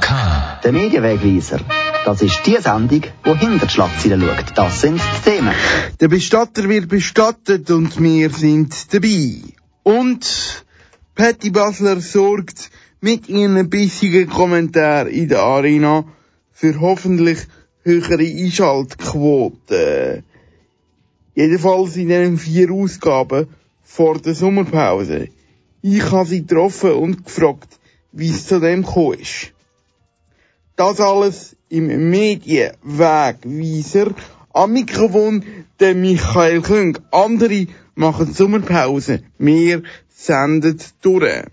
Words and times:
K. 0.00 0.60
Der 0.64 0.72
Medienwegweiser. 0.72 1.60
Das 2.04 2.22
ist 2.22 2.40
die 2.46 2.56
Sendung, 2.56 3.02
die 3.24 3.38
hinter 3.38 3.66
die 3.66 3.72
Schlagzeilen 3.72 4.22
schaut. 4.22 4.56
Das 4.56 4.80
sind 4.80 5.00
die 5.00 5.30
Themen. 5.30 5.54
Der 6.00 6.08
Bestatter 6.08 6.68
wird 6.68 6.88
bestattet 6.88 7.70
und 7.70 8.00
wir 8.02 8.30
sind 8.30 8.92
dabei. 8.94 9.42
Und 9.82 10.64
Patty 11.14 11.50
Basler 11.50 12.00
sorgt 12.00 12.70
mit 13.00 13.28
ihren 13.28 13.68
bissigen 13.68 14.28
Kommentaren 14.28 15.08
in 15.08 15.28
der 15.28 15.42
Arena 15.42 16.04
für 16.52 16.80
hoffentlich 16.80 17.38
höhere 17.82 18.24
Einschaltquoten. 18.24 20.24
Jedenfalls 21.34 21.96
in 21.96 22.08
den 22.08 22.38
vier 22.38 22.72
Ausgaben 22.72 23.48
vor 23.84 24.18
der 24.18 24.34
Sommerpause. 24.34 25.28
Ich 25.82 26.10
habe 26.10 26.28
sie 26.28 26.42
getroffen 26.42 26.92
und 26.92 27.24
gefragt, 27.24 27.78
wie 28.12 28.30
es 28.30 28.46
zu 28.46 28.60
dem 28.60 28.82
gekommen 28.82 29.20
ist. 29.20 29.52
Das 30.78 30.98
alles 31.00 31.56
im 31.68 32.08
Medienwegweiser. 32.08 34.14
Am 34.52 34.72
Mikrofon 34.72 35.44
der 35.80 35.96
Michael 35.96 36.62
Küng. 36.62 36.96
Andere 37.10 37.66
machen 37.96 38.32
Sommerpause. 38.32 39.24
Wir 39.38 39.82
senden 40.08 40.80
durch. 41.00 41.46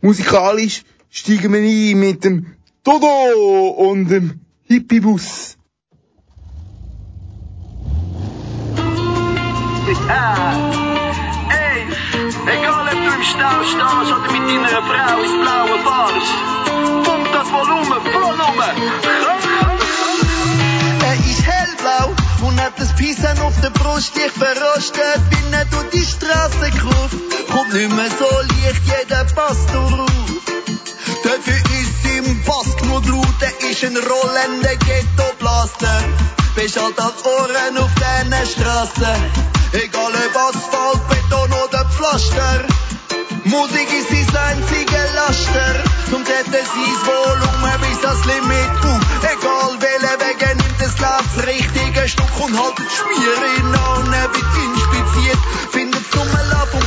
Musikalisch 0.00 0.84
steigen 1.10 1.52
wir 1.52 1.58
ein 1.58 1.98
mit 1.98 2.22
dem 2.22 2.54
Dodo 2.84 3.70
und 3.70 4.08
dem 4.08 4.38
Hippiebus. 4.68 5.56
Ey, 10.08 10.95
egal 12.34 12.86
ob 12.86 12.90
du 12.90 13.14
im 13.14 13.22
Stau 13.22 13.62
stehst 13.62 14.12
oder 14.12 14.32
mit 14.32 14.42
deiner 14.48 14.82
Frau 14.82 15.18
ins 15.22 15.36
Blaue 15.42 15.78
fahrst, 15.84 16.34
pump 17.04 17.32
das 17.32 17.52
Volumen 17.52 18.00
voll 18.12 18.40
um. 18.48 18.60
Er 21.04 21.14
ist 21.14 21.42
hellblau 21.46 22.14
und 22.46 22.60
hat 22.60 22.72
das 22.78 22.94
Pisan 22.96 23.38
auf 23.40 23.54
der 23.60 23.70
Brust. 23.70 24.16
Ich 24.16 24.32
verrostet, 24.32 25.30
bin 25.30 25.52
er 25.52 25.64
durch 25.66 25.90
die 25.90 26.04
Straße 26.04 26.70
gerufen. 26.70 27.20
Kommt 27.52 27.72
nicht 27.72 27.92
mehr 27.94 28.10
so 28.18 28.28
leicht, 28.40 28.82
jeder 28.84 29.24
passt 29.24 29.68
drauf. 29.72 30.10
Dafür 31.22 31.60
ist 31.80 32.04
im 32.18 32.42
Pass 32.42 32.76
genug 32.76 33.06
laut, 33.06 33.40
er 33.40 33.70
ist 33.70 33.84
ein 33.84 33.96
rollender 33.96 34.76
Ghetto-Blaster. 34.76 36.04
Bist 36.54 36.80
halt 36.80 36.98
als 36.98 37.24
Ohren 37.24 37.78
auf 37.78 37.90
diesen 37.94 38.46
Straßen. 38.46 39.55
Egal 39.72 40.12
ob 40.14 40.36
Asphalt, 40.36 41.08
Beton 41.08 41.52
oder 41.52 41.84
Pflaster. 41.90 42.64
Musik 43.44 43.88
ist 43.92 44.32
sein 44.32 44.56
einziger 44.56 45.06
Laster. 45.14 45.74
Zum 46.10 46.24
Täter 46.24 46.64
sein 46.64 47.06
Volumen 47.06 47.80
bis 47.80 48.04
ans 48.04 48.24
Limit 48.24 48.84
auf. 48.84 49.00
Egal 49.22 49.76
welche 49.80 50.14
Wege 50.20 50.56
nimmt 50.56 50.80
es 50.80 50.94
das 50.96 51.46
richtige 51.46 52.08
Stück 52.08 52.40
und 52.40 52.58
haltet 52.58 52.86
Schmier 52.92 53.38
in 53.58 53.74
an, 53.74 54.12
wird 54.12 54.54
inspiziert. 54.66 55.38
Findet 55.72 56.14
Nummerlauf 56.14 56.74
und 56.74 56.85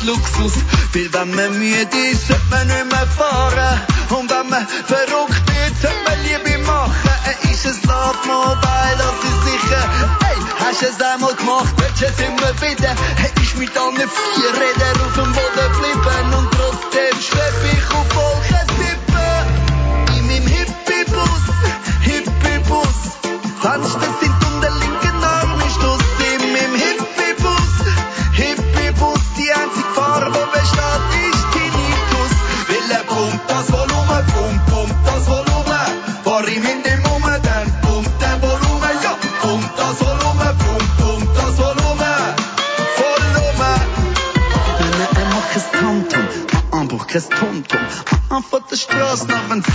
ist 0.00 0.06
Luxus. 0.06 0.52
Weil 0.92 1.12
wenn 1.12 1.34
man 1.34 1.58
müde 1.58 1.96
ist, 2.12 2.28
sollte 2.28 2.42
man 2.50 2.66
nicht 2.66 2.86
mehr 2.86 3.06
fahren. 3.06 3.80
Und 4.10 4.30
wenn 4.30 4.48
man 4.48 4.66
verrückt 4.66 5.46
wird, 5.46 5.74
sollte 5.80 5.96
man 6.04 6.22
Liebe 6.24 6.58
machen. 6.64 7.10
Er 7.24 7.50
ist 7.50 7.66
ein 7.66 7.78
Love 7.88 8.18
Mobile, 8.26 8.96
das 8.98 9.16
ist 9.30 9.44
sicher. 9.44 9.90
Hey, 10.20 10.36
hast 10.58 10.82
du 10.82 10.86
es 10.86 11.00
einmal 11.00 11.34
gemacht, 11.34 11.74
willst 11.76 12.02
du 12.02 12.06
es 12.06 12.18
immer 12.18 12.52
wieder? 12.60 12.94
Er 13.22 13.42
ist 13.42 13.56
mit 13.56 13.76
allen 13.76 13.96
vier 13.96 14.60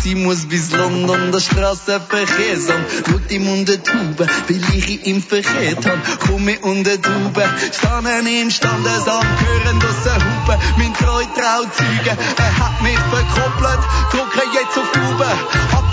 sie 0.06 0.14
muss 0.14 0.46
bis 0.46 0.72
London, 0.72 1.32
der 1.32 1.40
Straßenverkehrsamt. 1.40 2.86
Schaut 3.10 3.32
ihm 3.32 3.48
unter 3.50 3.82
Tube, 3.82 4.20
weil 4.20 4.78
ich 4.78 5.08
ihn 5.08 5.20
verkehrt 5.20 5.84
hab. 5.84 6.00
Komm 6.28 6.48
ich 6.48 6.64
unter 6.64 7.02
Tube, 7.02 7.44
standen 7.74 8.28
im 8.28 8.52
Standesamt, 8.52 9.38
hören 9.46 9.80
das 9.80 10.14
Hupen, 10.14 10.58
mein 10.78 10.94
treu 10.94 11.24
Trauzeuge. 11.34 12.14
Er 12.38 12.54
hat 12.60 12.82
mich 12.84 13.00
verkoppelt, 13.14 13.82
drücke 14.12 14.44
jetzt 14.54 14.78
auf 14.78 14.92
Tube, 14.94 15.85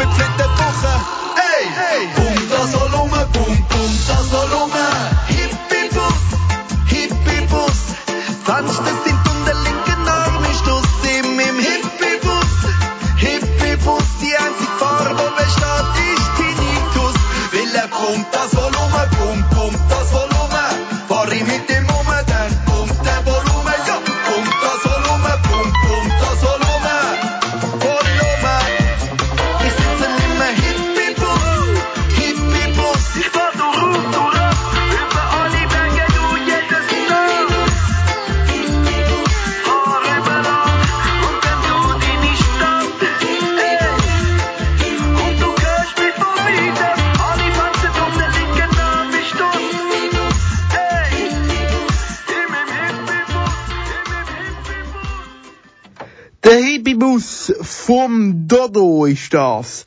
Vom 57.61 58.47
Dodo 58.47 59.07
ist 59.07 59.33
das. 59.35 59.87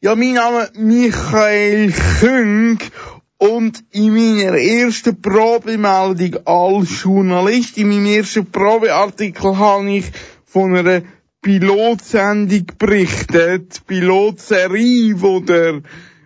Ja, 0.00 0.14
mein 0.14 0.34
Name 0.34 0.62
ist 0.62 0.76
Michael 0.76 1.92
Küng 2.20 2.78
und 3.36 3.84
in 3.90 4.14
meiner 4.14 4.56
ersten 4.56 5.20
Probemeldung 5.20 6.46
als 6.46 7.02
Journalist, 7.02 7.76
in 7.78 7.88
meinem 7.88 8.06
ersten 8.06 8.50
Probeartikel 8.50 9.58
habe 9.58 9.90
ich 9.90 10.06
von 10.44 10.76
einer 10.76 11.02
Pilotsendung 11.42 12.66
berichtet, 12.78 13.86
Pilotserie, 13.86 15.20
wo 15.20 15.40
der 15.40 15.82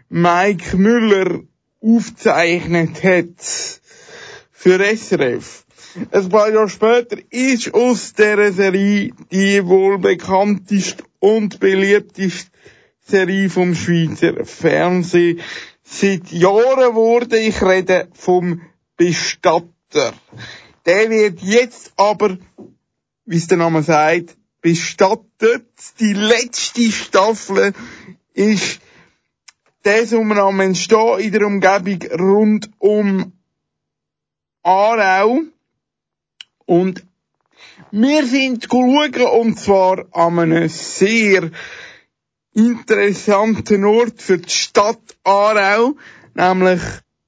Mike 0.08 0.76
Müller 0.76 1.40
aufgezeichnet 1.80 3.02
hat 3.04 3.80
für 4.50 4.96
SRF. 4.96 5.63
Ein 6.10 6.28
paar 6.28 6.50
Jahre 6.50 6.68
später 6.68 7.18
ist 7.30 7.72
aus 7.72 8.14
dieser 8.14 8.52
Serie 8.52 9.12
die 9.30 9.64
wohl 9.64 9.98
bekannteste 9.98 11.04
und 11.20 11.60
beliebteste 11.60 12.50
Serie 13.00 13.48
vom 13.48 13.74
Schweizer 13.76 14.44
Fernsehen 14.44 15.40
seit 15.84 16.32
Jahren 16.32 16.90
geworden. 16.90 17.38
Ich 17.38 17.62
rede 17.62 18.08
vom 18.12 18.62
Bestatter. 18.96 20.14
Der 20.84 21.10
wird 21.10 21.40
jetzt 21.40 21.92
aber, 21.96 22.38
wie 23.24 23.36
es 23.36 23.46
der 23.46 23.58
Name 23.58 23.82
sagt, 23.84 24.36
bestattet. 24.60 25.68
Die 26.00 26.12
letzte 26.12 26.90
Staffel 26.90 27.72
ist 28.32 28.80
der 29.84 30.06
Sommer 30.06 30.38
am 30.38 30.58
Entstehen 30.58 31.20
in 31.20 31.32
der 31.32 31.46
Umgebung 31.46 32.02
rund 32.18 32.70
um 32.78 33.32
Aarau. 34.64 35.42
Und 36.66 37.04
wir 37.90 38.26
sind 38.26 38.64
schauen, 38.64 39.26
und 39.40 39.58
zwar 39.58 40.06
an 40.12 40.38
einem 40.38 40.68
sehr 40.68 41.50
interessanten 42.54 43.84
Ort 43.84 44.22
für 44.22 44.38
die 44.38 44.50
Stadt 44.50 45.16
Aarau, 45.24 45.96
nämlich 46.34 46.80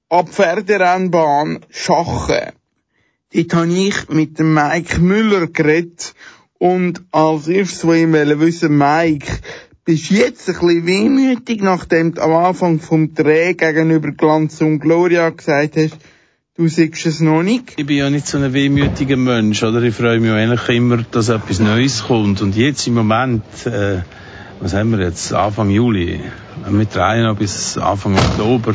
ab 0.08 0.28
Pferderennbahn 0.28 1.64
Schachen. 1.70 2.52
Dort 3.32 3.54
habe 3.54 3.72
ich 3.72 4.08
mit 4.08 4.38
dem 4.38 4.54
Mike 4.54 5.00
Müller 5.00 5.48
geredet 5.48 6.14
und 6.58 7.02
als 7.10 7.48
erstes 7.48 7.84
wollte 7.84 8.32
ich 8.32 8.40
wissen, 8.40 8.78
Mike, 8.78 9.30
bist 9.84 10.10
jetzt 10.10 10.48
ein 10.48 10.54
bisschen 10.54 10.86
wehmütig, 10.86 11.60
nachdem 11.60 12.14
du 12.14 12.22
am 12.22 12.32
Anfang 12.32 12.80
vom 12.80 13.14
Dreh 13.14 13.54
gegenüber 13.54 14.12
Glanz 14.12 14.60
und 14.60 14.80
Gloria 14.80 15.30
gesagt 15.30 15.76
hast, 15.76 15.96
du 16.56 16.68
siehst 16.68 17.06
es 17.06 17.20
noch 17.20 17.42
nicht? 17.42 17.74
Ich 17.76 17.86
bin 17.86 17.98
ja 17.98 18.08
nicht 18.10 18.26
so 18.26 18.38
ein 18.38 18.52
wehmütiger 18.52 19.16
Mensch, 19.16 19.62
oder? 19.62 19.82
Ich 19.82 19.94
freue 19.94 20.20
mich 20.20 20.30
eigentlich 20.30 20.68
immer, 20.70 20.98
dass 21.10 21.28
etwas 21.28 21.60
Neues 21.60 22.04
kommt. 22.04 22.40
Und 22.40 22.56
jetzt 22.56 22.86
im 22.86 22.94
Moment, 22.94 23.44
äh, 23.66 23.98
was 24.60 24.74
haben 24.74 24.92
wir 24.92 25.04
jetzt? 25.04 25.32
Anfang 25.34 25.70
Juli. 25.70 26.20
Wir 26.68 26.84
drehen 26.86 27.24
noch 27.24 27.36
bis 27.36 27.76
Anfang 27.76 28.16
Oktober. 28.16 28.74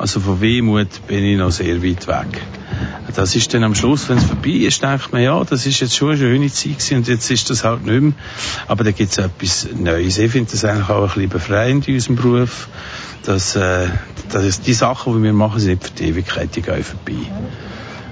Also 0.00 0.18
von 0.18 0.40
Wehmut 0.40 1.06
bin 1.08 1.22
ich 1.22 1.36
noch 1.36 1.50
sehr 1.50 1.82
weit 1.82 2.06
weg. 2.08 2.40
Das 3.14 3.36
ist 3.36 3.52
dann 3.52 3.64
am 3.64 3.74
Schluss, 3.74 4.08
wenn 4.08 4.16
es 4.16 4.24
vorbei 4.24 4.48
ist, 4.48 4.82
denkt 4.82 5.12
man, 5.12 5.20
ja, 5.20 5.44
das 5.44 5.66
ist 5.66 5.78
jetzt 5.80 5.94
schon 5.94 6.08
eine 6.08 6.16
schöne 6.16 6.50
Zeit 6.50 6.78
gewesen 6.78 6.96
und 6.96 7.08
jetzt 7.08 7.30
ist 7.30 7.50
das 7.50 7.64
halt 7.64 7.84
nicht 7.84 8.00
mehr. 8.00 8.12
Aber 8.66 8.82
da 8.82 8.92
gibt 8.92 9.12
es 9.12 9.18
etwas 9.18 9.68
Neues. 9.78 10.16
Ich 10.16 10.30
finde 10.32 10.52
das 10.52 10.64
eigentlich 10.64 10.88
auch 10.88 11.02
ein 11.02 11.08
bisschen 11.08 11.28
befreiend 11.28 11.86
in 11.86 11.96
unserem 11.96 12.16
Beruf, 12.16 12.68
dass, 13.24 13.56
äh, 13.56 13.88
dass 14.30 14.62
die 14.62 14.72
Sachen, 14.72 15.18
die 15.18 15.22
wir 15.22 15.34
machen, 15.34 15.60
sind 15.60 15.84
für 15.84 15.90
die 15.90 16.04
Ewigkeit, 16.04 16.56
die 16.56 16.62
gehen 16.62 16.82
vorbei. 16.82 17.20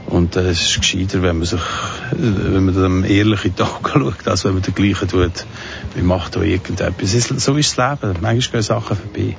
Und 0.09 0.37
äh, 0.37 0.51
es 0.51 0.61
ist 0.61 0.81
gescheiter, 0.83 1.23
wenn 1.23 1.39
man 1.39 1.47
sich, 1.47 1.63
wenn 2.11 2.67
man 2.67 2.75
dem 2.75 3.05
ehrlichen 3.07 3.57
Tag 3.57 3.81
schaut, 3.95 4.29
als 4.29 4.45
wenn 4.45 4.53
man 4.53 4.63
den 4.63 4.75
gleichen 4.75 5.09
tut, 5.09 5.47
wie 5.95 6.03
macht 6.03 6.37
da 6.37 6.43
irgendetwas. 6.43 7.13
So 7.43 7.55
ist 7.55 7.79
das 7.79 8.03
Leben. 8.03 8.19
Manchmal 8.21 8.61
gehen 8.61 8.63
Sachen 8.63 8.95
vorbei. 8.95 9.37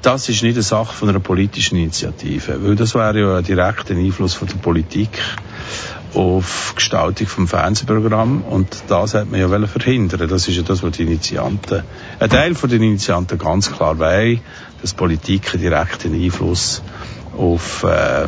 das 0.02 0.30
ist 0.30 0.42
nicht 0.42 0.56
eine 0.56 0.64
Sache 0.64 0.96
von 0.96 1.10
einer 1.10 1.20
politischen 1.20 1.78
Initiative, 1.78 2.64
weil 2.64 2.76
das 2.76 2.96
wäre 2.96 3.20
ja 3.20 3.38
ein 3.38 3.44
direkter 3.44 3.94
Einfluss 3.94 4.34
von 4.34 4.48
der 4.48 4.56
Politik 4.56 5.10
auf 6.14 6.70
die 6.72 6.76
Gestaltung 6.76 7.28
vom 7.28 7.48
Fernsehprogramm 7.48 8.42
und 8.42 8.84
das 8.88 9.14
hat 9.14 9.30
man 9.30 9.40
ja 9.40 9.68
verhindern. 9.68 10.28
Das 10.28 10.48
ist 10.48 10.56
ja 10.56 10.64
das, 10.64 10.82
was 10.82 10.92
die 10.94 11.04
Initianten, 11.04 11.84
ein 12.20 12.30
Teil 12.30 12.56
von 12.56 12.70
den 12.70 12.82
Initianten 12.82 13.38
ganz 13.38 13.72
klar 13.72 13.98
weiß, 14.00 14.40
dass 14.82 14.94
Politik 14.94 15.54
einen 15.54 15.64
direkten 15.64 16.14
Einfluss 16.14 16.82
auf 17.38 17.84
äh, 17.84 18.28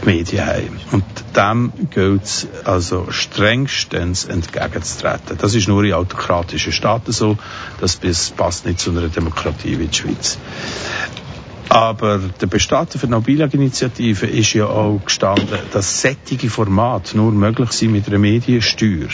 die 0.00 0.06
Medien 0.06 0.46
haben. 0.46 0.80
Und 0.92 1.04
dem 1.36 1.72
gilt 1.90 2.24
es 2.24 2.46
also 2.64 3.06
strengstens 3.10 4.24
entgegenzutreten. 4.24 5.36
Das 5.38 5.54
ist 5.54 5.68
nur 5.68 5.84
in 5.84 5.92
autokratischen 5.92 6.72
Staaten 6.72 7.12
so, 7.12 7.36
das 7.80 7.98
passt 8.36 8.64
nicht 8.64 8.80
zu 8.80 8.90
einer 8.90 9.08
Demokratie 9.08 9.78
wie 9.78 9.86
die 9.86 9.96
Schweiz. 9.96 10.38
Aber 11.68 12.18
der 12.40 12.46
Bestatter 12.46 12.98
für 12.98 13.06
die 13.06 13.12
Nobilag-Initiative 13.12 14.26
ist 14.26 14.54
ja 14.54 14.66
auch 14.66 15.00
gestanden, 15.04 15.58
dass 15.72 16.00
sättige 16.00 16.48
Format 16.48 17.14
nur 17.14 17.30
möglich 17.32 17.72
sind 17.72 17.92
mit 17.92 18.08
einer 18.08 18.18
Mediensteuer. 18.18 19.08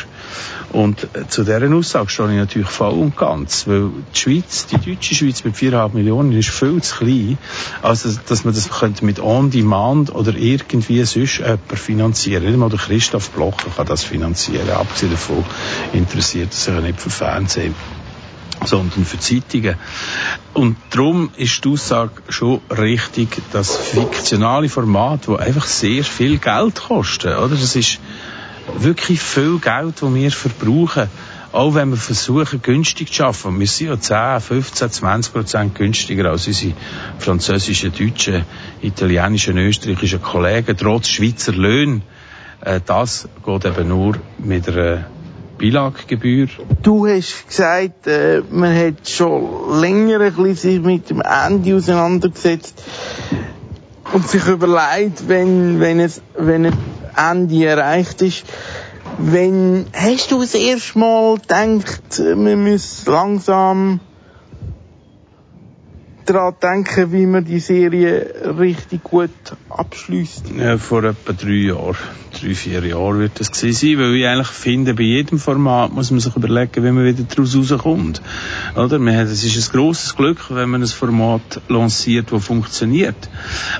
Und 0.72 1.06
zu 1.28 1.44
dieser 1.44 1.72
Aussage 1.72 2.08
stehe 2.08 2.30
ich 2.30 2.36
natürlich 2.36 2.68
voll 2.68 2.94
und 2.94 3.16
ganz, 3.16 3.66
weil 3.68 3.90
die 4.12 4.18
Schweiz, 4.18 4.66
die 4.66 4.78
deutsche 4.78 5.14
Schweiz 5.14 5.44
mit 5.44 5.54
4,5 5.54 5.94
Millionen 5.94 6.32
ist 6.32 6.50
viel 6.50 6.82
zu 6.82 6.96
klein, 6.96 7.38
also 7.80 8.10
dass 8.28 8.44
man 8.44 8.54
das 8.54 8.68
könnte 8.70 9.04
mit 9.04 9.20
On-Demand 9.20 10.12
oder 10.12 10.34
irgendwie 10.34 11.04
sonst 11.04 11.38
jemand 11.38 11.60
finanzieren. 11.74 12.44
Nicht 12.44 12.56
mal 12.56 12.70
der 12.70 12.80
Christoph 12.80 13.30
Blocher 13.30 13.70
kann 13.76 13.86
das 13.86 14.02
finanzieren. 14.02 14.68
Abgesehen 14.70 15.12
davon 15.12 15.44
interessiert 15.92 16.48
er 16.50 16.56
sich 16.56 16.82
nicht 16.82 17.00
für 17.00 17.10
Fernsehen 17.10 17.74
sondern 18.66 19.04
für 19.04 19.18
Zeitungen. 19.18 19.76
Und 20.52 20.76
darum 20.90 21.30
ist 21.36 21.64
die 21.64 21.68
Aussage 21.70 22.12
schon 22.28 22.60
richtig, 22.70 23.42
dass 23.52 23.76
fiktionale 23.76 24.68
Formate, 24.68 25.32
die 25.32 25.42
einfach 25.42 25.66
sehr 25.66 26.04
viel 26.04 26.38
Geld 26.38 26.76
kosten, 26.76 27.36
oder? 27.36 27.56
Das 27.56 27.76
ist 27.76 27.98
wirklich 28.78 29.20
viel 29.20 29.58
Geld, 29.58 30.02
das 30.02 30.14
wir 30.14 30.30
verbrauchen. 30.30 31.08
Auch 31.52 31.74
wenn 31.74 31.90
wir 31.90 31.96
versuchen, 31.96 32.62
günstig 32.62 33.12
zu 33.12 33.24
arbeiten. 33.24 33.60
Wir 33.60 33.68
sind 33.68 33.86
ja 34.10 34.40
10, 34.40 34.40
15, 34.40 34.90
20 34.90 35.32
Prozent 35.32 35.74
günstiger 35.76 36.30
als 36.30 36.48
unsere 36.48 36.74
französischen, 37.18 37.92
deutschen, 37.92 38.44
italienischen, 38.82 39.56
österreichischen 39.58 40.20
Kollegen, 40.20 40.76
trotz 40.76 41.08
Schweizer 41.08 41.52
Löhnen. 41.52 42.02
Äh, 42.60 42.80
das 42.84 43.28
geht 43.44 43.64
eben 43.66 43.88
nur 43.88 44.16
mit 44.38 44.68
einer 44.68 45.06
Bilaggebühr. 45.58 46.48
Du 46.82 47.06
hast 47.06 47.48
gesagt, 47.48 48.06
äh, 48.06 48.42
man 48.50 48.76
hat 48.76 49.08
schon 49.08 49.80
länger 49.80 50.20
ein 50.20 50.34
bisschen 50.34 50.56
sich 50.56 50.80
mit 50.80 51.10
dem 51.10 51.20
Ende 51.20 51.76
auseinandergesetzt 51.76 52.82
und 54.12 54.28
sich 54.28 54.46
überlegt, 54.46 55.28
wenn, 55.28 55.80
wenn 55.80 56.00
es, 56.00 56.20
wenn 56.36 56.66
ein 56.66 56.76
Ende 57.16 57.66
erreicht 57.66 58.22
ist, 58.22 58.44
wenn, 59.18 59.86
hast 59.92 60.30
du 60.30 60.40
das 60.40 60.54
erste 60.54 60.98
Mal 60.98 61.36
gedacht, 61.38 62.20
man 62.36 62.70
muss 62.70 63.06
langsam 63.06 64.00
daran 66.24 66.54
denken, 66.62 67.12
wie 67.12 67.26
man 67.26 67.44
die 67.44 67.60
Serie 67.60 68.56
richtig 68.58 69.02
gut 69.02 69.30
abschließt? 69.68 70.52
Ja, 70.58 70.78
vor 70.78 71.04
etwa 71.04 71.32
drei 71.32 71.68
Jahren, 71.68 71.96
drei, 72.32 72.54
vier 72.54 72.84
Jahren 72.84 73.20
wird 73.20 73.40
das 73.40 73.52
gewesen 73.52 73.74
sein, 73.74 73.98
weil 73.98 74.14
ich 74.16 74.26
eigentlich 74.26 74.48
finde, 74.48 74.94
bei 74.94 75.02
jedem 75.02 75.38
Format 75.38 75.92
muss 75.92 76.10
man 76.10 76.20
sich 76.20 76.34
überlegen, 76.34 76.84
wie 76.84 76.90
man 76.90 77.04
wieder 77.04 77.24
daraus 77.24 77.54
rauskommt. 77.54 78.22
Oder? 78.76 78.98
Man 78.98 79.16
hat, 79.16 79.26
es 79.26 79.44
ist 79.44 79.56
ein 79.56 79.72
grosses 79.72 80.16
Glück, 80.16 80.38
wenn 80.50 80.70
man 80.70 80.82
ein 80.82 80.88
Format 80.88 81.60
lanciert, 81.68 82.32
das 82.32 82.44
funktioniert. 82.44 83.28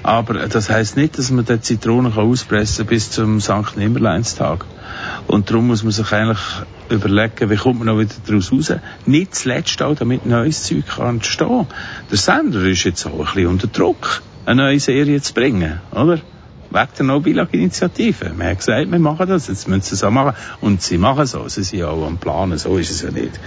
Aber 0.03 0.35
das 0.47 0.71
heißt 0.71 0.97
nicht, 0.97 1.19
dass 1.19 1.31
man 1.31 1.45
die 1.45 1.61
Zitrone 1.61 2.15
auspressen 2.17 2.87
kann 2.87 2.95
bis 2.95 3.11
zum 3.11 3.41
St. 3.41 3.77
Nimmerleinstag. 3.77 4.65
Und 5.27 5.51
darum 5.51 5.69
muss 5.69 5.83
man 5.83 5.93
sich 5.93 6.13
eigentlich 6.13 6.39
überlegen, 6.91 7.51
wie 7.51 7.57
kommt 7.57 7.79
man 7.79 7.87
noch 7.87 7.99
wieder 7.99 8.15
daraus 8.27 8.53
raus. 8.53 8.73
Nicht 9.07 9.35
zuletzt 9.35 9.83
auch, 9.83 9.95
damit 9.95 10.27
neues 10.27 10.65
Zeug 10.65 10.87
kann 10.87 11.17
entstehen. 11.17 11.67
Der 12.11 12.19
Sender 12.19 12.65
ist 12.65 12.85
jetzt 12.85 13.07
auch 13.07 13.13
ein 13.13 13.25
bisschen 13.25 13.47
unter 13.47 13.67
Druck, 13.67 14.23
eine 14.47 14.63
neue 14.63 14.81
Serie 14.81 15.21
zu 15.21 15.35
bringen, 15.35 15.81
oder? 15.93 16.21
Wegen 16.75 16.89
der 16.99 17.07
No-Billag-Initiative. 17.07 18.33
Man 18.37 18.49
hat 18.49 18.59
gesagt, 18.59 18.91
wir 18.91 18.99
machen 18.99 19.29
das, 19.29 19.47
jetzt 19.47 19.69
müssen 19.69 19.83
sie 19.83 19.95
es 19.95 20.05
auch 20.05 20.11
machen. 20.11 20.37
Und 20.61 20.83
sie 20.83 20.99
machen 20.99 21.27
so, 21.27 21.49
sie 21.49 21.63
sind 21.63 21.85
auch 21.85 22.07
am 22.07 22.19
Planen, 22.19 22.59
so 22.59 22.77
ist 22.77 22.91
es 22.91 23.03
ja 23.03 23.11
nicht. 23.11 23.39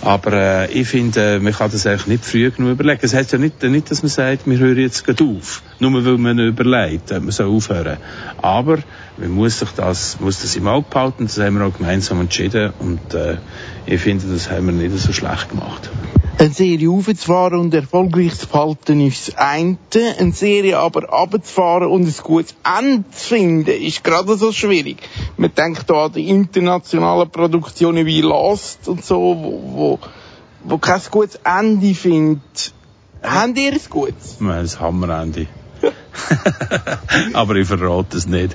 Aber 0.00 0.32
äh, 0.32 0.72
ich 0.72 0.88
finde, 0.88 1.36
äh, 1.36 1.38
man 1.38 1.52
kann 1.52 1.70
das 1.70 1.86
eigentlich 1.86 2.06
nicht 2.06 2.24
früh 2.24 2.50
genug 2.50 2.72
überlegen. 2.72 3.00
Das 3.02 3.14
heisst 3.14 3.32
ja 3.32 3.38
nicht, 3.38 3.62
nicht, 3.62 3.90
dass 3.90 4.02
man 4.02 4.10
sagt, 4.10 4.46
wir 4.46 4.58
hören 4.58 4.78
jetzt 4.78 5.04
gerade 5.04 5.22
auf, 5.22 5.62
nur 5.78 6.04
weil 6.04 6.18
man 6.18 6.38
überlegt, 6.38 7.10
man 7.10 7.30
soll 7.30 7.46
aufhören. 7.46 7.98
Aber 8.40 8.78
man 9.18 9.30
muss 9.30 9.58
sich 9.58 9.70
das, 9.70 10.18
muss 10.20 10.40
das 10.40 10.56
im 10.56 10.66
Auge 10.66 10.86
behalten, 10.88 11.24
das 11.26 11.38
haben 11.38 11.58
wir 11.58 11.66
auch 11.66 11.76
gemeinsam 11.76 12.20
entschieden 12.20 12.72
und 12.78 13.14
äh, 13.14 13.36
ich 13.86 14.00
finde, 14.00 14.26
das 14.26 14.50
haben 14.50 14.66
wir 14.66 14.72
nicht 14.72 14.98
so 14.98 15.12
schlecht 15.12 15.50
gemacht. 15.50 15.90
Eine 16.38 16.52
Serie 16.52 16.90
aufzufahren 16.90 17.58
und 17.60 17.72
erfolgreich 17.72 18.34
zu 18.34 18.46
behalten 18.46 19.00
ist 19.00 19.28
das 19.28 19.36
eine. 19.38 19.78
Eine 20.18 20.32
Serie 20.32 20.78
aber 20.78 21.04
runterzufahren 21.08 21.88
und 21.88 22.06
ein 22.06 22.14
gutes 22.22 22.54
Ende 22.62 23.08
zu 23.10 23.28
finden, 23.28 23.70
ist 23.70 24.04
gerade 24.04 24.36
so 24.36 24.52
schwierig. 24.52 24.98
Man 25.38 25.54
denkt 25.54 25.88
da 25.88 26.04
an 26.04 26.12
die 26.12 26.28
internationalen 26.28 27.30
Produktionen 27.30 28.04
wie 28.04 28.20
Lost 28.20 28.86
und 28.86 29.02
so, 29.02 29.16
wo, 29.16 29.62
wo, 29.78 29.98
wo 30.64 30.76
kein 30.76 31.00
gutes 31.10 31.40
Ende 31.42 31.94
findet. 31.94 32.74
Habt 33.22 33.56
ihr 33.56 33.72
ein 33.72 33.80
gutes? 33.88 34.36
Wir 34.38 34.52
haben 34.52 34.58
ein 34.58 34.80
Hammerende. 34.80 35.46
aber 37.32 37.56
ich 37.56 37.68
verrate 37.68 38.16
es 38.16 38.26
nicht. 38.26 38.54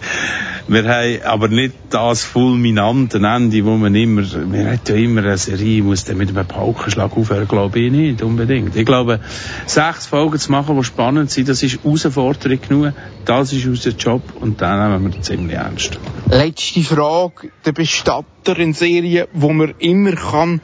Wir 0.68 0.88
haben 0.88 1.22
aber 1.24 1.48
nicht 1.48 1.76
das 1.90 2.24
fulminante 2.24 3.18
Ende, 3.18 3.66
wo 3.66 3.78
man 3.78 3.96
immer, 3.96 4.22
wir 4.22 4.72
haben 4.72 4.80
ja 4.88 4.96
immer 4.96 5.22
eine 5.22 5.38
Serie, 5.38 5.84
muss 5.84 6.08
mit 6.08 6.30
einem 6.30 6.48
Paukenschlag 6.48 7.16
aufhören, 7.16 7.48
glaube 7.48 7.80
ich 7.80 7.92
nicht 7.92 8.22
unbedingt. 8.22 8.76
Ich 8.76 8.86
glaube, 8.86 9.20
sechs 9.66 10.08
Folgen 10.08 10.38
zu 10.40 10.52
machen, 10.52 10.78
die 10.78 10.84
spannend 10.84 11.32
sind, 11.32 11.50
das 11.50 11.64
ist 11.64 11.84
Herausforderung 11.84 12.60
genug, 12.68 12.94
das 13.26 13.54
ist 13.54 13.66
unser 13.66 13.92
Job 13.92 14.22
und 14.40 14.62
dann 14.62 14.92
nehmen 14.92 15.12
wir 15.12 15.18
das 15.18 15.28
ziemlich 15.28 15.56
ernst. 15.56 16.00
Letzte 16.30 16.82
Frage. 16.82 17.52
Der 17.66 17.72
Bestatter 17.72 18.58
in 18.58 18.74
Serie, 18.74 19.28
wo 19.34 19.52
man 19.52 19.74
immer 19.80 20.14
kann 20.14 20.62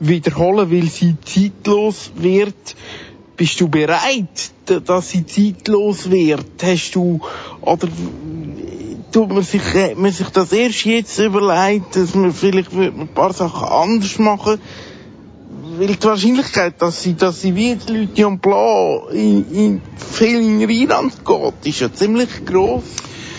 wiederholen, 0.00 0.70
weil 0.70 0.88
sie 0.88 1.16
zeitlos 1.24 2.12
wird. 2.16 2.74
Bist 3.40 3.58
du 3.58 3.68
bereit, 3.68 4.50
dass 4.66 5.08
sie 5.08 5.24
zeitlos 5.24 6.10
wird? 6.10 6.62
Hast 6.62 6.94
du, 6.94 7.20
oder 7.62 7.88
tut 9.12 9.32
man 9.32 9.42
sich, 9.42 9.62
hat 9.62 9.96
man 9.96 10.12
sich 10.12 10.28
das 10.28 10.52
erst 10.52 10.84
jetzt 10.84 11.18
überlegt, 11.18 11.96
dass 11.96 12.14
man 12.14 12.34
vielleicht 12.34 12.70
ein 12.74 13.08
paar 13.14 13.32
Sachen 13.32 13.66
anders 13.66 14.18
machen? 14.18 14.60
Weil 15.78 15.86
die 15.86 16.02
Wahrscheinlichkeit, 16.02 16.82
dass 16.82 17.02
sie, 17.02 17.14
dass 17.14 17.40
sie 17.40 17.54
wie 17.54 17.76
die 17.76 17.90
Leute 17.90 18.26
am 18.26 18.40
Plan 18.40 19.04
in, 19.10 19.50
in 19.54 19.82
viel 19.96 20.42
in 20.42 20.62
Rheinland 20.62 21.24
geht, 21.24 21.54
ist 21.64 21.80
ja 21.80 21.90
ziemlich 21.90 22.44
gross. 22.44 22.82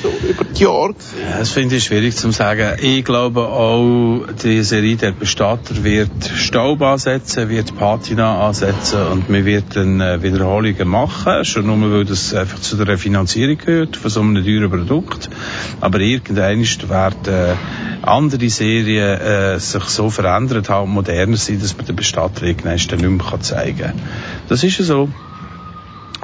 Über 0.03 0.43
die 0.45 0.63
Jahre 0.63 0.93
gesehen. 0.93 1.21
Ja, 1.29 1.39
Das 1.39 1.51
finde 1.51 1.75
ich 1.75 1.83
schwierig 1.83 2.15
zu 2.15 2.31
sagen. 2.31 2.77
Ich 2.81 3.03
glaube 3.05 3.41
auch, 3.41 4.25
die 4.43 4.63
Serie 4.63 4.95
der 4.95 5.11
Bestatter 5.11 5.83
wird 5.83 6.25
Staub 6.35 6.81
ansetzen, 6.81 7.49
wird 7.49 7.75
Patina 7.77 8.47
ansetzen 8.47 8.99
und 9.11 9.29
wir 9.29 9.45
werden 9.45 10.01
äh, 10.01 10.21
Wiederholungen 10.23 10.87
machen, 10.87 11.45
schon 11.45 11.67
nur 11.67 11.91
weil 11.91 12.05
das 12.05 12.33
einfach 12.33 12.59
zu 12.59 12.83
der 12.83 12.97
Finanzierung 12.97 13.57
gehört 13.57 13.95
von 13.97 14.09
so 14.09 14.21
einem 14.21 14.43
teuren 14.43 14.69
Produkt. 14.69 15.29
Aber 15.81 15.99
irgendwann 15.99 16.65
werden 16.89 17.33
äh, 17.33 17.53
andere 18.01 18.49
Serien 18.49 19.21
äh, 19.21 19.59
sich 19.59 19.83
so 19.83 20.09
verändert 20.09 20.69
haben, 20.69 20.91
moderner 20.91 21.37
sind, 21.37 21.63
dass 21.63 21.77
man 21.77 21.85
den 21.85 21.95
Bestatter 21.95 22.43
irgendwann 22.43 22.73
nicht 22.73 22.99
mehr 22.99 23.41
zeigen 23.41 23.77
kann. 23.79 24.01
Das 24.49 24.63
ist 24.63 24.79
ja 24.79 24.85
so. 24.85 25.09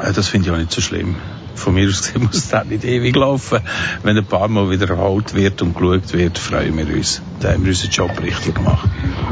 Äh, 0.02 0.14
Das 0.14 0.28
finde 0.28 0.48
ich 0.48 0.54
auch 0.54 0.58
nicht 0.58 0.72
so 0.72 0.82
schlimm. 0.82 1.16
Von 1.58 1.74
mir 1.74 1.90
aus 1.90 2.02
gesehen 2.02 2.24
muss 2.24 2.50
das 2.50 2.66
nicht 2.66 2.86
ewig 2.86 3.16
laufen. 3.16 3.60
Wenn 4.04 4.18
ein 4.18 4.26
paar 4.26 4.48
Mal 4.48 4.70
wiederholt 4.70 5.34
wird 5.34 5.62
und 5.62 5.76
geschaut 5.76 6.14
wird, 6.14 6.38
freuen 6.38 6.78
wir 6.78 6.96
uns. 6.96 7.22
Da 7.40 7.52
haben 7.52 7.64
wir 7.64 7.70
unseren 7.70 7.92
Job 7.92 8.12
richtig 8.22 8.56
gemacht. 8.56 8.88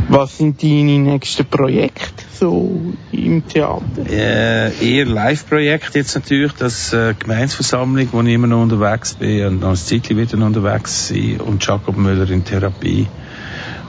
Was 0.10 0.38
sind 0.38 0.62
deine 0.62 1.00
nächsten 1.00 1.46
Projekte 1.46 2.24
so 2.34 2.94
im 3.12 3.48
Theater? 3.48 3.84
Äh, 4.10 4.74
eher 4.86 5.06
Live-Projekt 5.06 5.96
jetzt 5.96 6.16
natürlich, 6.16 6.54
das 6.54 6.94
äh, 6.94 7.14
Gemeinsversammlung, 7.18 8.10
wo 8.12 8.22
ich 8.22 8.34
immer 8.34 8.48
noch 8.48 8.64
unterwegs 8.64 9.14
bin 9.14 9.46
und 9.46 9.62
noch 9.62 9.70
ein 9.70 9.76
Zeitchen 9.76 10.18
wieder 10.18 10.38
unterwegs 10.44 11.10
sein 11.10 11.40
und 11.42 11.66
Jakob 11.66 11.96
Müller 11.96 12.30
in 12.30 12.44
Therapie. 12.44 13.08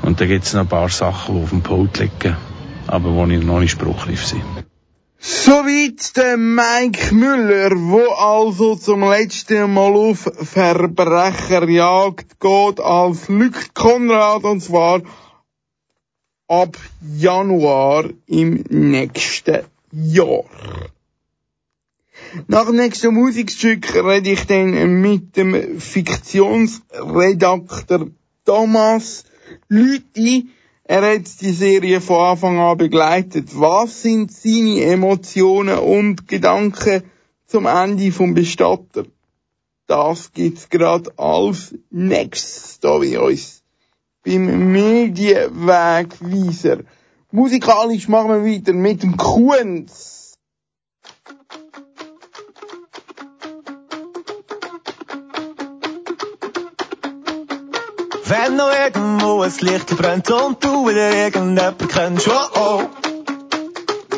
Und 0.02 0.20
da 0.20 0.26
gibt 0.26 0.44
es 0.44 0.52
noch 0.52 0.60
ein 0.60 0.68
paar 0.68 0.88
Sachen, 0.88 1.36
die 1.36 1.42
auf 1.42 1.50
dem 1.50 1.62
Pult 1.62 1.98
liegen, 1.98 2.36
aber 2.86 3.12
wo 3.12 3.26
ich 3.26 3.42
noch 3.42 3.60
nicht 3.60 3.72
spruchreif 3.72 4.24
sind. 4.24 4.42
Soweit 5.18 6.16
der 6.16 6.36
Mike 6.36 7.14
Müller, 7.14 7.70
wo 7.72 8.02
also 8.12 8.76
zum 8.76 9.02
letzten 9.02 9.72
Mal 9.72 9.94
auf 9.94 10.30
Verbrecherjagd 10.42 12.38
geht 12.38 12.80
als 12.80 13.28
Luc 13.28 13.74
Konrad 13.74 14.44
und 14.44 14.60
zwar 14.60 15.00
ab 16.48 16.76
Januar 17.16 18.10
im 18.26 18.62
nächsten 18.68 19.64
Jahr. 19.90 20.44
Nach 22.48 22.66
dem 22.66 22.76
nächsten 22.76 23.14
Musikstück 23.14 23.94
rede 23.94 24.30
ich 24.30 24.46
dann 24.46 25.00
mit 25.00 25.36
dem 25.36 25.80
Fiktionsredakteur 25.80 28.08
Thomas 28.44 29.24
Lüthi. 29.68 30.50
Er 30.88 31.02
hat 31.02 31.40
die 31.40 31.50
Serie 31.50 32.00
von 32.00 32.20
Anfang 32.20 32.60
an 32.60 32.78
begleitet. 32.78 33.58
Was 33.58 34.02
sind 34.02 34.30
seine 34.30 34.82
Emotionen 34.82 35.78
und 35.78 36.28
Gedanken 36.28 37.02
zum 37.44 37.66
Ende 37.66 38.12
vom 38.12 38.34
Bestatter? 38.34 39.04
Das 39.88 40.32
gibt's 40.32 40.68
gerade 40.68 41.10
als 41.18 41.74
nächstes 41.90 42.78
da 42.78 42.98
bei 42.98 43.18
uns 43.18 43.64
beim 44.24 44.70
Medienwegweiser. 44.70 46.84
Musikalisch 47.32 48.06
machen 48.06 48.30
wir 48.30 48.44
weiter 48.44 48.72
mit 48.72 49.02
dem 49.02 49.16
Kunz. 49.16 50.25
Wenn 58.28 58.56
noch 58.56 58.72
irgendwo 58.72 59.42
ein 59.42 59.52
Licht 59.60 59.96
brennt 59.96 60.28
und 60.32 60.64
du 60.64 60.88
wieder 60.88 61.12
irgendjemand 61.14 61.88
kennst, 61.88 62.26
oh 62.26 62.48
oh, 62.54 62.82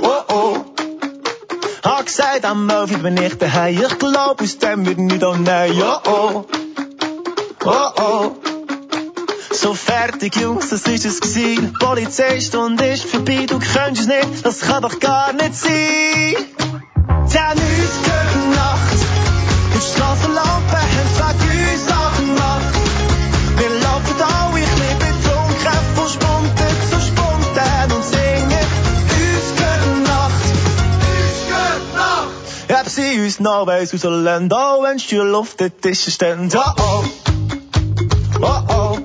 oh 0.00 0.22
oh. 0.28 0.56
Hab 1.82 2.06
gesagt, 2.06 2.46
am 2.46 2.70
11 2.70 2.92
Uhr 2.92 2.98
bin 3.00 3.18
ich 3.18 3.36
daheim, 3.36 3.82
ich 3.82 3.98
glaub, 3.98 4.40
aus 4.40 4.58
dem 4.58 4.86
wird 4.86 4.96
nicht 4.96 5.22
oh 5.22 5.36
nein, 5.36 5.72
oh 5.82 6.00
oh, 6.06 6.46
oh 7.66 7.90
oh. 8.00 8.36
So 9.52 9.74
fertig, 9.74 10.36
Jungs, 10.36 10.70
das 10.70 10.84
ist 10.84 11.04
es 11.04 11.20
gewesen. 11.20 11.74
Polizeistunde 11.78 12.86
ist 12.86 13.04
vorbei, 13.04 13.44
du 13.46 13.58
könntest 13.58 14.00
es 14.00 14.06
nicht, 14.06 14.46
das 14.46 14.60
kann 14.60 14.80
doch 14.80 14.98
gar 15.00 15.34
nicht 15.34 15.54
sein. 15.54 16.34
Zehn 17.26 17.58
Uhr 17.58 17.88
gegen 18.06 18.50
Nacht, 18.54 18.98
die 19.74 19.80
Straßenlampen 19.82 20.78
haben 20.78 21.47
noch 33.48 33.66
weiss 33.66 33.92
rauslassen, 33.94 34.52
auch 34.52 34.82
wenn 34.82 34.98
Stühle 34.98 35.36
auf 35.36 35.54
den 35.54 35.72
Tischen 35.80 36.12
stehen. 36.12 36.50
Oh 36.54 36.60
oh, 36.78 37.04
oh 38.42 38.62
oh. 38.68 38.98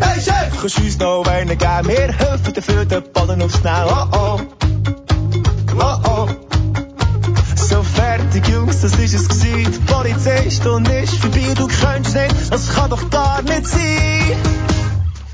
Hey 0.00 0.20
Chef, 0.20 0.60
kannst 0.60 0.78
du 0.78 0.82
uns 0.82 0.98
noch 0.98 1.26
einen 1.26 1.56
geben? 1.56 1.88
Wir 1.88 2.12
helfen 2.12 2.52
dafür, 2.54 2.84
den 2.84 3.02
Ballen 3.12 3.42
aufs 3.42 3.58
Schnell. 3.58 3.86
Oh 3.88 4.06
oh, 4.12 4.40
oh 5.80 5.98
oh. 6.08 6.28
So 7.56 7.82
fertig, 7.82 8.46
Jungs, 8.48 8.82
das 8.82 8.92
ist 8.98 9.14
es 9.14 9.28
gewesen. 9.28 9.72
Die 9.72 9.92
Polizeistunde 9.92 10.98
ist 10.98 11.16
vorbei, 11.16 11.54
du 11.54 11.66
könntest 11.66 12.16
nicht, 12.16 12.52
das 12.52 12.74
kann 12.74 12.90
doch 12.90 13.10
gar 13.10 13.42
nicht 13.42 13.66
sein. 13.66 14.75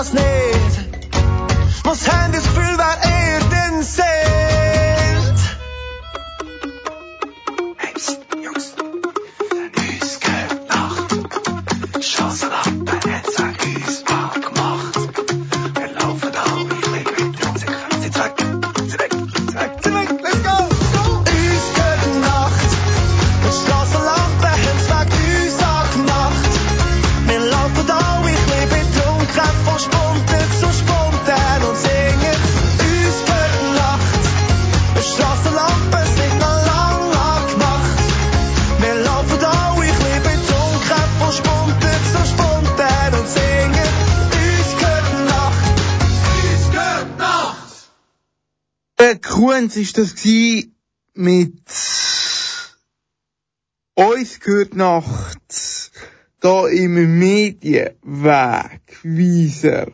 das 0.00 0.14
nicht. 0.14 1.84
Muss 1.84 2.10
haben 2.10 2.32
das 2.32 2.42
Gefühl, 2.42 2.78
wer 2.78 2.96
ihr 3.04 3.40
denn 3.50 3.82
seht. 3.82 4.04
Hey, 7.76 7.92
pst, 7.94 8.18
Jungs. 8.42 8.74
Uns 10.00 10.20
gehört 10.20 10.68
Nacht. 10.70 12.00
Chance 12.00 12.50
ab, 12.50 12.66
Kunz 49.60 49.76
ist 49.76 49.98
das 49.98 50.14
gsi 50.14 50.72
mit 51.12 51.52
uns 53.94 54.40
gehört 54.40 54.74
Nacht 54.74 55.92
da 56.40 56.66
im 56.66 57.18
Medienwegweiser. 57.18 59.92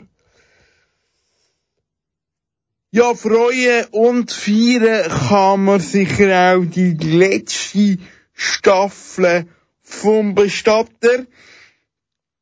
Ja, 2.93 3.13
freuen 3.15 3.87
und 3.91 4.31
feiern 4.31 5.11
kann 5.11 5.65
man 5.65 5.81
sicher 5.81 6.55
auch 6.55 6.65
die 6.65 6.93
letzte 6.93 7.99
Staffel 8.35 9.49
vom 9.83 10.37
Bestatter. 10.37 11.27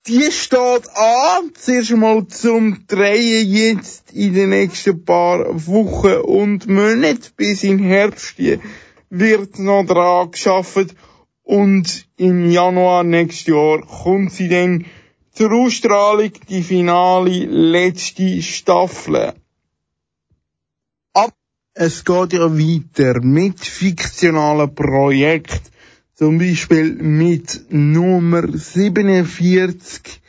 Die 0.06 0.30
steht 0.30 0.86
an, 0.96 1.52
zuerst 1.54 1.96
mal 1.96 2.26
zum 2.28 2.86
Drehen 2.86 3.50
jetzt 3.50 4.12
in 4.12 4.34
den 4.34 4.50
nächsten 4.50 5.02
paar 5.02 5.46
Wochen 5.66 6.20
und 6.20 6.66
Monaten. 6.68 7.32
Bis 7.38 7.62
in 7.62 7.78
Herbst 7.78 8.34
wird 9.08 9.58
noch 9.58 9.86
dran 9.86 10.30
geschafft. 10.30 10.94
Und 11.42 12.06
im 12.18 12.50
Januar 12.50 13.02
nächstes 13.02 13.46
Jahr 13.46 13.80
kommt 13.80 14.32
sie 14.32 14.50
dann 14.50 14.84
zur 15.32 15.52
Ausstrahlung, 15.52 16.32
die 16.50 16.62
finale 16.62 17.46
letzte 17.46 18.42
Staffel. 18.42 19.32
Ab. 21.14 21.32
Es 21.72 22.04
geht 22.04 22.34
ja 22.34 22.52
weiter 22.52 23.22
mit 23.22 23.60
fiktionalen 23.60 24.74
Projekten, 24.74 25.73
zum 26.14 26.38
Beispiel 26.38 26.94
mit 26.94 27.66
Nummer 27.70 28.46
47, 28.46 30.20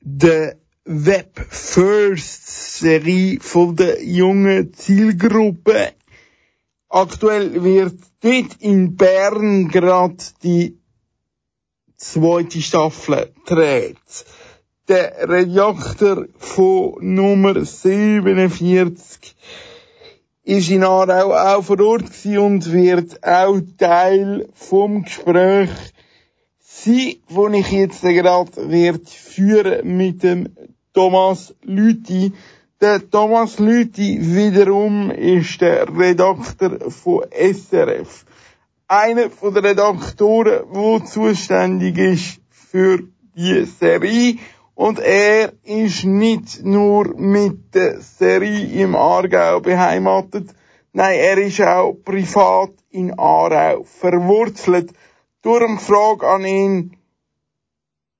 der 0.00 0.56
Web 0.84 1.46
First 1.48 2.78
Serie 2.80 3.38
von 3.40 3.76
der 3.76 4.02
jungen 4.04 4.74
Zielgruppe. 4.74 5.92
Aktuell 6.88 7.62
wird 7.62 7.94
dort 8.20 8.56
in 8.58 8.96
Bern 8.96 9.68
gerade 9.68 10.16
die 10.42 10.78
zweite 11.96 12.60
Staffel 12.60 13.32
gedreht. 13.46 14.24
Der 14.88 15.28
Redakteur 15.28 16.26
von 16.38 16.96
Nummer 17.00 17.64
47 17.64 19.36
ist 20.44 20.70
in 20.70 20.84
Aarau 20.84 21.32
auch 21.32 21.62
vor 21.62 21.80
Ort 21.80 22.10
und 22.24 22.72
wird 22.72 23.22
auch 23.24 23.60
Teil 23.78 24.48
vom 24.54 25.04
Gespräch 25.04 25.70
sein, 26.58 27.14
wo 27.28 27.48
ich 27.48 27.70
jetzt 27.70 28.02
gerade 28.02 28.70
wird 28.70 29.08
führen 29.08 29.96
mit 29.96 30.22
dem 30.22 30.48
Thomas 30.92 31.54
Lüthi. 31.62 32.32
Der 32.80 33.08
Thomas 33.08 33.60
Lüthi 33.60 34.18
wiederum 34.20 35.12
ist 35.12 35.60
der 35.60 35.86
Redakteur 35.96 36.90
von 36.90 37.24
SRF. 37.30 38.24
Einer 38.88 39.30
von 39.30 39.54
den 39.54 39.64
Redaktoren, 39.64 40.64
der 40.74 41.04
zuständig 41.04 41.98
ist 41.98 42.40
für 42.50 43.04
die 43.36 43.64
Serie. 43.64 44.38
Und 44.74 44.98
er 44.98 45.52
ist 45.64 46.04
nicht 46.04 46.64
nur 46.64 47.14
mit 47.16 47.74
der 47.74 48.00
Serie 48.00 48.82
im 48.82 48.96
Aargau 48.96 49.60
beheimatet, 49.60 50.48
nein, 50.92 51.18
er 51.18 51.38
ist 51.38 51.60
auch 51.60 51.92
privat 52.04 52.70
in 52.90 53.18
Aarau 53.18 53.84
verwurzelt. 53.84 54.92
Durch 55.42 55.62
eine 55.62 55.78
Frage 55.78 56.26
an 56.26 56.44
ihn 56.44 56.96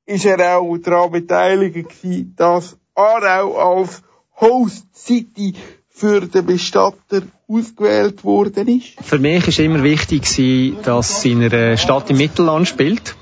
ist 0.05 0.27
er 0.27 0.59
auch 0.59 0.77
daran 0.79 1.11
beteiligt 1.11 1.91
dass 2.37 2.77
Aarau 2.95 3.57
als 3.57 4.03
Host 4.41 4.87
City 4.95 5.55
für 5.89 6.23
den 6.27 6.47
Bestatter 6.47 7.23
ausgewählt 7.49 8.25
worden 8.25 8.69
ist. 8.69 8.95
Für 9.03 9.19
mich 9.19 9.47
ist 9.47 9.59
immer 9.59 9.83
wichtig, 9.83 10.23
dass 10.83 11.19
es 11.19 11.25
in 11.25 11.43
einer 11.43 11.77
Stadt 11.77 12.11
im 12.11 12.17
Mittelland 12.17 12.67
spielt. 12.67 13.15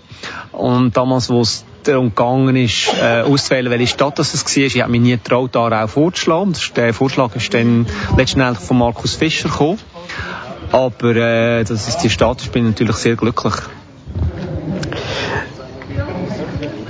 Und 0.53 0.97
damals, 0.97 1.31
wo 1.31 1.41
es 1.41 1.65
darum 1.85 2.11
gegangen 2.11 2.57
ist, 2.57 2.93
äh, 3.01 3.23
auszuwählen, 3.23 3.71
welche 3.71 3.87
Stadt 3.87 4.19
das 4.19 4.35
es 4.35 4.45
war, 4.45 4.63
ich 4.65 4.81
habe 4.81 4.91
mich 4.91 5.01
nie 5.01 5.13
getraut, 5.13 5.55
da 5.55 5.85
auch 5.85 5.89
vorzuschlagen. 5.89 6.55
Der 6.77 6.95
Vorschlag 6.95 7.35
ist 7.37 7.53
dann 7.55 7.87
letztendlich 8.17 8.59
von 8.59 8.79
Markus 8.79 9.15
Fischer 9.15 9.49
gekommen. 9.49 9.79
Aber 10.73 11.17
äh, 11.17 11.65
das 11.65 11.89
ist 11.89 11.99
die 11.99 12.11
Stadt, 12.11 12.43
ich 12.43 12.51
bin 12.51 12.65
natürlich 12.65 12.97
sehr 12.97 13.17
glücklich. 13.17 13.55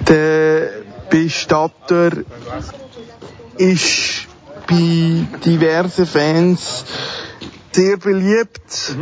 Der 0.09 0.68
Bestatter 1.09 2.11
ist 3.57 4.26
bei 4.66 5.26
diversen 5.44 6.07
Fans 6.07 6.85
sehr 7.72 7.96
beliebt 7.96 8.96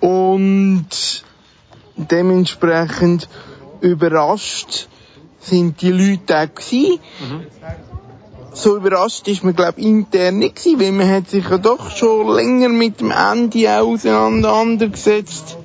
und 0.00 0.88
dementsprechend 1.96 3.28
überrascht 3.80 4.88
sind 5.40 5.80
die 5.82 5.90
Leute 5.90 6.36
auch 6.38 6.54
gewesen. 6.54 6.98
So 8.52 8.76
überrascht 8.76 9.28
ist 9.28 9.44
man, 9.44 9.54
glaube 9.54 9.80
intern 9.80 10.38
nicht 10.38 10.56
gewesen, 10.56 10.80
weil 10.80 10.92
man 10.92 11.08
hat 11.08 11.30
sich 11.30 11.48
ja 11.48 11.58
doch 11.58 11.90
schon 11.96 12.34
länger 12.34 12.68
mit 12.68 13.00
dem 13.00 13.12
Ende 13.12 13.70
auch 13.70 13.86
auseinandergesetzt, 13.88 15.56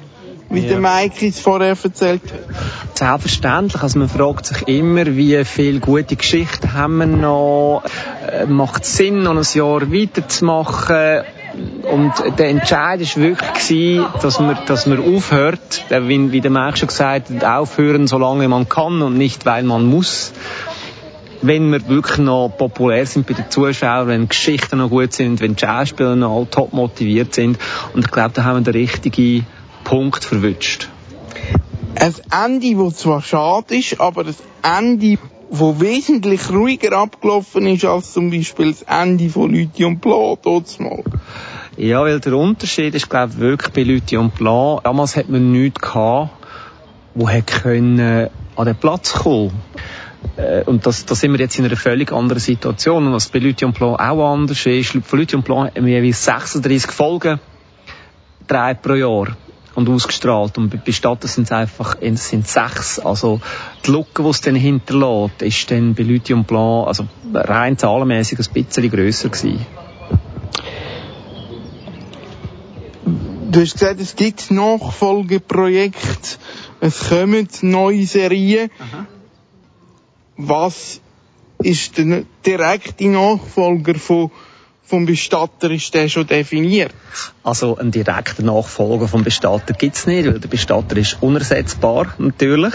wie 0.49 0.59
Ja. 0.59 0.67
der 0.67 0.79
Mike 0.79 1.25
es 1.27 1.39
vorher 1.39 1.75
erzählt 1.81 2.21
hat. 2.31 2.97
Selbstverständlich. 2.97 3.81
Also 3.81 3.97
man 3.97 4.09
fragt 4.09 4.45
sich 4.45 4.67
immer, 4.67 5.05
wie 5.15 5.43
viele 5.45 5.79
gute 5.79 6.15
Geschichten 6.15 6.73
haben 6.73 6.97
wir 6.97 7.07
noch. 7.07 7.83
Äh, 8.31 8.45
Macht 8.45 8.83
es 8.83 8.95
Sinn, 8.97 9.23
noch 9.23 9.35
ein 9.35 9.43
Jahr 9.53 9.91
weiterzumachen? 9.91 11.23
Und 11.91 12.13
der 12.39 12.49
Entscheid 12.49 12.99
war 12.99 13.23
wirklich, 13.23 13.53
gewesen, 13.53 14.05
dass 14.21 14.39
man, 14.39 14.57
dass 14.65 14.85
man 14.87 15.15
aufhört, 15.15 15.85
äh, 15.89 16.07
wie, 16.07 16.31
wie 16.31 16.41
der 16.41 16.49
Mensch 16.49 16.79
schon 16.79 16.87
gesagt 16.87 17.29
hat, 17.29 17.43
aufhören, 17.43 18.07
solange 18.07 18.47
man 18.47 18.67
kann 18.67 19.01
und 19.01 19.17
nicht, 19.17 19.45
weil 19.45 19.63
man 19.63 19.85
muss. 19.85 20.31
Wenn 21.41 21.71
wir 21.71 21.87
wirklich 21.89 22.19
noch 22.19 22.49
populär 22.57 23.05
sind 23.05 23.27
bei 23.27 23.33
den 23.33 23.49
Zuschauern, 23.49 24.07
wenn 24.07 24.29
Geschichten 24.29 24.77
noch 24.77 24.89
gut 24.89 25.13
sind, 25.13 25.41
wenn 25.41 25.57
Schauspieler 25.57 26.15
noch 26.15 26.47
top 26.49 26.73
motiviert 26.73 27.33
sind. 27.35 27.59
Und 27.93 28.05
ich 28.05 28.11
glaube, 28.11 28.31
da 28.33 28.45
haben 28.45 28.65
wir 28.65 28.71
den 28.71 28.81
richtigen 28.81 29.45
Punkt 29.83 30.23
verwünscht. 30.23 30.89
Ein 31.95 32.15
Ende, 32.45 32.83
das 32.83 32.97
zwar 32.97 33.21
schade 33.21 33.75
ist, 33.75 33.99
aber 33.99 34.25
ein 34.25 34.99
Ende, 34.99 35.17
wo 35.49 35.79
wesentlich 35.79 36.49
ruhiger 36.49 36.97
abgelaufen 36.97 37.67
ist 37.67 37.85
als 37.85 38.13
zum 38.13 38.31
Beispiel 38.31 38.71
das 38.71 38.83
Ende 38.83 39.29
von 39.29 39.51
Lüthi 39.51 39.85
und 39.85 39.99
Blau, 39.99 40.37
mal. 40.79 41.03
Ja, 41.77 42.01
weil 42.01 42.19
der 42.19 42.33
Unterschied 42.33 42.93
ist, 42.95 43.09
glaube 43.09 43.33
ich, 43.33 43.39
wirklich 43.39 43.73
bei 43.73 43.83
Lüthi 43.83 44.17
und 44.17 44.35
Plan. 44.35 44.79
Damals 44.83 45.15
hat 45.15 45.29
man 45.29 45.51
nichts 45.51 45.81
gehabt, 45.81 46.29
wo 47.15 47.27
hätte 47.27 47.61
können 47.61 48.29
an 48.55 48.65
den 48.65 48.75
Platz 48.75 49.13
kommen. 49.13 49.51
Äh, 50.37 50.63
Und 50.65 50.85
das, 50.85 51.05
da 51.05 51.15
sind 51.15 51.31
wir 51.31 51.39
jetzt 51.39 51.57
in 51.57 51.65
einer 51.65 51.75
völlig 51.75 52.11
anderen 52.11 52.39
Situation. 52.39 53.07
Und 53.07 53.13
was 53.13 53.29
bei 53.29 53.39
Lüthi 53.39 53.65
und 53.65 53.73
Plan 53.73 53.95
auch 53.95 54.33
anders 54.33 54.65
ist, 54.65 54.97
von 55.03 55.19
Lüthi 55.19 55.35
und 55.35 55.43
Plan 55.43 55.67
haben 55.67 55.85
wir 55.85 55.99
jeweils 55.99 56.23
36 56.23 56.91
Folgen, 56.91 57.39
drei 58.47 58.73
pro 58.75 58.93
Jahr 58.93 59.35
und 59.75 59.89
ausgestrahlt. 59.89 60.57
Und 60.57 60.69
bei 60.69 60.77
Bestatter 60.77 61.27
sind 61.27 61.45
es 61.45 61.51
einfach 61.51 61.97
es 62.15 62.29
sind 62.29 62.47
sechs. 62.47 62.99
Also 62.99 63.41
die 63.85 63.91
Lücke, 63.91 64.23
die 64.23 64.29
es 64.29 64.41
dann 64.41 64.55
hinterlässt, 64.55 65.41
ist 65.41 65.71
dann 65.71 65.95
bei 65.95 66.03
und 66.33 66.45
Plan 66.45 66.85
also 66.85 67.07
rein 67.33 67.77
zahlenmäßig 67.77 68.39
ein 68.39 68.53
bisschen 68.53 68.89
grösser 68.89 69.29
gewesen. 69.29 69.65
Du 73.51 73.61
hast 73.61 73.73
gesagt, 73.73 73.99
es 73.99 74.15
gibt 74.15 74.49
Nachfolgeprojekte, 74.49 76.39
es 76.79 77.09
kommen 77.09 77.47
neue 77.61 78.05
Serien. 78.07 78.71
Was 80.37 81.01
ist 81.59 81.99
der 81.99 82.23
direkte 82.43 83.07
Nachfolger 83.09 83.93
von, 83.95 84.31
vom 84.83 85.05
Bestatter? 85.05 85.71
Ist 85.71 85.93
der 85.93 86.09
schon 86.09 86.27
definiert? 86.27 86.93
Also 87.43 87.77
einen 87.77 87.91
direkten 87.91 88.45
Nachfolger 88.45 89.07
vom 89.07 89.23
Bestatter 89.23 89.73
gibt's 89.73 90.05
nicht, 90.05 90.25
weil 90.25 90.39
der 90.39 90.49
Bestatter 90.49 90.97
ist 90.97 91.17
unersetzbar, 91.21 92.13
natürlich. 92.17 92.73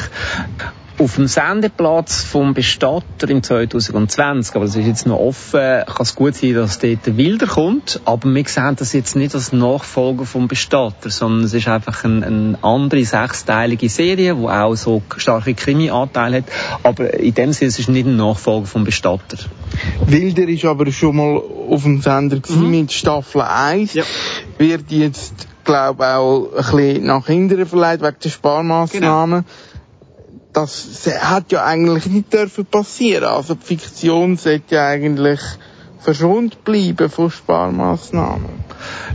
Auf 0.99 1.15
dem 1.15 1.29
Sendeplatz 1.29 2.23
vom 2.23 2.55
Bestatter 2.55 3.29
im 3.29 3.43
2020, 3.43 4.57
aber 4.57 4.65
das 4.65 4.75
ist 4.75 4.87
jetzt 4.87 5.07
noch 5.07 5.19
offen, 5.19 5.61
kann 5.87 5.97
es 6.01 6.15
gut 6.17 6.35
sein, 6.35 6.55
dass 6.55 6.81
dort 6.81 7.07
der 7.07 7.17
Wilder 7.17 7.47
kommt, 7.47 8.01
aber 8.05 8.35
wir 8.35 8.45
sehen 8.45 8.75
das 8.77 8.93
jetzt 8.93 9.15
nicht 9.15 9.35
als 9.35 9.53
Nachfolger 9.53 10.25
vom 10.25 10.49
Bestatter, 10.49 11.11
sondern 11.11 11.45
es 11.45 11.55
ist 11.55 11.69
einfach 11.69 12.03
eine, 12.03 12.27
eine 12.27 12.59
andere 12.63 13.05
sechsteilige 13.05 13.89
Serie, 13.89 14.35
die 14.35 14.47
auch 14.47 14.75
so 14.75 15.03
starke 15.17 15.55
Krimi-Anteile 15.55 16.39
hat, 16.39 16.45
aber 16.83 17.15
in 17.15 17.35
dem 17.35 17.53
Sinne 17.53 17.69
es 17.69 17.79
ist 17.79 17.89
nicht 17.89 18.07
ein 18.07 18.17
Nachfolger 18.17 18.67
vom 18.67 18.83
Bestatter. 18.85 19.39
Wilder 20.05 20.49
ist 20.49 20.65
aber 20.65 20.91
schon 20.91 21.17
mal 21.17 21.41
auf 21.71 21.83
dem 21.85 22.03
Sender 22.03 22.41
mhm. 22.49 22.71
mit 22.71 22.93
Staffel 22.93 23.43
1. 23.43 23.95
Ja. 23.95 24.05
Wird 24.59 24.91
jetzt, 24.91 25.47
glaube 25.65 26.03
ich, 26.03 26.09
auch 26.09 26.49
ein 26.57 26.77
bisschen 26.77 27.07
nach 27.07 27.27
hinten 27.27 27.65
verleiht 27.67 28.03
wegen 28.03 28.17
der 28.21 28.31
Sparmaßnahmen. 28.31 29.45
Genau 29.45 29.68
das 30.59 31.07
hat 31.21 31.53
ja 31.53 31.65
eigentlich 31.65 32.07
nicht 32.07 32.33
dürfen 32.33 32.67
passieren. 32.67 33.25
Also 33.25 33.55
die 33.55 33.65
Fiktion 33.65 34.37
sollte 34.37 34.75
ja 34.75 34.89
eigentlich 34.89 35.41
verschont 36.01 36.65
bleiben 36.65 37.09
von 37.09 37.31
Sparmaßnahmen. 37.31 38.68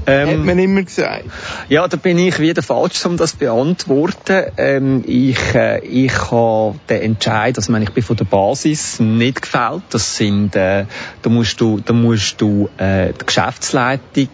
Ähm, 0.06 0.30
Hat 0.30 0.46
man 0.46 0.60
immer 0.60 0.84
gesagt. 0.84 1.26
Ja, 1.70 1.88
da 1.88 1.98
bin 1.98 2.18
ich 2.18 2.40
wieder 2.40 2.62
falsch, 2.62 3.06
um 3.06 3.18
das 3.18 3.32
zu 3.32 3.38
beantworten. 3.38 4.46
Ähm, 4.58 5.04
ich, 5.06 5.56
äh, 5.56 5.80
ich 5.80 6.32
habe 6.32 6.76
den 6.90 7.02
Entscheid, 7.02 7.58
also 7.58 7.74
ich 7.76 7.90
bin 7.92 8.04
von 8.04 8.16
der 8.16 8.26
Basis 8.26 9.00
nicht 9.00 9.42
gefällt. 9.42 9.84
Das 9.92 10.18
sind, 10.18 10.56
äh, 10.56 10.86
da 11.22 11.30
musst 11.30 11.60
du, 11.62 11.80
da 11.80 11.94
musst 11.94 12.42
du 12.42 12.70
äh, 12.78 13.14
die 13.14 13.26
Geschäftsleitung 13.26 14.30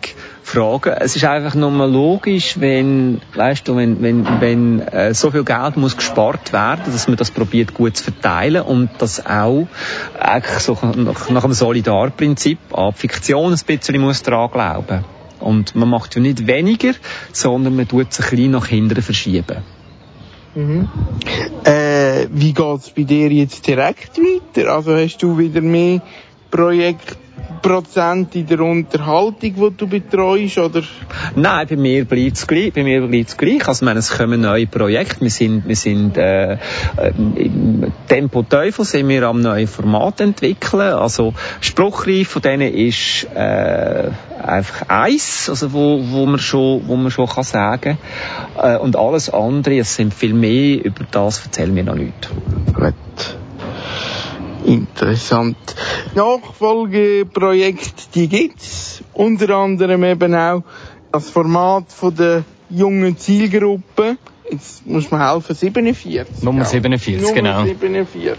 fragen. 0.49 0.93
Es 0.99 1.15
ist 1.15 1.25
einfach 1.25 1.55
nur 1.55 1.69
mal 1.71 1.89
logisch, 1.89 2.59
wenn, 2.59 3.21
weißt 3.35 3.67
du, 3.67 3.75
wenn, 3.77 4.01
wenn, 4.01 4.41
wenn 4.41 4.79
äh, 4.81 5.13
so 5.13 5.31
viel 5.31 5.43
Geld 5.43 5.77
muss 5.77 5.95
gespart 5.95 6.51
werden, 6.51 6.91
dass 6.91 7.07
man 7.07 7.17
das 7.17 7.31
probiert 7.31 7.73
gut 7.73 7.97
zu 7.97 8.05
verteilen 8.05 8.63
und 8.63 8.89
das 8.97 9.25
auch 9.25 9.67
eigentlich 10.19 10.59
so 10.59 10.77
nach, 10.95 11.29
nach 11.29 11.43
einem 11.43 11.53
Solidarprinzip 11.53 12.57
an 12.73 12.93
Fiktion 12.93 13.53
ein 13.53 13.59
bisschen 13.65 14.01
muss 14.01 14.23
dran 14.23 14.49
glauben. 14.51 15.05
Und 15.39 15.75
man 15.75 15.89
macht 15.89 16.15
ja 16.15 16.21
nicht 16.21 16.47
weniger, 16.47 16.93
sondern 17.32 17.75
man 17.75 17.88
tut 17.88 18.13
sich 18.13 18.25
ein 18.25 18.32
bisschen 18.32 18.52
nach 18.52 18.67
hinten 18.67 19.02
verschieben. 19.02 19.58
Mhm. 20.56 20.89
Äh, 21.63 22.28
wie 22.32 22.54
geht's 22.54 22.89
bei 22.89 23.04
dir 23.04 23.32
jetzt 23.32 23.67
direkt 23.67 24.17
weiter? 24.17 24.73
Also 24.73 24.95
hast 24.95 25.19
du 25.19 25.38
wieder 25.38 25.62
mehr 25.62 26.02
Projekte 26.49 27.15
Prozent 27.62 28.35
in 28.35 28.45
der 28.45 28.62
Unterhaltung, 28.62 29.53
die 29.53 29.77
du 29.77 29.88
betreust, 29.88 30.57
oder? 30.57 30.81
Nein, 31.35 31.67
bei 31.67 31.75
mir 31.75 32.05
bleibt 32.05 32.38
es 32.38 32.47
gleich. 32.47 32.73
Bei 32.73 32.83
mir 32.83 33.05
bleibt 33.05 33.29
es 33.29 33.38
gleich. 33.38 33.67
Also, 33.67 33.83
ich 33.83 33.85
meine, 33.85 33.99
es 33.99 34.17
kommen 34.17 34.41
neue 34.41 34.67
Projekte. 34.67 35.21
Wir 35.21 35.29
sind, 35.29 35.67
wir 35.67 35.75
sind, 35.75 36.17
äh, 36.17 36.57
im 37.13 37.91
Tempo 38.07 38.43
Teufel 38.43 38.85
sind 38.85 39.07
wir 39.09 39.23
am 39.23 39.41
neuen 39.41 39.67
Format 39.67 40.21
entwickeln. 40.21 40.93
Also, 40.93 41.33
spruchreif 41.62 42.29
von 42.29 42.41
denen 42.41 42.73
ist, 42.73 43.27
äh, 43.33 44.09
einfach 44.43 44.89
eins, 44.89 45.49
also, 45.49 45.73
wo, 45.73 46.01
wo 46.03 46.25
man 46.25 46.39
schon, 46.39 46.88
wo 46.88 46.95
man 46.95 47.12
schon 47.12 47.27
kann 47.27 47.43
sagen. 47.43 47.97
Äh, 48.62 48.77
und 48.77 48.95
alles 48.95 49.29
andere, 49.29 49.79
es 49.79 49.95
sind 49.95 50.13
viel 50.13 50.33
mehr, 50.33 50.83
über 50.83 51.05
das 51.12 51.43
erzählen 51.45 51.75
wir 51.75 51.83
noch 51.83 51.95
nicht. 51.95 52.29
Gut. 52.73 52.93
Interessant. 54.69 55.58
Nachfolgeprojekte, 56.13 58.03
die 58.13 58.27
gibt's. 58.27 59.03
Unter 59.13 59.55
anderem 59.55 60.03
eben 60.03 60.36
auch 60.36 60.63
das 61.12 61.32
Format 61.32 61.91
von 61.91 62.15
der 62.15 62.43
jungen 62.69 63.17
Zielgruppe. 63.17 64.17
Jetzt 64.51 64.86
muss 64.86 65.10
man 65.10 65.27
helfen, 65.27 65.55
47. 65.55 66.43
Nummer 66.43 66.65
47, 66.65 67.19
Nummer 67.21 67.34
genau. 67.34 67.63
47. 67.63 68.38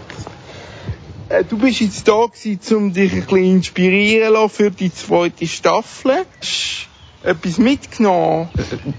Äh, 1.27 1.43
du 1.43 1.57
bist 1.57 1.81
jetzt 1.81 2.07
da 2.07 2.25
gewesen, 2.25 2.75
um 2.77 2.93
dich 2.93 3.11
ein 3.11 3.21
bisschen 3.23 3.43
inspirieren 3.43 4.33
lassen 4.33 4.49
für 4.49 4.71
die 4.71 4.93
zweite 4.93 5.47
Staffel. 5.47 6.25
Hast 6.39 6.87
du 7.23 7.29
etwas 7.29 7.57
mitgenommen? 7.57 8.47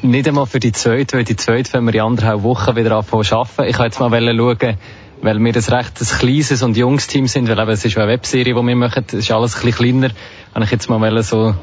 Nicht 0.03 0.29
einmal 0.29 0.47
für 0.47 0.61
die 0.61 0.73
zweite, 0.73 1.17
weil 1.17 1.25
die 1.25 1.37
zweite, 1.37 1.73
wenn 1.73 1.85
wir 1.87 1.95
in 1.95 2.01
anderthalb 2.01 2.43
Wochen 2.43 2.77
wieder 2.77 2.97
anfangen 2.97 3.25
zu 3.25 3.37
arbeiten. 3.37 3.71
Ich 3.71 3.79
wollte 3.79 3.85
jetzt 3.85 4.01
mal 4.01 4.11
schauen, 4.11 4.79
weil 5.23 5.39
wir 5.39 5.55
ein 5.55 5.75
recht 5.75 6.01
ein 6.01 6.19
kleines 6.19 6.63
und 6.63 6.77
junges 6.77 7.07
Team 7.07 7.27
sind, 7.27 7.49
weil 7.49 7.59
eben, 7.59 7.71
es 7.71 7.85
ist 7.85 7.97
eine 7.97 8.09
Webserie, 8.09 8.55
die 8.55 8.55
wir 8.55 8.77
machen, 8.77 9.05
es 9.07 9.15
ist 9.15 9.31
alles 9.31 9.57
ein 9.57 9.63
bisschen 9.63 10.01
kleiner, 10.01 10.15
habe 10.55 10.65
ich 10.65 10.71
jetzt 10.71 10.91
mal 10.91 11.23
so 11.23 11.55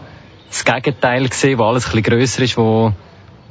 das 0.50 0.66
Gegenteil 0.66 1.28
gesehen, 1.28 1.60
wo 1.60 1.66
alles 1.66 1.86
ein 1.86 1.92
bisschen 1.92 2.18
grösser 2.18 2.42
ist, 2.44 2.58
wo 2.58 2.94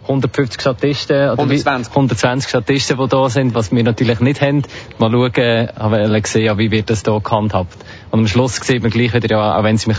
150 0.02 0.60
Statisten 0.60 1.30
oder 1.30 1.42
120. 1.42 1.92
120 1.92 2.48
Statisten, 2.48 2.98
die 2.98 3.08
da 3.08 3.28
sind, 3.28 3.54
was 3.54 3.70
wir 3.70 3.84
natürlich 3.84 4.20
nicht 4.20 4.40
haben. 4.40 4.62
Mal 4.98 5.10
schauen, 5.10 5.68
aber 5.76 6.20
sehen, 6.24 6.58
wie 6.58 6.70
wird 6.70 6.88
das 6.88 7.02
hier 7.02 7.20
gehandhabt. 7.20 7.76
Und 8.10 8.20
am 8.20 8.26
Schluss 8.26 8.56
sieht 8.56 8.82
man 8.82 8.90
gleich 8.90 9.12
wieder, 9.12 9.28
ja, 9.30 9.58
auch 9.58 9.64
wenn 9.64 9.76
sie 9.76 9.88
mich 9.88 9.98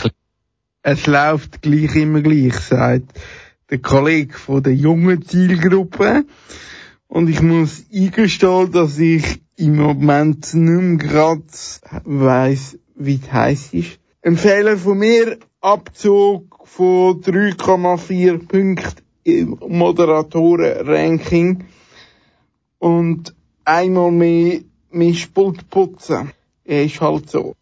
Es 0.81 1.05
läuft 1.05 1.61
gleich 1.61 1.95
immer 1.95 2.21
gleich, 2.21 2.55
sagt 2.55 3.13
der 3.69 3.77
Kollege 3.77 4.33
von 4.33 4.63
der 4.63 4.73
jungen 4.73 5.21
Zielgruppe. 5.21 6.25
Und 7.09 7.27
ich 7.27 7.41
muss 7.41 7.85
eingestehen, 7.91 8.71
dass 8.71 8.99
ich 8.99 9.41
im 9.57 9.75
Moment 9.75 10.53
nicht 10.53 10.81
mehr 10.81 10.97
gerade 10.97 11.43
weiss, 12.05 12.77
wie 12.95 13.17
das 13.17 13.33
heisst 13.33 13.73
ist. 13.73 13.99
Ein 14.21 14.37
Fehler 14.37 14.77
von 14.77 14.99
mir, 14.99 15.39
Abzug 15.59 16.67
von 16.67 17.19
3,4 17.19 18.47
Punkten 18.47 19.01
im 19.23 19.57
Moderatoren-Ranking 19.67 21.63
und 22.77 23.35
einmal 23.65 24.11
mehr 24.11 24.59
Mischpult 24.91 25.67
putzen. 25.69 26.31
Er 26.63 26.85
ist 26.85 27.01
halt 27.01 27.27
so. 27.29 27.55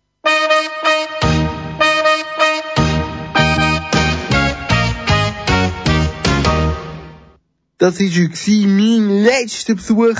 Das 7.80 8.00
war 8.00 8.68
mein 8.68 9.24
letzter 9.24 9.76
Besuch 9.76 10.20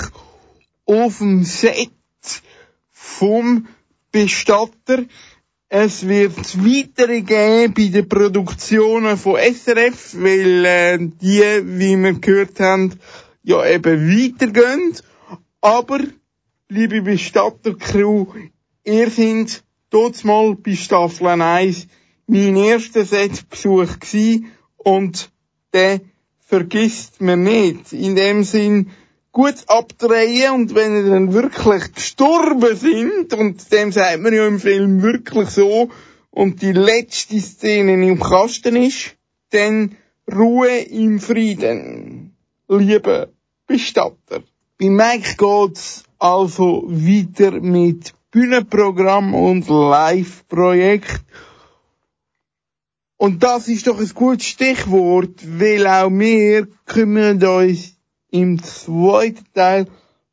auf 0.84 1.18
dem 1.18 1.42
Set 1.42 1.90
vom 2.92 3.66
Bestatter. 4.12 5.04
Es 5.68 6.06
wird 6.06 6.36
weitere 6.64 7.22
geben 7.22 7.74
bei 7.74 7.88
den 7.88 8.08
Produktionen 8.08 9.16
von 9.16 9.40
SRF, 9.40 10.14
weil 10.18 10.64
äh, 10.64 10.98
die, 11.00 11.42
wie 11.64 11.96
wir 11.96 12.14
gehört 12.14 12.60
haben, 12.60 12.94
ja 13.42 13.66
eben 13.66 14.08
weitergehen. 14.08 14.94
Aber, 15.60 15.98
liebe 16.68 17.02
Bestatter-Crew, 17.02 18.26
ihr 18.84 19.10
seid 19.10 19.64
dort 19.90 20.24
mal 20.24 20.54
bei 20.54 20.76
Staffel 20.76 21.26
1 21.26 21.88
mein 22.28 22.56
erster 22.56 23.04
Setbesuch 23.04 23.98
gewesen 23.98 24.52
und 24.76 25.32
der 25.72 26.00
vergisst 26.48 27.20
man 27.20 27.42
nicht. 27.42 27.92
In 27.92 28.16
dem 28.16 28.42
Sinn, 28.42 28.90
gut 29.32 29.56
abdrehen 29.66 30.54
und 30.54 30.74
wenn 30.74 31.04
sie 31.04 31.10
dann 31.10 31.32
wirklich 31.34 31.92
gestorben 31.94 32.74
sind, 32.74 33.34
und 33.34 33.70
dem 33.70 33.92
sagt 33.92 34.20
man 34.20 34.32
ja 34.32 34.46
im 34.46 34.58
Film 34.58 35.02
wirklich 35.02 35.50
so, 35.50 35.90
und 36.30 36.62
die 36.62 36.72
letzte 36.72 37.38
Szene 37.38 37.92
im 37.92 38.18
Kasten 38.18 38.76
ist, 38.76 39.16
dann 39.50 39.96
Ruhe 40.26 40.78
im 40.78 41.20
Frieden. 41.20 42.34
Liebe 42.68 43.32
Bestatter. 43.66 44.42
Bei 44.78 44.88
Mike 44.88 45.34
geht's 45.36 46.04
also 46.18 46.84
weiter 46.88 47.60
mit 47.60 48.14
Bühnenprogramm 48.30 49.34
und 49.34 49.68
Live-Projekt. 49.68 51.22
Und 53.18 53.42
das 53.42 53.66
ist 53.66 53.88
doch 53.88 53.98
ein 53.98 54.10
gutes 54.14 54.46
Stichwort, 54.46 55.42
weil 55.44 55.86
auch 55.88 56.08
wir 56.08 56.68
kümmern 56.86 57.42
uns 57.42 57.96
im 58.30 58.62
zweiten 58.62 59.44
Teil 59.52 59.88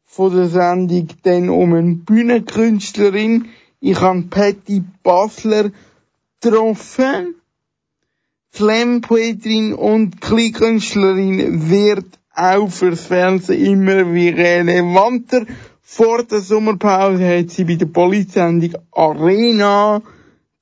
von 0.05 0.35
der 0.35 0.47
Sendung 0.47 1.07
dann 1.23 1.49
um 1.49 1.73
eine 1.73 1.95
Bühnenkünstlerin. 1.95 3.47
Ich 3.79 3.99
habe 3.99 4.21
Patty 4.29 4.83
Basler 5.01 5.71
getroffen. 6.39 7.35
Slam-Poetin 8.53 9.73
und 9.73 10.21
Kleinkünstlerin 10.21 11.69
wird 11.69 12.05
auch 12.35 12.69
fürs 12.69 13.07
Fernsehen 13.07 13.65
immer 13.65 14.13
wie 14.13 14.29
relevanter. 14.29 15.47
Vor 15.81 16.23
der 16.23 16.39
Sommerpause 16.39 17.39
hat 17.39 17.49
sie 17.49 17.63
bei 17.63 17.75
der 17.75 17.87
Polizsendung 17.87 18.79
Arena 18.91 20.03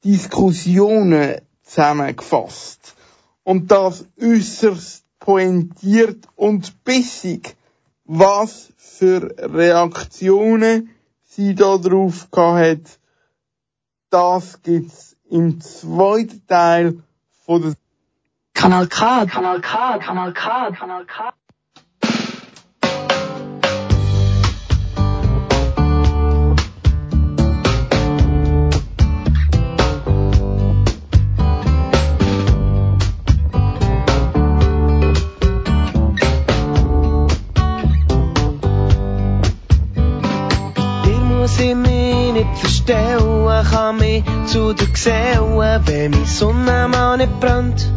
Diskussionen 0.05 1.35
zusammengefasst. 1.63 2.95
Und 3.43 3.71
das 3.71 4.05
äußerst 4.21 5.03
pointiert 5.19 6.27
und 6.35 6.83
bissig, 6.83 7.55
was 8.05 8.71
für 8.77 9.33
Reaktionen 9.37 10.89
sie 11.23 11.55
da 11.55 11.77
drauf 11.77 12.29
gehabt 12.31 12.59
hat. 12.59 12.99
Das 14.09 14.61
gibt's 14.61 15.15
im 15.29 15.59
zweiten 15.61 16.45
Teil 16.45 17.01
von 17.45 17.61
der 17.61 17.73
Kanal 18.53 18.87
K, 18.87 19.25
Kanal 19.25 19.61
K, 19.61 19.97
Kanal 19.97 20.33
K, 20.33 20.71
Kanal 20.71 21.05
K. 21.05 21.33
kann 42.85 43.97
mich 43.97 44.23
zu 44.47 44.73
dir 44.73 44.87
sehen, 44.93 45.57
wenn 45.57 46.11
meine 46.11 46.25
Sonne 46.25 46.87
mal 46.89 47.17
nicht 47.17 47.39
brennt. 47.39 47.89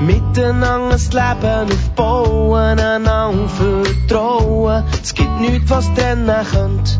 Miteinander 0.00 0.90
das 0.90 1.12
Leben 1.12 1.70
aufbauen, 1.72 2.78
einander 2.80 3.48
vertrauen. 3.48 4.84
Es 5.02 5.14
gibt 5.14 5.40
nichts, 5.40 5.70
was 5.70 5.92
trennen 5.94 6.46
könnte. 6.52 6.92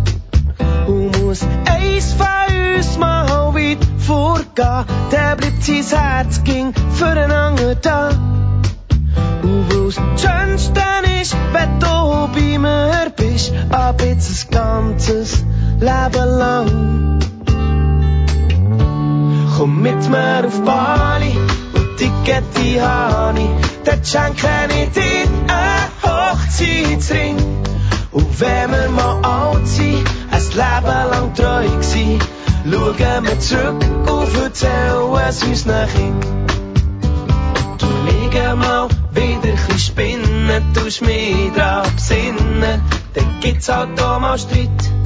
Und 0.87 1.23
muss 1.23 1.43
eins 1.69 2.13
von 2.13 2.77
uns 2.77 2.99
mal 2.99 3.55
weit 3.55 3.79
vorgehen, 3.99 4.85
der 5.11 5.37
bleibt 5.37 5.63
sein 5.63 5.85
Herz 5.85 6.43
ging 6.45 6.73
füreinander 6.95 7.75
da. 7.75 8.11
Und 9.43 9.67
weil's 9.71 9.97
Schönste 10.21 10.83
ist, 11.21 11.37
wenn 11.53 11.79
du 11.79 12.29
bei 12.33 12.59
mir 12.59 13.13
bist, 13.17 13.53
ab 13.71 14.01
jetzt 14.03 14.47
ein 14.47 14.51
ganzes 14.51 15.45
Leben 15.83 16.39
lang. 16.39 17.19
Komm 19.57 19.83
mit 19.83 20.09
mir 20.09 20.45
auf 20.47 20.61
Bali 20.65 21.37
und 21.75 21.97
Ticket 21.97 22.45
habe 22.81 23.41
ich, 23.41 23.51
dort 23.85 24.07
schenke 24.07 24.47
ich 24.69 24.91
dir 24.91 25.27
einen 25.49 25.91
Hochzeitsring. 26.05 27.37
Und 28.13 28.41
wenn 28.41 28.71
wir 28.71 28.91
mal 28.91 29.25
alt 29.25 29.67
sind, 29.67 30.05
ein 30.31 30.45
Leben 30.61 31.11
lang 31.11 31.35
treu 31.35 31.67
gsi, 31.81 32.21
schauen 32.65 33.25
wir 33.25 33.41
zurück 33.41 33.85
und 34.07 34.41
erzählen 34.41 35.19
es 35.29 35.43
unseren 35.43 35.89
Kindern. 35.89 36.47
Du 37.79 37.87
liegen 38.07 38.59
mal 38.61 38.89
wieder 39.15 39.53
ein 39.53 39.67
bisschen 39.67 39.79
spinnen, 39.81 40.63
tust 40.75 41.03
mich 41.03 41.53
dran 41.57 41.89
besinnen, 41.97 42.81
dann 43.15 43.41
gibt's 43.41 43.69
halt 43.69 44.01
auch 44.01 44.21
mal 44.21 44.39
Streit. 44.39 45.02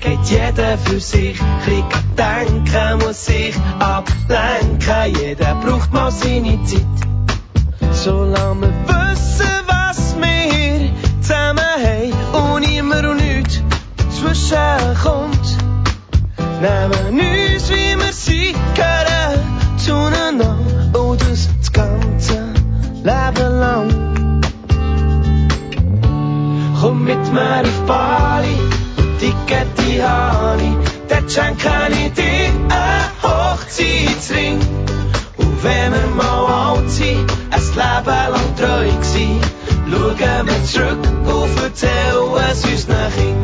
Geht 0.00 0.24
jeder 0.26 0.78
für 0.78 1.00
sich, 1.00 1.40
bisschen 1.64 1.84
denken, 2.16 2.98
muss 3.04 3.26
sich 3.26 3.54
ablenken, 3.80 5.20
jeder 5.20 5.56
braucht 5.56 5.92
mal 5.92 6.12
seine 6.12 6.62
Zeit. 6.64 6.86
Solange 7.92 8.60
wir 8.60 9.10
wissen, 9.10 9.50
was 9.66 10.14
wir 10.16 10.90
zusammen 11.20 11.58
haben 11.58 12.54
und 12.54 12.62
immer 12.62 13.10
und 13.10 13.16
nichts 13.16 13.60
dazwischen 13.96 14.96
kommt, 15.02 15.56
nehmen 16.60 17.20
uns, 17.20 17.68
wie 17.68 17.96
wir 17.98 18.12
sind, 18.12 18.56
gehören 18.76 19.40
zueinander 19.78 20.58
und 20.92 21.20
das 21.22 21.48
das 21.58 21.72
ganze 21.72 22.52
Leben 23.02 23.58
lang. 23.58 24.42
Komm 26.80 27.02
mit 27.02 27.32
mir 27.32 27.62
auf 27.62 27.86
Bali 27.86 28.67
die 29.98 30.64
ich, 30.64 30.76
dort 31.08 31.30
schenke 31.30 31.70
ich 31.90 32.12
dir 32.12 32.52
einen 32.68 33.22
Hochzeitsring. 33.22 34.60
Und 35.36 35.64
wenn 35.64 35.92
wir 35.92 36.06
mal 36.14 36.76
alt 36.76 36.90
sind, 36.90 37.26
ein 37.50 37.60
Leben 37.60 38.32
lang 38.32 38.56
treu 38.56 38.88
gsi, 39.00 39.40
schauen 39.90 40.46
wir 40.46 40.64
zurück 40.64 40.98
und 41.26 41.62
erzählen 41.62 42.50
es 42.50 42.64
unseren 42.64 43.12
Kindern. 43.12 43.37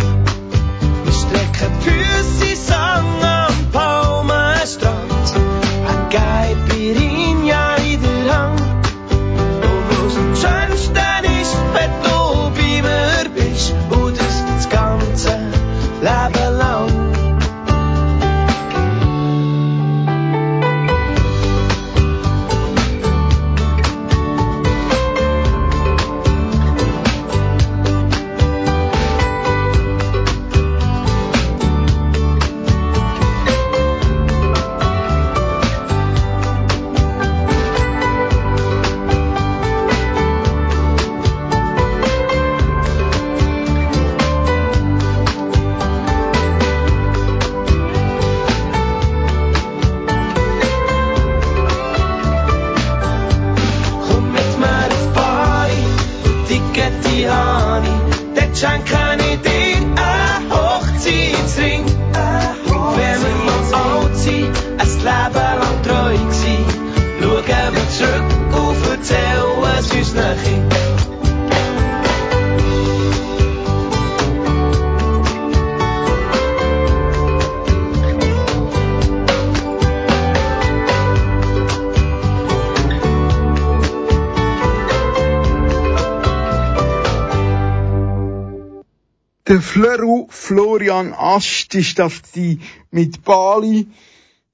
Der 89.64 89.70
Fleru 89.70 90.26
Florian 90.28 91.14
Ast 91.14 91.74
ist 91.74 91.98
das 91.98 92.20
gewesen 92.20 92.60
mit 92.90 93.24
Bali. 93.24 93.86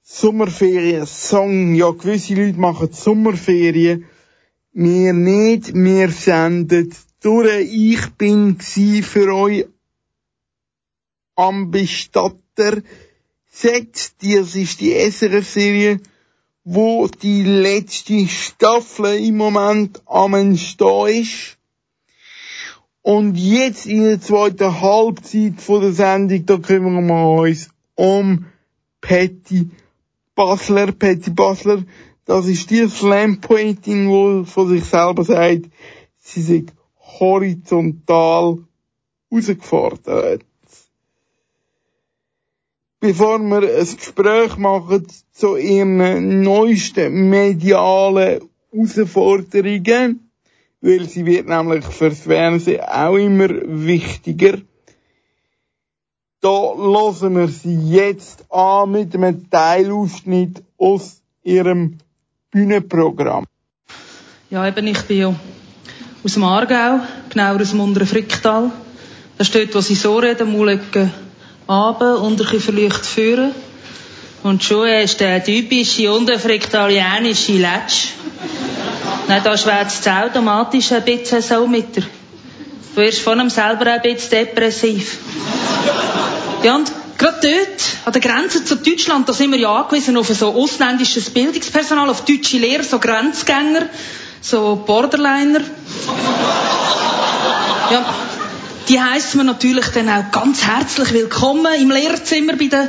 Sommerferien, 0.03 1.05
Song. 1.05 1.75
Ja, 1.75 1.90
gewisse 1.90 2.35
Leute 2.35 2.61
machen 2.61 2.92
Sommerferien. 2.92 4.07
Wir 4.73 5.12
nicht. 5.12 5.75
Wir 5.75 6.11
senden 6.11 6.94
durch. 7.23 7.68
Ich 7.73 8.07
bin 8.18 8.61
für 8.61 9.35
euch 9.35 9.66
am 11.35 11.73
Bestatter 11.73 12.81
Set. 13.51 14.12
Das 14.23 14.55
ist 14.55 14.81
die 14.81 14.94
SRF-Serie, 14.94 16.01
wo 16.62 17.09
die 17.09 17.42
letzte 17.42 18.29
Staffel 18.29 19.18
im 19.18 19.38
Moment 19.38 20.03
am 20.07 20.35
Entstehen 20.35 21.23
ist. 21.23 21.60
Und 23.02 23.36
jetzt 23.36 23.86
in 23.86 24.02
der 24.02 24.20
zweiten 24.20 24.80
Halbzeit 24.80 25.60
von 25.60 25.80
der 25.80 25.92
Sendung, 25.92 26.44
da 26.46 26.58
kümmern 26.58 27.06
wir 27.06 27.40
uns 27.40 27.70
um 27.94 28.46
Patty 29.00 29.70
Basler. 30.34 30.92
Patty 30.92 31.30
Basler, 31.30 31.84
das 32.26 32.46
ist 32.46 32.70
die 32.70 32.86
Slam-Poetin, 32.86 34.08
die 34.08 34.44
von 34.44 34.68
sich 34.68 34.84
selber 34.84 35.24
sagt, 35.24 35.70
sie 36.18 36.42
sei 36.42 36.64
horizontal 36.98 38.58
herausgefordert. 39.30 40.44
Bevor 43.00 43.38
wir 43.38 43.62
ein 43.62 43.96
Gespräch 43.96 44.58
machen 44.58 45.06
zu 45.32 45.56
ihren 45.56 46.42
neuesten 46.42 47.30
medialen 47.30 48.42
Herausforderungen, 48.70 50.30
weil 50.81 51.09
sie 51.09 51.27
wird 51.27 51.49
nämlich 51.49 51.85
fürs 51.85 52.21
Fernsehen 52.21 52.81
auch 52.81 53.16
immer 53.16 53.49
wichtiger. 53.49 54.59
Da 56.40 56.49
hören 56.49 57.37
wir 57.37 57.49
sie 57.49 57.90
jetzt 57.90 58.51
an 58.51 58.93
mit 58.93 59.14
einem 59.14 59.51
Teilausschnitt 59.51 60.62
aus 60.79 61.21
ihrem 61.43 61.99
Bühnenprogramm. 62.51 63.45
Ja, 64.49 64.66
eben, 64.66 64.87
ich 64.87 65.03
bin 65.03 65.19
ja 65.19 65.35
aus 66.25 66.35
dem 66.35 66.45
Aargau, 66.45 67.01
genauer 67.29 67.61
aus 67.61 67.71
dem 67.71 67.81
unteren 67.81 68.07
Fricktal. 68.07 68.71
Da 69.37 69.45
steht, 69.45 69.75
wo 69.75 69.81
sie 69.81 69.95
so 69.95 70.19
reden, 70.19 70.51
Mulegen 70.51 71.12
runter 71.69 72.21
und 72.21 72.33
ein 72.33 72.37
bisschen 72.37 72.61
verleuchtet 72.61 73.07
führen. 73.07 73.53
Und 74.43 74.64
schon 74.64 74.88
ist 74.88 75.21
der 75.21 75.45
typische 75.45 76.12
unterfriktalianische 76.12 77.53
Letsch. 77.53 78.12
Nein, 79.29 79.42
da 79.44 79.57
schwätzt 79.57 80.07
es 80.07 80.12
automatisch 80.12 80.92
ein 80.92 81.05
bisschen 81.05 81.42
so 81.42 81.66
mit 81.66 81.94
dir. 81.96 82.03
Du 82.94 83.01
wirst 83.01 83.20
von 83.20 83.40
ihm 83.40 83.51
selber 83.51 83.87
ein 83.92 84.03
bisschen 84.03 84.31
depressiv. 84.31 85.18
Ja, 86.62 86.75
und 86.77 86.90
gerade 87.16 87.40
dort, 87.40 87.83
an 88.07 88.12
der 88.12 88.20
Grenze 88.20 88.64
zu 88.64 88.77
Deutschland, 88.77 89.29
da 89.29 89.33
sind 89.33 89.53
wir 89.53 89.59
ja 89.59 89.73
angewiesen 89.75 90.16
auf 90.16 90.29
so 90.29 90.53
ausländisches 90.55 91.31
Bildungspersonal, 91.31 92.11
auf 92.11 92.25
deutsche 92.25 92.59
Lehrer, 92.59 92.83
so 92.83 92.99
Grenzgänger, 92.99 93.87
so 94.40 94.83
Borderliner. 94.87 95.61
Ja, 97.90 98.14
Die 98.90 99.01
heissen 99.01 99.38
wir 99.38 99.44
natürlich 99.44 99.87
dann 99.94 100.09
auch 100.09 100.33
ganz 100.33 100.64
herzlich 100.64 101.12
willkommen 101.12 101.73
im 101.81 101.92
Lehrzimmer 101.92 102.57
bei 102.57 102.66
der 102.66 102.88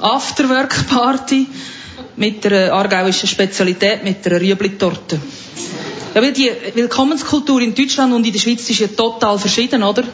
Afterwork-Party 0.00 1.46
mit 2.16 2.44
der 2.44 2.72
aargauischen 2.72 3.28
Spezialität, 3.28 4.04
mit 4.04 4.24
der 4.24 4.40
Rüebli-Torte. 4.40 5.20
Ja, 6.14 6.22
weil 6.22 6.32
die 6.32 6.50
Willkommenskultur 6.74 7.60
in 7.60 7.74
Deutschland 7.74 8.14
und 8.14 8.26
in 8.26 8.32
der 8.32 8.40
Schweiz 8.40 8.70
ist 8.70 8.80
ja 8.80 8.86
total 8.86 9.38
verschieden, 9.38 9.82
oder? 9.82 10.04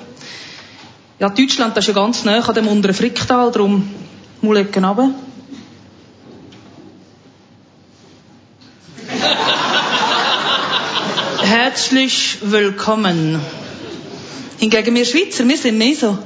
Ja, 1.21 1.29
Deutschland, 1.29 1.77
das 1.77 1.87
ist 1.87 1.95
ja 1.95 2.03
ganz 2.03 2.25
nah 2.25 2.41
an 2.41 2.55
dem 2.55 2.67
unteren 2.67 2.95
Fricktal, 2.95 3.53
darum 3.53 3.89
Mulecken 4.41 4.85
runter. 4.85 5.11
Herzlich 11.43 12.39
willkommen. 12.43 13.39
Hingegen 14.59 14.95
wir 14.97 15.05
Schweizer, 15.05 15.47
wir 15.47 15.57
sind 15.57 15.79
mehr 15.79 15.95
so. 15.95 16.19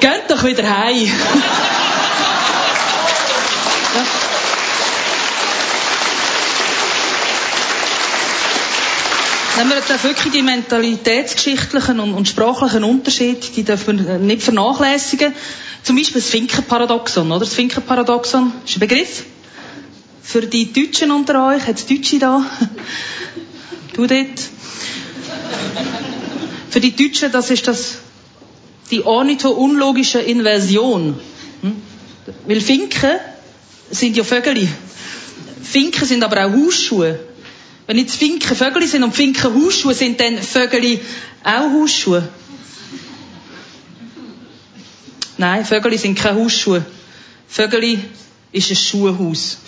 Geht 0.00 0.24
doch 0.28 0.44
wieder 0.44 0.78
heim. 0.78 1.10
Wenn 9.60 9.68
wir 9.68 9.76
auch 9.76 10.04
wirklich 10.04 10.32
die 10.32 10.40
mentalitätsgeschichtlichen 10.40 12.00
und, 12.00 12.14
und 12.14 12.26
sprachlichen 12.26 12.82
Unterschiede, 12.82 13.46
die 13.54 13.62
dürfen 13.62 14.06
wir 14.06 14.16
nicht 14.16 14.42
vernachlässigen. 14.42 15.34
Zum 15.82 15.96
Beispiel 15.96 16.22
das 16.22 16.30
Finkenparadoxon, 16.30 17.30
oder? 17.30 17.40
Das 17.40 17.52
Finkenparadoxon 17.52 18.54
ist 18.64 18.76
ein 18.76 18.80
Begriff. 18.80 19.24
Für 20.22 20.46
die 20.46 20.72
Deutschen 20.72 21.10
unter 21.10 21.48
euch, 21.48 21.68
jetzt 21.68 21.90
Deutsche 21.90 22.18
da. 22.18 22.42
Du 23.92 24.06
dort. 24.06 24.40
Für 26.70 26.80
die 26.80 26.96
Deutschen, 26.96 27.30
das 27.30 27.50
ist 27.50 27.68
das, 27.68 27.98
die 28.90 29.04
ornitho-unlogische 29.04 30.20
Inversion. 30.20 31.18
Hm? 31.62 31.82
Weil 32.46 32.60
Finken 32.60 33.18
sind 33.90 34.16
ja 34.16 34.24
Vögel. 34.24 34.68
Finken 35.62 36.04
sind 36.04 36.22
aber 36.22 36.46
auch 36.46 36.52
Hausschuhe. 36.52 37.18
Wenn 37.86 37.98
jetzt 37.98 38.16
Finken 38.16 38.56
Vögel 38.56 38.86
sind 38.86 39.02
und 39.02 39.14
Finken 39.14 39.54
Hausschuhe 39.54 39.94
sind, 39.94 40.20
dann 40.20 40.38
Vögel 40.38 41.00
auch 41.42 41.70
Hausschuhe. 41.72 42.28
Nein, 45.38 45.64
Vögel 45.64 45.96
sind 45.98 46.18
keine 46.18 46.38
Hausschuhe. 46.38 46.84
Vögel 47.48 47.98
ist 48.52 48.70
ein 48.70 48.76
Schuhhaus. 48.76 49.58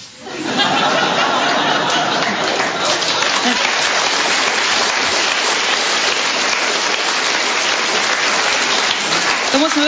Da 9.53 9.59
muss 9.59 9.77
man 9.77 9.87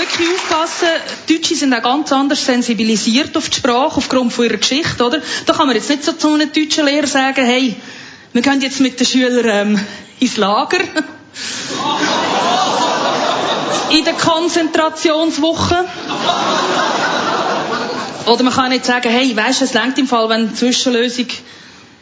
Die 1.29 1.35
Deutschen 1.37 1.57
sind 1.57 1.75
auch 1.75 1.83
ganz 1.83 2.13
anders 2.13 2.45
sensibilisiert 2.45 3.37
auf 3.37 3.49
die 3.49 3.57
Sprache, 3.57 3.97
aufgrund 3.97 4.33
von 4.33 4.45
ihrer 4.45 4.57
Geschichte, 4.57 5.05
oder? 5.05 5.21
Da 5.47 5.53
kann 5.53 5.67
man 5.67 5.77
jetzt 5.77 5.91
nicht 5.91 6.05
so 6.05 6.13
zu 6.13 6.33
einem 6.35 6.53
deutschen 6.53 6.87
Lehrer 6.87 7.07
sagen, 7.07 7.45
hey, 7.45 7.77
wir 8.33 8.43
gehen 8.43 8.61
jetzt 8.61 8.81
mit 8.81 8.99
den 8.99 9.07
Schülern 9.07 9.47
ähm, 9.47 9.81
ins 10.21 10.37
Lager. 10.37 10.79
In 13.91 14.05
der 14.05 14.15
Konzentrationswoche. 14.15 15.85
Oder 18.27 18.43
man 18.43 18.53
kann 18.53 18.71
nicht 18.71 18.87
sagen, 18.87 19.11
hey, 19.11 19.37
weisst 19.37 19.61
du, 19.61 19.65
es 19.67 19.75
längt 19.75 19.99
im 19.99 20.09
Fall, 20.09 20.29
wenn 20.29 20.49
die 20.49 20.55
Zwischenlösung 20.55 21.27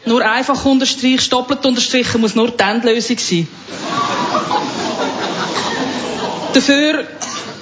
nur 0.05 0.23
einfach 0.23 0.63
unterstreichst, 0.65 1.31
doppelt 1.31 1.65
unterstrichen, 1.65 2.21
muss 2.21 2.35
nur 2.35 2.51
die 2.51 2.63
Endlösung 2.63 3.17
sein. 3.17 3.47
Dafür 6.53 7.07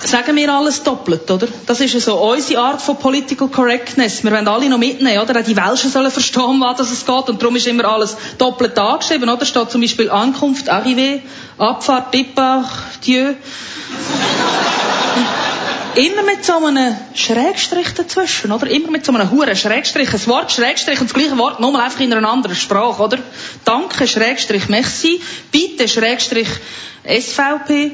sagen 0.03 0.35
wir 0.35 0.53
alles 0.53 0.83
doppelt, 0.83 1.29
oder? 1.29 1.47
Das 1.65 1.79
ist 1.79 1.93
ja 1.93 1.99
so 1.99 2.17
unsere 2.17 2.61
Art 2.61 2.81
von 2.81 2.97
Political 2.97 3.47
Correctness. 3.49 4.23
Wir 4.23 4.31
wollen 4.31 4.47
alle 4.47 4.69
noch 4.69 4.77
mitnehmen, 4.77 5.19
oder? 5.19 5.39
Auch 5.39 5.43
die 5.43 5.55
Welschen 5.55 5.91
sollen 5.91 6.11
verstehen, 6.11 6.59
was 6.59 6.79
es 6.79 7.05
geht. 7.05 7.29
Und 7.29 7.41
darum 7.41 7.55
ist 7.55 7.67
immer 7.67 7.85
alles 7.85 8.17
doppelt 8.37 8.77
angeschrieben, 8.77 9.29
oder? 9.29 9.45
Steht 9.45 9.71
zum 9.71 9.81
Beispiel 9.81 10.09
Ankunft, 10.09 10.71
Arrivé, 10.71 11.21
Abfahrt, 11.57 12.13
Départ, 12.13 12.65
Dieu. 13.05 13.33
Immer 15.95 16.23
mit 16.23 16.45
so 16.45 16.53
einem 16.65 16.95
Schrägstrich 17.13 17.93
dazwischen, 17.93 18.51
oder? 18.51 18.67
Immer 18.67 18.91
mit 18.91 19.05
so 19.05 19.13
einem 19.13 19.29
huren 19.29 19.55
Schrägstrich. 19.55 20.13
Ein 20.13 20.27
Wort, 20.27 20.51
Schrägstrich 20.51 21.01
und 21.01 21.09
das 21.09 21.13
gleiche 21.13 21.37
Wort, 21.37 21.59
nur 21.59 21.77
einfach 21.77 21.99
in 21.99 22.13
einer 22.13 22.29
anderen 22.29 22.55
Sprache, 22.55 23.03
oder? 23.03 23.17
Danke, 23.65 24.07
Schrägstrich, 24.07 24.69
merci. 24.69 25.21
Bitte, 25.51 25.87
Schrägstrich, 25.89 26.47
SVP. 27.03 27.91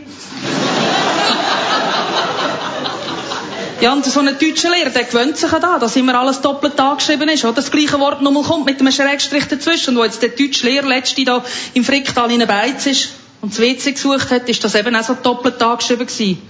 Ja, 3.80 3.94
und 3.94 4.04
so 4.04 4.20
ein 4.20 4.26
deutscher 4.40 4.72
Lehrer, 4.72 4.90
der 4.90 5.04
gewöhnt 5.04 5.38
sich 5.38 5.54
an 5.54 5.62
das, 5.62 5.80
dass 5.80 5.96
immer 5.96 6.20
alles 6.20 6.42
doppelt 6.42 6.80
angeschrieben 6.80 7.30
ist, 7.30 7.46
oder? 7.46 7.54
Das 7.54 7.70
gleiche 7.70 8.00
Wort 8.00 8.24
nochmal 8.24 8.42
kommt 8.42 8.66
mit 8.66 8.80
einem 8.80 8.92
Schrägstrich 8.92 9.46
dazwischen. 9.46 9.92
Und 9.92 9.98
wo 9.98 10.04
jetzt 10.04 10.22
der 10.24 10.30
deutsche 10.30 10.66
Lehrer 10.66 10.88
letzte 10.88 11.24
da 11.24 11.44
im 11.76 11.84
Fricktal 11.84 12.32
in 12.32 12.46
Beiz 12.48 12.88
ist 12.88 13.10
und 13.42 13.54
das 13.54 13.60
WC 13.60 13.92
gesucht 13.92 14.32
hat, 14.32 14.50
ist 14.50 14.64
das 14.64 14.74
eben 14.74 14.96
auch 14.96 15.04
so 15.04 15.14
doppelt 15.14 15.62
angeschrieben 15.62 16.08
gewesen. 16.08 16.42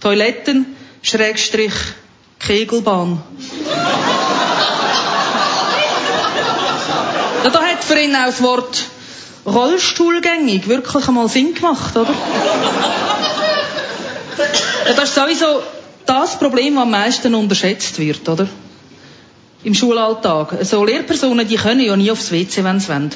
Toiletten, 0.00 0.76
Schrägstrich, 1.02 1.72
Kegelbahn. 2.38 3.20
ja, 7.44 7.50
da 7.50 7.62
hat 7.62 7.82
für 7.82 7.98
ihn 7.98 8.14
auch 8.14 8.26
das 8.26 8.42
Wort 8.42 8.84
Rollstuhlgängig 9.44 10.68
wirklich 10.68 11.08
einmal 11.08 11.28
Sinn 11.28 11.52
gemacht, 11.52 11.96
oder? 11.96 12.14
Ja, 14.86 14.94
das 14.94 15.10
ist 15.10 15.14
sowieso 15.14 15.62
das 16.06 16.38
Problem, 16.38 16.74
das 16.74 16.82
am 16.82 16.90
meisten 16.90 17.34
unterschätzt 17.34 17.98
wird, 17.98 18.28
oder? 18.28 18.48
Im 19.62 19.74
Schulalltag. 19.74 20.56
So 20.62 20.84
Lehrpersonen, 20.84 21.46
die 21.46 21.56
können 21.56 21.80
ja 21.80 21.96
nie 21.96 22.10
aufs 22.10 22.32
WC, 22.32 22.64
wenn 22.64 22.80
sie 22.80 22.88
wollen. 22.88 23.10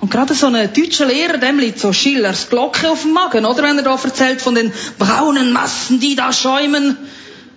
Und 0.00 0.10
gerade 0.10 0.34
so 0.34 0.46
ein 0.46 0.72
deutscher 0.72 1.06
Lehrer, 1.06 1.38
dem 1.38 1.58
liegt 1.58 1.78
so 1.78 1.92
Schillers 1.92 2.48
Glocke 2.48 2.90
auf 2.90 3.02
dem 3.02 3.12
Magen, 3.12 3.44
oder? 3.44 3.62
Wenn 3.62 3.78
er 3.78 3.84
da 3.84 3.98
erzählt 4.02 4.40
von 4.40 4.54
den 4.54 4.72
braunen 4.98 5.52
Massen, 5.52 6.00
die 6.00 6.14
da 6.14 6.32
schäumen, 6.32 6.96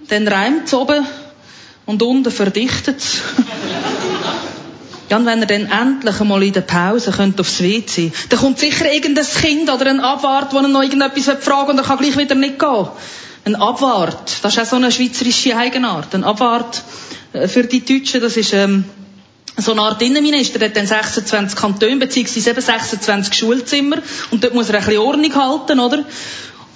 dann 0.07 0.27
reimt 0.27 0.73
oben 0.73 1.05
und 1.85 2.01
unten 2.01 2.31
verdichtet's. 2.31 3.17
Ja, 5.09 5.17
und 5.17 5.25
wenn 5.25 5.41
er 5.41 5.47
dann 5.47 5.65
endlich 5.71 6.21
einmal 6.21 6.43
in 6.43 6.53
der 6.53 6.61
Pause 6.61 7.11
könnte 7.11 7.41
aufs 7.41 7.63
WC, 7.63 8.11
dann 8.29 8.39
kommt 8.39 8.59
sicher 8.59 8.93
irgendein 8.93 9.25
Kind 9.25 9.67
oder 9.67 9.87
ein 9.87 10.01
Abwart, 10.01 10.53
der 10.53 10.61
noch 10.67 10.83
irgendetwas 10.83 11.43
fragen 11.43 11.71
und 11.71 11.79
er 11.79 11.83
kann 11.83 11.97
gleich 11.97 12.15
wieder 12.15 12.35
nicht 12.35 12.59
gehen. 12.59 12.87
Ein 13.45 13.55
Abwart, 13.55 14.33
das 14.43 14.53
ist 14.53 14.59
auch 14.59 14.65
so 14.65 14.75
eine 14.75 14.91
schweizerische 14.91 15.55
Eigenart. 15.55 16.13
Ein 16.13 16.23
Abwart 16.23 16.83
äh, 17.33 17.47
für 17.47 17.63
die 17.63 17.85
Deutschen, 17.85 18.21
das 18.21 18.37
ist 18.37 18.53
ähm, 18.53 18.83
so 19.57 19.71
eine 19.71 19.81
Art 19.81 20.01
Innenminister, 20.01 20.59
der 20.59 20.69
hat 20.69 20.77
dann 20.77 20.87
26 20.87 21.57
Kantone, 21.57 21.97
beziehungsweise 21.97 22.51
eben 22.51 22.61
26 22.61 23.33
Schulzimmer 23.33 23.97
und 24.31 24.43
dort 24.43 24.53
muss 24.53 24.69
er 24.69 24.79
ein 24.79 24.85
bisschen 24.85 25.01
Ordnung 25.01 25.35
halten, 25.35 25.79
oder? 25.79 26.05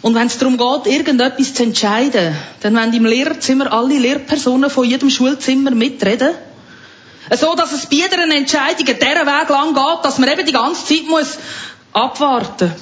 Und 0.02 0.15
wenn 0.15 0.28
es 0.28 0.38
darum 0.38 0.58
geht, 0.58 0.93
irgendetwas 0.93 1.54
zu 1.54 1.63
entscheiden, 1.63 2.36
dann 2.62 2.76
wollen 2.76 2.93
im 2.93 3.06
Lehrerzimmer 3.06 3.71
alle 3.71 3.97
Lehrpersonen 3.97 4.69
von 4.69 4.84
jedem 4.84 5.10
Schulzimmer 5.10 5.71
mitreden. 5.71 6.32
So, 7.32 7.56
dass 7.56 7.71
es 7.71 7.86
bei 7.86 7.95
jeder 7.95 8.21
Entscheidung 8.21 8.86
dieser 8.86 9.26
Weg 9.26 9.49
lang 9.49 9.73
geht, 9.73 10.04
dass 10.06 10.17
man 10.17 10.30
eben 10.30 10.45
die 10.45 10.52
ganze 10.52 10.86
Zeit 10.86 11.08
muss 11.08 11.38
abwarten. 11.94 12.73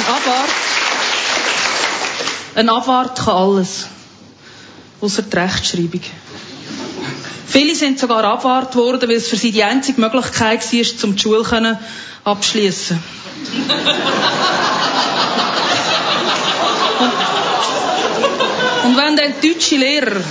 Ein 0.00 0.14
Abwart, 0.14 0.50
ein 2.54 2.68
Abwart 2.70 3.18
kann 3.18 3.34
alles. 3.36 3.86
Außer 5.02 5.22
die 5.22 5.36
Rechtschreibung. 5.36 6.00
Viele 7.46 7.74
sind 7.74 7.98
sogar 7.98 8.24
abwart 8.24 8.74
worden, 8.76 9.08
weil 9.08 9.16
es 9.16 9.28
für 9.28 9.36
sie 9.36 9.52
die 9.52 9.62
einzige 9.62 10.00
Möglichkeit 10.00 10.62
war, 10.72 11.04
um 11.04 11.16
die 11.16 11.20
Schule 11.22 11.78
abschließen. 12.24 13.02
Und 18.84 18.96
wenn 18.96 19.16
der 19.16 19.30
deutsche 19.42 19.76
Lehrer, 19.76 20.22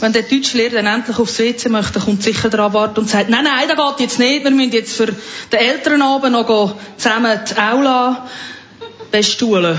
wenn 0.00 0.12
der 0.12 0.22
deutsche 0.22 0.56
Lehrer 0.56 0.82
dann 0.82 0.86
endlich 0.86 1.18
aufs 1.18 1.38
WC 1.38 1.68
möchte, 1.68 2.00
kommt 2.00 2.22
sicher 2.22 2.48
der 2.48 2.60
Abwart 2.60 2.98
und 2.98 3.08
sagt, 3.08 3.28
nein, 3.28 3.44
nein, 3.44 3.68
das 3.68 3.76
geht 3.76 4.00
jetzt 4.00 4.18
nicht, 4.18 4.44
wir 4.44 4.50
müssen 4.50 4.72
jetzt 4.72 4.96
für 4.96 5.06
den 5.06 5.58
Elternabend 5.58 6.32
noch 6.32 6.74
zusammen 6.96 7.40
die 7.48 7.58
Aula 7.58 8.28
bestuhlen. 9.10 9.78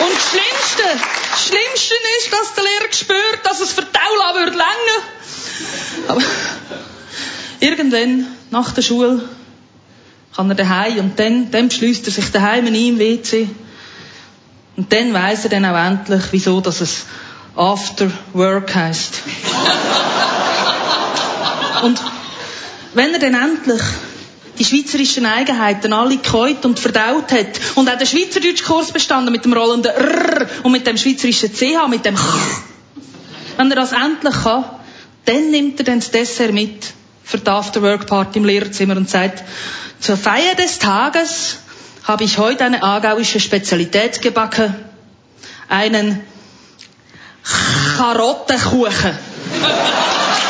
Und 0.00 0.14
das 0.14 0.30
Schlimmste, 1.44 1.94
ist, 2.18 2.32
dass 2.32 2.54
der 2.54 2.64
Lehrer 2.64 2.92
spürt, 2.92 3.40
dass 3.44 3.60
es 3.60 3.72
für 3.72 3.82
die 3.82 3.88
Aula 3.88 4.34
würde 4.38 4.52
länger. 4.52 5.02
Aber 6.08 6.22
Irgendwann, 7.60 8.26
nach 8.50 8.72
der 8.72 8.82
Schule, 8.82 9.20
kann 10.38 10.50
er 10.50 10.54
daheim 10.54 10.98
und 11.00 11.18
dann, 11.18 11.50
dann 11.50 11.66
beschließt 11.66 12.06
er 12.06 12.12
sich 12.12 12.30
daheim 12.30 12.66
ein 12.66 12.74
im 12.76 13.00
WC. 13.00 13.48
Und 14.76 14.92
dann 14.92 15.12
weiss 15.12 15.42
er 15.42 15.50
dann 15.50 15.64
auch 15.64 15.76
endlich, 15.76 16.22
wieso 16.30 16.60
dass 16.60 16.80
es 16.80 17.06
After 17.56 18.08
Work 18.34 18.72
heisst. 18.72 19.14
und 21.82 22.00
wenn 22.94 23.14
er 23.14 23.18
dann 23.18 23.34
endlich 23.34 23.82
die 24.60 24.64
schweizerischen 24.64 25.26
Eigenheiten 25.26 25.92
alle 25.92 26.18
gekäut 26.18 26.64
und 26.64 26.78
verdaut 26.78 27.32
hat 27.32 27.58
und 27.74 27.90
auch 27.90 27.98
den 27.98 28.06
Schweizerdeutschkurs 28.06 28.92
bestanden 28.92 29.32
mit 29.32 29.44
dem 29.44 29.54
rollenden 29.54 29.90
R 29.90 30.46
und 30.62 30.70
mit 30.70 30.86
dem 30.86 30.98
schweizerischen 30.98 31.52
CH, 31.52 31.88
mit 31.88 32.04
dem 32.04 32.14
Ch. 32.14 32.22
Wenn 33.56 33.72
er 33.72 33.76
das 33.76 33.90
endlich 33.90 34.36
kann, 34.44 34.66
dann 35.24 35.50
nimmt 35.50 35.80
er 35.80 35.84
dann 35.84 35.98
das 35.98 36.12
Dessert 36.12 36.52
mit 36.52 36.94
für 37.28 37.36
die 37.36 37.50
Afterwork-Party 37.50 38.38
im 38.38 38.46
Lehrerzimmer 38.46 38.96
und 38.96 39.10
sagt, 39.10 39.44
zur 40.00 40.16
Feier 40.16 40.54
des 40.54 40.78
Tages 40.78 41.58
habe 42.04 42.24
ich 42.24 42.38
heute 42.38 42.64
eine 42.64 42.82
aargauische 42.82 43.38
Spezialität 43.38 44.22
gebacken. 44.22 44.74
Einen 45.68 46.24
Karottenkuchen. 47.98 49.18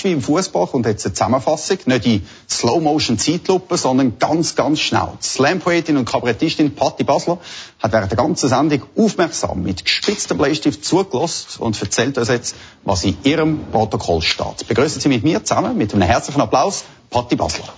fast 0.00 0.04
wie 0.04 0.12
im 0.12 0.22
Fußball 0.22 0.66
kommt 0.66 0.86
jetzt 0.86 1.04
eine 1.04 1.12
Zusammenfassung, 1.12 1.78
nicht 1.84 2.06
in 2.06 2.26
Slow-Motion-Zeitlupe, 2.48 3.76
sondern 3.76 4.18
ganz, 4.18 4.54
ganz 4.54 4.80
schnell. 4.80 5.08
Die 5.22 5.26
Slam-Poetin 5.26 5.96
und 5.98 6.06
Kabarettistin 6.06 6.74
Patti 6.74 7.04
Basler 7.04 7.38
hat 7.80 7.92
während 7.92 8.10
der 8.10 8.16
ganzen 8.16 8.48
Sendung 8.48 8.82
aufmerksam 8.96 9.62
mit 9.62 9.84
gespitztem 9.84 10.38
Bleistift 10.38 10.84
zugelassen 10.84 11.62
und 11.62 11.80
erzählt 11.80 12.16
uns 12.16 12.28
jetzt, 12.28 12.56
was 12.84 13.04
in 13.04 13.16
ihrem 13.24 13.66
Protokoll 13.70 14.22
steht. 14.22 14.66
Begrüßen 14.66 15.00
Sie 15.00 15.08
mit 15.08 15.22
mir 15.22 15.44
zusammen 15.44 15.76
mit 15.76 15.92
einem 15.92 16.02
herzlichen 16.02 16.40
Applaus 16.40 16.84
Patti 17.10 17.36
Basler. 17.36 17.68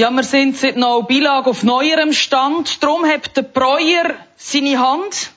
Ja, 0.00 0.12
wir 0.12 0.22
sind 0.22 0.56
seit 0.56 0.76
noch 0.76 1.02
Beilage 1.02 1.50
auf 1.50 1.64
neuerem 1.64 2.12
Stand. 2.12 2.84
Darum 2.84 3.04
hat 3.04 3.36
der 3.36 3.42
Breuer 3.42 4.14
seine 4.36 4.78
Hand. 4.78 5.32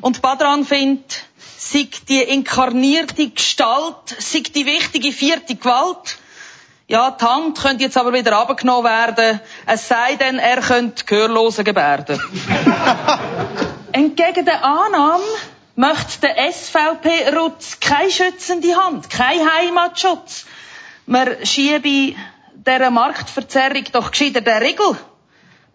Und 0.00 0.22
Badran 0.22 0.64
findet, 0.64 1.24
sei 1.58 1.90
die 2.08 2.22
inkarnierte 2.22 3.28
Gestalt, 3.28 4.16
sei 4.18 4.40
die 4.40 4.64
wichtige 4.64 5.12
vierte 5.12 5.56
Gewalt. 5.56 6.16
Ja, 6.88 7.10
die 7.10 7.26
Hand 7.26 7.58
könnte 7.60 7.84
jetzt 7.84 7.98
aber 7.98 8.14
wieder 8.14 8.38
abgenommen 8.38 8.84
werden, 8.84 9.38
es 9.66 9.86
sei 9.86 10.16
denn, 10.16 10.38
er 10.38 10.62
könnte 10.62 11.04
Gehörlose 11.04 11.62
gebärden. 11.62 12.18
Entgegen 13.92 14.46
der 14.46 14.64
Annahme 14.64 15.24
möchte 15.76 16.22
der 16.22 16.50
SVP-Rutz 16.50 17.80
keine 17.80 18.10
schützende 18.10 18.76
Hand, 18.76 19.10
kein 19.10 19.40
Heimatschutz. 19.40 20.46
Man 21.04 21.44
schiebe 21.44 22.16
dieser 22.66 22.90
Marktverzerrung 22.90 23.84
doch 23.92 24.10
gescheiter 24.10 24.40
den 24.40 24.62
Riegel. 24.62 24.96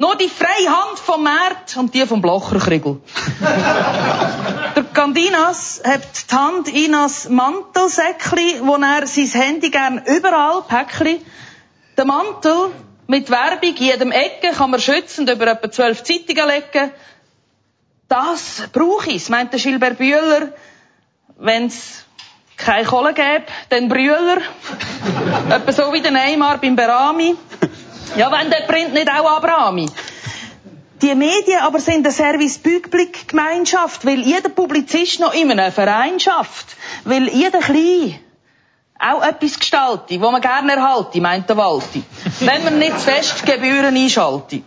Nur 0.02 0.16
die 0.16 0.30
freie 0.30 0.70
Hand 0.70 0.98
vom 0.98 1.24
Markt 1.24 1.76
und 1.76 1.94
die 1.94 2.06
vom 2.06 2.22
Blocherkriegel. 2.22 3.02
der 4.76 4.84
Candinas 4.94 5.82
hat 5.84 6.32
die 6.32 6.36
Hand 6.36 6.70
in 6.70 6.94
das 6.94 7.28
Mantelsäckli, 7.28 8.62
wo 8.62 8.76
er 8.76 9.06
sein 9.08 9.28
Handy 9.28 9.70
gern 9.70 10.02
überall 10.06 10.62
Päckli. 10.62 11.20
Der 11.98 12.06
Mantel 12.06 12.72
mit 13.08 13.30
Werbung, 13.30 13.76
in 13.76 13.84
jedem 13.84 14.12
Ecke 14.14 14.52
kann 14.52 14.72
man 14.72 14.80
schützend 14.80 15.30
über 15.30 15.48
etwa 15.48 15.70
zwölf 15.70 16.02
Zeitungen 16.04 16.48
legen. 16.48 16.92
Das 18.08 18.70
brauche 18.72 19.10
ich, 19.10 19.28
meint 19.28 19.52
der 19.52 19.60
Gilbert 19.60 19.98
Bühler, 19.98 20.54
wenn's 21.38 22.06
keine 22.60 22.86
Kohle 22.86 23.14
gäbe, 23.14 23.46
dann 23.70 23.90
Brühler. 23.90 24.38
Etwa 25.50 25.72
so 25.72 25.92
wie 25.94 26.02
der 26.02 26.12
Neymar 26.12 26.58
beim 26.58 26.76
Berami. 26.76 27.36
Ja, 28.16 28.32
wenn 28.32 28.50
der 28.50 28.62
Print 28.68 28.94
nicht 28.94 29.10
auch 29.10 29.38
Abrami. 29.38 29.90
Die 31.02 31.16
Medien 31.16 31.62
aber 31.62 31.80
sind 31.80 32.06
eine 32.06 32.12
Service-Büblick-Gemeinschaft, 32.12 34.06
weil 34.06 34.20
jeder 34.20 34.50
Publizist 34.50 35.22
noch 35.22 35.34
in 35.34 35.50
einem 35.52 35.72
Verein 35.72 36.20
schafft. 36.20 36.76
Weil 37.06 37.30
jeder 37.30 37.60
Klein 37.60 38.20
auch 39.00 39.24
etwas 39.24 39.58
gestaltet, 39.58 40.20
wo 40.20 40.30
man 40.30 40.42
gerne 40.42 40.74
erhalte, 40.74 41.22
meint 41.22 41.48
der 41.48 41.56
Walti. 41.56 42.04
Wenn 42.42 42.66
man 42.66 42.80
nicht 42.80 43.00
zu 43.00 43.06
fest 43.06 43.46
Gebühren 43.46 43.96
einschalte. 43.96 44.62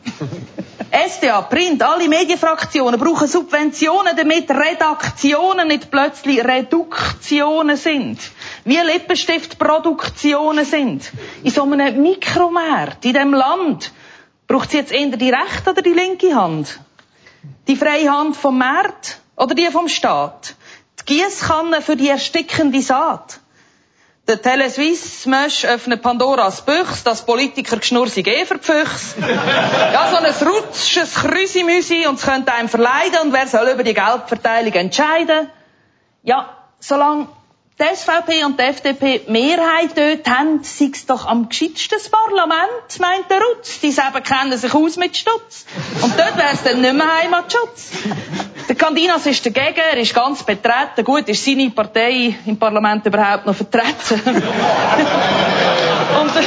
SDA, 0.90 1.42
Print, 1.42 1.82
alle 1.82 2.08
Medienfraktionen 2.08 2.98
brauchen 2.98 3.28
Subventionen, 3.28 4.16
damit 4.16 4.50
Redaktionen 4.50 5.68
nicht 5.68 5.90
plötzlich 5.90 6.44
Reduktionen 6.44 7.76
sind. 7.76 8.18
Wie 8.64 8.78
Lippenstiftproduktionen 8.78 10.64
sind. 10.64 11.10
In 11.42 11.50
so 11.50 11.62
einem 11.62 12.02
Mikromarkt, 12.02 13.04
in 13.04 13.14
dem 13.14 13.34
Land, 13.34 13.92
braucht 14.46 14.70
sie 14.70 14.78
jetzt 14.78 14.92
eher 14.92 15.16
die 15.16 15.30
rechte 15.30 15.70
oder 15.70 15.82
die 15.82 15.92
linke 15.92 16.34
Hand? 16.34 16.80
Die 17.68 17.76
freie 17.76 18.10
Hand 18.10 18.36
vom 18.36 18.58
Markt 18.58 19.18
oder 19.36 19.54
die 19.54 19.66
vom 19.70 19.88
Staat? 19.88 20.54
Die 21.00 21.16
Giesskanne 21.16 21.82
für 21.82 21.96
die 21.96 22.08
erstickende 22.08 22.82
Saat? 22.82 23.40
Der 24.28 24.40
Telesuisse 24.40 25.28
Mösch 25.28 25.64
öffnet 25.64 26.00
Pandoras 26.00 26.62
Büchs, 26.64 27.02
das 27.02 27.26
Politiker 27.26 27.76
geschnursig 27.78 28.28
eh 28.28 28.46
für. 28.46 28.84
Ja, 29.92 30.10
so 30.10 30.16
ein 30.16 30.48
rutsches 30.48 31.14
Krüsimüsi 31.16 32.06
und 32.06 32.20
es 32.20 32.24
könnte 32.24 32.52
einem 32.52 32.68
verleiden 32.68 33.18
und 33.24 33.32
wer 33.32 33.48
soll 33.48 33.68
über 33.68 33.82
die 33.82 33.94
Geldverteilung 33.94 34.72
entscheiden? 34.74 35.50
Ja, 36.22 36.56
solange 36.78 37.26
die 37.80 37.96
SVP 37.96 38.44
und 38.44 38.58
die 38.60 38.64
FDP 38.64 39.22
Mehrheit 39.28 39.96
dort 39.96 40.28
haben, 40.28 40.62
sei 40.62 40.90
es 40.92 41.06
doch 41.06 41.26
am 41.26 41.48
gescheitsten 41.48 41.98
das 41.98 42.08
Parlament, 42.08 43.00
meint 43.00 43.30
der 43.30 43.40
Rutz. 43.40 43.80
Die 43.80 43.90
selber 43.90 44.20
kennen 44.20 44.56
sich 44.56 44.74
aus 44.74 44.96
mit 44.96 45.16
Stutz. 45.16 45.64
Und 46.00 46.18
dort 46.18 46.36
wäre 46.36 46.50
es 46.52 46.62
dann 46.62 46.80
nicht 46.80 46.94
mehr 46.94 47.06
Heimatschutz. 47.22 47.90
Der 48.68 48.76
Candinas 48.76 49.26
ist 49.26 49.44
dagegen, 49.44 49.80
er 49.80 49.96
ist 49.96 50.14
ganz 50.14 50.42
betreten. 50.42 51.04
Gut, 51.04 51.28
ist 51.28 51.44
seine 51.44 51.70
Partei 51.70 52.36
im 52.46 52.58
Parlament 52.58 53.04
überhaupt 53.06 53.46
noch 53.46 53.54
vertreten? 53.56 54.20
und, 56.20 56.36
äh, 56.36 56.42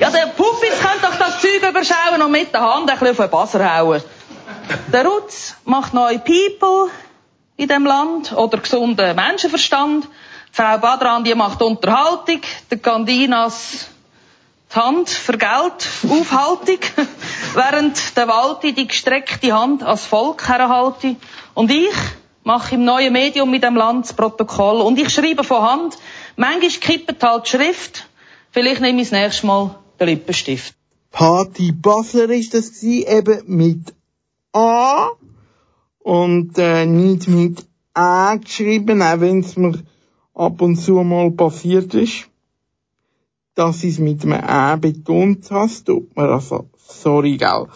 ja, 0.00 0.10
der 0.10 0.26
Puffis 0.36 0.80
könnte 0.80 1.02
doch 1.02 1.14
das 1.18 1.40
Zeug 1.40 1.62
überschauen 1.68 2.22
und 2.22 2.32
mit 2.32 2.52
der 2.52 2.62
Hand 2.62 2.90
ein 2.90 2.98
bisschen 2.98 3.10
auf 3.10 3.16
den 3.16 3.30
Buzzer 3.30 3.78
hauen. 3.78 4.02
Der 4.92 5.06
Rutz 5.06 5.54
macht 5.64 5.94
neue 5.94 6.18
People 6.18 6.90
in 7.58 7.68
dem 7.68 7.84
Land 7.84 8.32
oder 8.32 8.58
gesunden 8.58 9.16
Menschenverstand. 9.16 10.08
Frau 10.52 10.78
Badran, 10.78 11.24
die 11.24 11.34
macht 11.34 11.60
Unterhaltung. 11.60 12.40
Der 12.70 12.78
Candinas 12.78 13.88
die 14.72 14.78
Hand 14.78 15.10
für 15.10 15.36
Geld, 15.36 15.88
Aufhaltung, 16.08 16.78
während 17.54 18.16
der 18.16 18.28
Walti 18.28 18.72
die 18.72 18.86
gestreckte 18.86 19.52
Hand 19.52 19.82
als 19.82 20.04
Volk 20.04 20.46
herhalte. 20.46 21.16
Und 21.54 21.70
ich 21.70 21.94
mache 22.44 22.76
im 22.76 22.84
neuen 22.84 23.12
Medium 23.12 23.50
mit 23.50 23.64
dem 23.64 23.76
Land 23.76 24.06
das 24.06 24.12
Protokoll. 24.12 24.80
Und 24.80 24.98
ich 24.98 25.10
schreibe 25.10 25.42
von 25.42 25.62
Hand. 25.62 25.98
Manchmal 26.36 26.70
kippt 26.70 27.22
halt 27.24 27.46
die 27.46 27.50
Schrift. 27.50 28.06
Vielleicht 28.52 28.80
nehme 28.80 29.00
ich 29.02 29.10
das 29.10 29.18
nächste 29.18 29.46
Mal 29.46 29.74
den 29.98 30.08
Lippenstift. 30.08 30.74
Party 31.10 31.72
Basler 31.72 32.30
ist 32.30 32.54
das 32.54 32.72
gewesen, 32.72 33.08
eben 33.08 33.42
mit 33.46 33.94
A 34.52 35.10
und 36.08 36.56
äh, 36.58 36.86
nicht 36.86 37.28
mit 37.28 37.56
A 37.94 38.36
geschrieben, 38.36 39.02
auch 39.02 39.20
wenn 39.20 39.40
es 39.40 39.56
mir 39.56 39.76
ab 40.34 40.62
und 40.62 40.76
zu 40.76 41.02
mal 41.02 41.30
passiert 41.30 41.94
ist 41.94 42.28
dass 43.58 43.82
ich 43.82 43.94
es 43.94 43.98
mit 43.98 44.22
einem 44.24 44.40
Ä 44.40 44.76
betont 44.76 45.50
hast, 45.50 45.86
tut 45.86 46.16
mir 46.16 46.30
also, 46.30 46.66
sorry, 46.76 47.36
gell. 47.36 47.66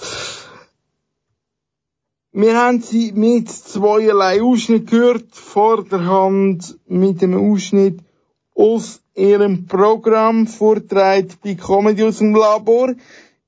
Wir 2.30 2.56
haben 2.56 2.80
sie 2.80 3.10
mit 3.12 3.50
zweierlei 3.50 4.40
Ausschnitt 4.42 4.88
gehört, 4.88 5.34
vorderhand 5.34 6.78
mit 6.86 7.20
dem 7.20 7.34
Ausschnitt 7.34 7.98
aus 8.54 9.02
ihrem 9.16 9.66
Programm 9.66 10.46
vortreibt 10.46 11.42
bei 11.42 11.56
Comedy 11.56 12.04
aus 12.04 12.18
dem 12.18 12.32
Labor. 12.34 12.94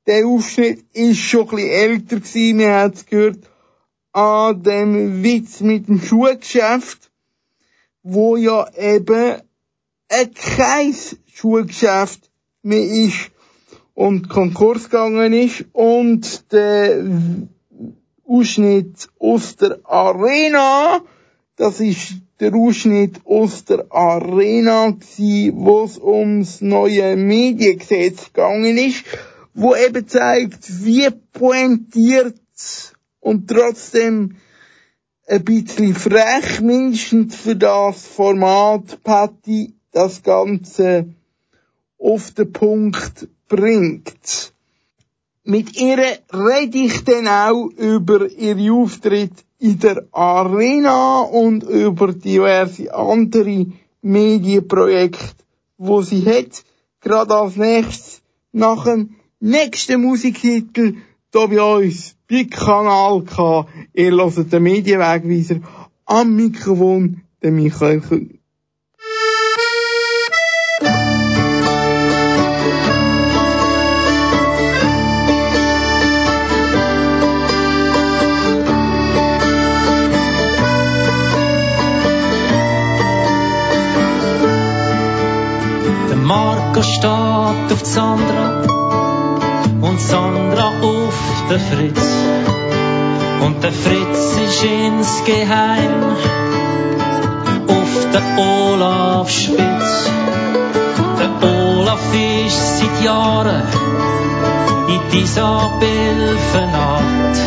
Der 0.08 0.26
Ausschnitt 0.26 0.84
ist 0.92 1.20
schon 1.20 1.42
ein 1.42 1.50
bisschen 1.50 1.70
älter 1.70 2.16
gewesen, 2.16 2.58
wir 2.58 2.72
haben 2.72 2.94
es 2.94 3.06
gehört 3.06 3.38
an 4.14 4.62
dem 4.62 5.22
Witz 5.22 5.60
mit 5.60 5.88
dem 5.88 6.00
Schuhgeschäft, 6.00 7.10
wo 8.02 8.36
ja 8.36 8.66
eben 8.74 9.42
ein 10.08 10.34
kein 10.34 10.94
Schuhgeschäft 11.26 12.30
mehr 12.62 12.82
ist. 12.82 13.30
und 13.94 14.28
Konkurs 14.28 14.90
gegangen 14.90 15.32
ist 15.32 15.64
und 15.72 16.52
der 16.52 17.04
Ausschnitt 18.26 19.08
aus 19.18 19.56
der 19.56 19.78
Arena, 19.84 21.02
das 21.56 21.80
ist 21.80 22.14
der 22.40 22.54
Ausschnitt 22.54 23.20
aus 23.24 23.64
der 23.64 23.86
Arena 23.90 24.90
gsi, 24.90 25.52
wo 25.54 25.84
es 25.84 25.98
ums 25.98 26.60
neue 26.60 27.16
Mediengesetz 27.16 28.32
gegangen 28.32 28.76
ist, 28.76 29.04
wo 29.54 29.76
eben 29.76 30.08
zeigt, 30.08 30.84
wie 30.84 31.08
pointiert 31.32 32.34
und 33.24 33.48
trotzdem 33.48 34.36
ein 35.26 35.44
bisschen 35.44 35.94
frech, 35.94 36.60
mindestens 36.60 37.34
für 37.34 37.56
das 37.56 38.06
Format 38.06 39.02
Patty, 39.02 39.72
das 39.92 40.22
Ganze 40.22 41.06
auf 41.98 42.32
den 42.32 42.52
Punkt 42.52 43.28
bringt. 43.48 44.52
Mit 45.42 45.80
ihr 45.80 46.18
rede 46.32 46.78
ich 46.78 47.04
dann 47.04 47.26
auch 47.28 47.68
über 47.76 48.30
ihre 48.30 48.72
Auftritt 48.72 49.32
in 49.58 49.78
der 49.78 50.06
Arena 50.12 51.20
und 51.20 51.62
über 51.64 52.12
diverse 52.12 52.92
andere 52.94 53.66
Medienprojekte, 54.02 55.44
wo 55.78 56.02
sie 56.02 56.26
hat. 56.26 56.62
Gerade 57.00 57.34
als 57.34 57.56
nächstes 57.56 58.20
nach 58.52 58.84
dem 58.84 59.16
nächsten 59.40 60.02
Musiktitel 60.02 60.96
hier 61.32 61.48
bei 61.48 61.62
uns 61.62 62.13
bei 62.28 62.44
Kanal 62.44 63.22
K. 63.24 63.66
Ihr 63.92 64.12
hört 64.12 64.52
den 64.52 64.62
Medienwegweiser 64.62 65.60
am 66.06 66.36
Mikrofon, 66.36 67.22
der 67.42 67.52
Michael 67.52 68.00
Kühn. 68.00 68.38
Marco 86.24 86.82
steht 86.82 87.04
auf 87.04 87.84
Sandra 87.84 88.62
und 89.82 90.00
Sandra 90.00 90.80
auf 90.80 90.93
den 91.50 91.60
Fritz. 91.60 92.06
Und 93.40 93.62
der 93.62 93.72
Fritz 93.72 94.36
ist 94.46 94.64
insgeheim 94.64 96.16
auf 97.66 97.92
den 98.12 98.38
Olaf 98.38 99.30
Spitz. 99.30 100.10
Der 101.18 101.48
Olaf 101.48 102.00
ist 102.46 102.78
seit 102.78 103.04
Jahren 103.04 103.62
in 104.88 105.18
Isabel 105.20 106.36
vernarrt. 106.52 107.38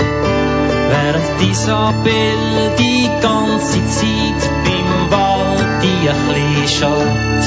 Während 0.90 1.52
Isabel 1.52 2.76
die 2.78 3.10
ganze 3.22 3.80
Zeit 3.88 4.42
beim 4.64 5.12
Waldi 5.12 6.10
ein 6.10 6.28
bisschen 6.28 6.68
schaut. 6.80 7.46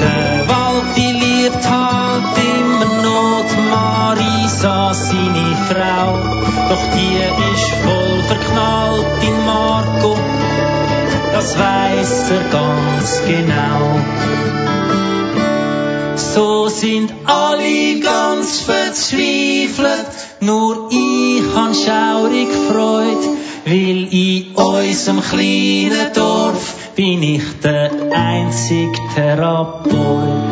Der 0.00 0.48
Waldi 0.48 1.12
liebt 1.12 1.70
halt 1.70 1.91
seine 5.32 5.56
Frau. 5.68 6.18
Doch 6.68 6.82
die 6.94 7.52
ist 7.52 7.70
voll 7.84 8.22
verknallt 8.26 9.06
in 9.22 9.46
Marco, 9.46 10.16
das 11.32 11.58
weiß 11.58 12.30
er 12.30 12.44
ganz 12.50 13.22
genau. 13.26 14.00
So 16.16 16.68
sind 16.68 17.12
alle 17.24 18.00
ganz 18.00 18.60
verzweifelt, 18.60 20.06
nur 20.40 20.88
ich 20.90 21.42
han 21.54 21.74
schaurig 21.74 22.48
Freude, 22.68 23.28
weil 23.64 24.08
in 24.10 24.54
unserem 24.54 25.20
kleinen 25.20 26.12
Dorf 26.14 26.74
bin 26.96 27.22
ich 27.22 27.42
der 27.62 27.90
einzige 28.12 28.98
Therapeut. 29.14 30.42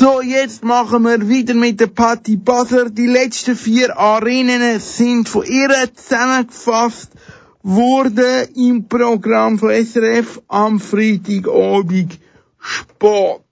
So, 0.00 0.22
jetzt 0.40 0.64
machen 0.64 1.02
wir 1.02 1.28
wieder 1.28 1.52
mit 1.52 1.80
der 1.80 1.88
Patti 1.88 2.36
Basler. 2.36 2.88
Die 2.88 3.06
letzten 3.06 3.56
vier 3.56 3.98
Arenen 3.98 4.80
sind 4.80 5.28
von 5.28 5.44
ihr 5.44 5.70
zusammengefasst 5.94 7.10
worden 7.62 8.48
im 8.54 8.88
Programm 8.88 9.58
von 9.58 9.70
SRF 9.70 10.40
am 10.48 10.80
Freitagabend 10.80 12.18
Sport. 12.58 13.44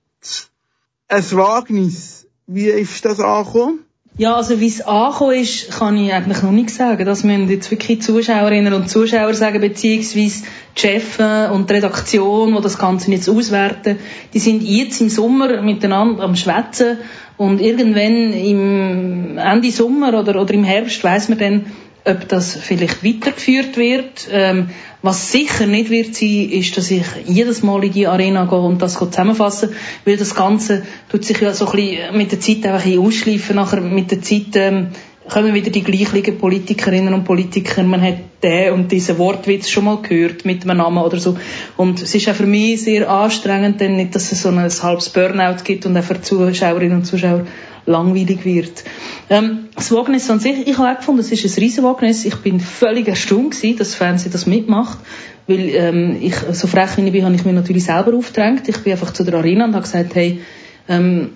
Ein 1.08 1.32
Wagnis. 1.32 2.26
Wie 2.46 2.68
ist 2.68 3.04
das 3.04 3.20
angekommen? 3.20 3.84
Ja, 4.18 4.34
also 4.34 4.58
wie 4.58 4.66
es 4.66 4.80
angekommen 4.80 5.36
ist, 5.36 5.70
kann 5.70 5.96
ich 5.96 6.12
eigentlich 6.12 6.42
noch 6.42 6.50
nicht 6.50 6.70
sagen. 6.70 7.06
Das 7.06 7.22
müssen 7.22 7.48
jetzt 7.48 7.70
wirklich 7.70 7.98
die 8.00 8.04
Zuschauerinnen 8.04 8.74
und 8.74 8.90
Zuschauer 8.90 9.32
sagen, 9.32 9.60
beziehungsweise 9.60 10.42
die 10.76 10.80
Chefs 10.80 11.20
und 11.52 11.70
die 11.70 11.74
Redaktion, 11.74 12.52
die 12.52 12.60
das 12.60 12.78
Ganze 12.78 13.12
jetzt 13.12 13.30
auswerten. 13.30 13.96
Die 14.34 14.40
sind 14.40 14.64
jetzt 14.64 15.00
im 15.00 15.08
Sommer 15.08 15.62
miteinander 15.62 16.24
am 16.24 16.34
Schwätzen 16.34 16.98
und 17.36 17.60
irgendwann 17.60 18.32
im 18.32 19.38
Ende 19.38 19.70
Sommer 19.70 20.08
oder, 20.08 20.40
oder 20.40 20.52
im 20.52 20.64
Herbst 20.64 21.04
weiß 21.04 21.28
man 21.28 21.38
dann, 21.38 21.66
ob 22.08 22.28
das 22.28 22.56
vielleicht 22.56 23.04
weitergeführt 23.04 23.76
wird. 23.76 24.28
Ähm, 24.30 24.70
was 25.02 25.30
sicher 25.30 25.66
nicht 25.66 25.90
wird 25.90 26.14
sein, 26.14 26.50
ist, 26.50 26.76
dass 26.76 26.90
ich 26.90 27.04
jedes 27.26 27.62
Mal 27.62 27.84
in 27.84 27.92
die 27.92 28.06
Arena 28.06 28.46
gehe 28.46 28.58
und 28.58 28.82
das 28.82 28.94
zusammenfassen, 28.94 29.70
weil 30.04 30.16
das 30.16 30.34
Ganze 30.34 30.82
tut 31.08 31.24
sich 31.24 31.40
ja 31.40 31.54
so 31.54 31.66
ein 31.66 31.72
bisschen 31.72 32.16
mit 32.16 32.32
der 32.32 32.40
Zeit 32.40 32.66
einfach 32.66 32.98
ausschleifen. 32.98 33.56
Nachher 33.56 33.80
mit 33.80 34.10
der 34.10 34.22
Zeit 34.22 34.56
ähm, 34.56 34.88
kommen 35.28 35.54
wieder 35.54 35.70
die 35.70 35.84
gleichen 35.84 36.38
Politikerinnen 36.38 37.14
und 37.14 37.24
Politiker. 37.24 37.82
Man 37.84 38.02
hat 38.02 38.18
den 38.42 38.72
und 38.72 38.90
diesen 38.90 39.18
Wortwitz 39.18 39.68
schon 39.68 39.84
mal 39.84 39.98
gehört 40.02 40.44
mit 40.44 40.64
einem 40.64 40.78
Namen 40.78 41.02
oder 41.02 41.18
so. 41.18 41.36
Und 41.76 42.02
es 42.02 42.14
ist 42.14 42.28
auch 42.28 42.34
für 42.34 42.46
mich 42.46 42.82
sehr 42.82 43.08
anstrengend, 43.08 43.80
denn 43.80 43.96
nicht, 43.96 44.14
dass 44.14 44.32
es 44.32 44.42
so 44.42 44.48
ein 44.48 44.58
halbes 44.58 45.10
Burnout 45.10 45.62
gibt 45.64 45.86
und 45.86 45.96
auch 45.96 46.04
für 46.04 46.20
Zuschauerinnen 46.20 46.98
und 46.98 47.04
Zuschauer 47.04 47.46
langweilig 47.86 48.44
wird. 48.44 48.84
Ähm, 49.30 49.68
das 49.74 49.92
Wagnis 49.92 50.30
an 50.30 50.40
sich, 50.40 50.66
ich 50.66 50.78
habe 50.78 50.90
auch 50.90 50.96
gefunden, 50.98 51.20
es 51.20 51.30
ist 51.30 51.44
ein 51.44 51.60
riesen 51.62 51.84
Wagnis. 51.84 52.24
Ich 52.24 52.36
bin 52.36 52.60
völlig 52.60 53.08
erstaunt 53.08 53.50
gewesen, 53.52 53.76
dass 53.78 53.88
das 53.88 53.96
Fernsehen 53.96 54.32
das 54.32 54.46
mitmacht. 54.46 54.98
Weil 55.46 55.70
ähm, 55.74 56.16
ich, 56.20 56.34
so 56.52 56.66
frech 56.66 56.96
wie 56.96 57.06
ich 57.06 57.12
bin, 57.12 57.24
habe 57.24 57.34
ich 57.34 57.44
mir 57.44 57.52
natürlich 57.52 57.84
selber 57.84 58.14
aufgedrängt. 58.14 58.68
Ich 58.68 58.78
bin 58.78 58.92
einfach 58.92 59.12
zu 59.12 59.24
der 59.24 59.34
Arena 59.34 59.64
und 59.66 59.74
habe 59.74 59.84
gesagt, 59.84 60.14
hey, 60.14 60.40
ähm, 60.88 61.30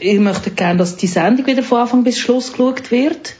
ihr 0.00 0.20
möchtet 0.20 0.56
gerne, 0.56 0.78
dass 0.78 0.96
die 0.96 1.06
Sendung 1.06 1.46
wieder 1.46 1.62
von 1.62 1.80
Anfang 1.80 2.04
bis 2.04 2.18
Schluss 2.18 2.52
geschaut 2.52 2.90
wird. 2.90 3.34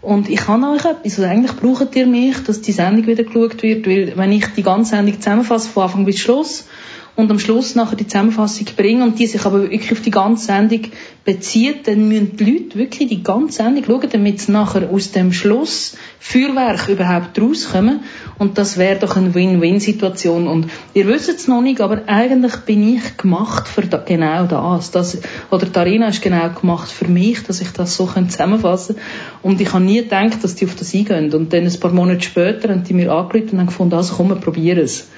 Und 0.00 0.28
ich 0.28 0.40
kann 0.40 0.64
euch 0.64 0.84
etwas, 0.84 1.18
also 1.18 1.24
eigentlich 1.24 1.56
braucht 1.56 1.94
ihr 1.94 2.06
mich, 2.06 2.42
dass 2.44 2.60
die 2.60 2.72
Sendung 2.72 3.06
wieder 3.06 3.22
geschaut 3.22 3.62
wird, 3.62 3.86
weil 3.86 4.16
wenn 4.16 4.32
ich 4.32 4.46
die 4.56 4.64
ganze 4.64 4.96
Sendung 4.96 5.20
zusammenfasse, 5.20 5.68
von 5.68 5.84
Anfang 5.84 6.04
bis 6.04 6.18
Schluss, 6.18 6.66
und 7.14 7.30
am 7.30 7.38
Schluss 7.38 7.74
nachher 7.74 7.96
die 7.96 8.06
Zusammenfassung 8.06 8.66
bringen 8.74 9.02
und 9.02 9.18
die 9.18 9.26
sich 9.26 9.44
aber 9.44 9.62
wirklich 9.62 9.92
auf 9.92 10.00
die 10.00 10.10
ganze 10.10 10.46
Sendung 10.46 10.80
bezieht, 11.26 11.86
dann 11.86 12.08
müssen 12.08 12.36
die 12.36 12.44
Leute 12.44 12.78
wirklich 12.78 13.08
die 13.08 13.22
ganze 13.22 13.58
Sendung 13.58 13.84
schauen, 13.84 14.08
damit 14.10 14.40
sie 14.40 14.52
nachher 14.52 14.88
aus 14.88 15.12
dem 15.12 15.32
Schluss 15.32 15.96
Feuerwerk 16.18 16.88
überhaupt 16.88 17.38
rauskommen. 17.38 18.00
Und 18.38 18.56
das 18.56 18.78
wäre 18.78 18.98
doch 18.98 19.14
eine 19.16 19.34
Win-Win-Situation. 19.34 20.48
Und 20.48 20.70
ihr 20.94 21.06
wisst 21.06 21.28
es 21.28 21.48
noch 21.48 21.60
nicht, 21.60 21.82
aber 21.82 22.02
eigentlich 22.06 22.56
bin 22.64 22.96
ich 22.96 23.16
gemacht 23.18 23.68
für 23.68 23.82
da, 23.82 23.98
genau 23.98 24.46
das. 24.46 24.90
das. 24.90 25.18
Oder 25.50 25.66
die 25.66 25.78
Arena 25.78 26.08
ist 26.08 26.22
genau 26.22 26.48
gemacht 26.48 26.90
für 26.90 27.08
mich, 27.08 27.42
dass 27.42 27.60
ich 27.60 27.72
das 27.72 27.94
so 27.94 28.06
zusammenfassen 28.06 28.96
kann. 28.96 29.04
Und 29.42 29.60
ich 29.60 29.70
habe 29.72 29.84
nie 29.84 30.02
gedacht, 30.02 30.42
dass 30.42 30.54
die 30.54 30.64
auf 30.64 30.76
das 30.76 30.94
eingehen. 30.94 31.32
Und 31.34 31.52
dann 31.52 31.66
ein 31.66 31.80
paar 31.80 31.92
Monate 31.92 32.22
später 32.22 32.70
haben 32.70 32.84
die 32.84 32.94
mir 32.94 33.12
angerufen 33.12 33.50
und 33.52 33.58
haben 33.58 33.66
gefunden, 33.66 33.94
also 33.94 34.14
komm, 34.14 34.30
wir 34.30 34.36
probieren 34.36 34.78
es. 34.78 35.08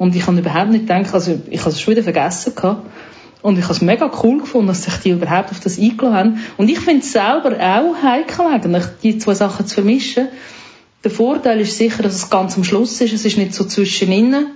Und 0.00 0.16
ich 0.16 0.26
habe 0.26 0.38
überhaupt 0.38 0.70
nicht 0.70 0.86
gedacht, 0.86 1.12
also 1.12 1.38
ich 1.50 1.60
habe 1.60 1.72
es 1.72 1.80
schon 1.82 1.92
wieder 1.92 2.02
vergessen 2.02 2.54
gehabt. 2.54 2.86
Und 3.42 3.58
ich 3.58 3.64
habe 3.64 3.74
es 3.74 3.82
mega 3.82 4.10
cool 4.22 4.38
gefunden, 4.38 4.68
dass 4.68 4.84
sich 4.84 4.94
die 4.94 5.10
überhaupt 5.10 5.50
auf 5.50 5.60
das 5.60 5.78
eingeladen 5.78 6.14
haben. 6.14 6.40
Und 6.56 6.70
ich 6.70 6.80
finde 6.80 7.02
es 7.02 7.12
selber 7.12 7.54
auch 7.60 8.02
heikel 8.02 8.46
eigentlich, 8.46 8.84
die 9.02 9.18
zwei 9.18 9.34
Sachen 9.34 9.66
zu 9.66 9.74
vermischen. 9.74 10.28
Der 11.04 11.10
Vorteil 11.10 11.60
ist 11.60 11.76
sicher, 11.76 12.02
dass 12.02 12.14
es 12.14 12.30
ganz 12.30 12.56
am 12.56 12.64
Schluss 12.64 12.98
ist. 13.02 13.12
Es 13.12 13.26
ist 13.26 13.36
nicht 13.36 13.52
so 13.52 13.64
zwischen 13.64 14.10
innen. 14.10 14.52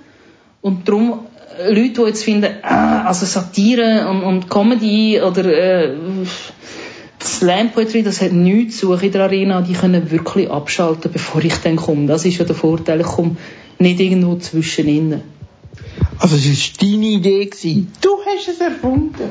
Und 0.62 0.88
darum, 0.88 1.26
äh, 1.58 1.68
Leute, 1.68 2.00
die 2.00 2.06
jetzt 2.06 2.24
finden, 2.24 2.50
ah, 2.62 3.04
also 3.04 3.26
Satire 3.26 4.08
und, 4.08 4.22
und 4.22 4.48
Comedy 4.48 5.20
oder 5.20 5.44
äh, 5.44 5.94
Slam 7.22 7.70
Poetry, 7.72 8.02
das 8.02 8.22
hat 8.22 8.32
nichts 8.32 8.78
zu 8.78 8.86
suchen 8.86 9.04
in 9.04 9.12
der 9.12 9.24
Arena. 9.24 9.60
Die 9.60 9.74
können 9.74 10.10
wirklich 10.10 10.50
abschalten, 10.50 11.12
bevor 11.12 11.44
ich 11.44 11.56
dann 11.56 11.76
komme. 11.76 12.06
Das 12.06 12.24
ist 12.24 12.38
ja 12.38 12.46
der 12.46 12.56
Vorteil. 12.56 13.02
Ich 13.02 13.06
komme 13.06 13.36
nicht 13.78 14.00
irgendwo 14.00 14.36
zwischen 14.36 14.88
innen. 14.88 15.33
Also 16.24 16.36
es 16.36 16.46
war 16.46 16.88
deine 16.88 17.04
Idee. 17.04 17.44
Gewesen. 17.44 17.92
Du 18.00 18.16
hast 18.24 18.48
es 18.48 18.58
erfunden. 18.58 19.28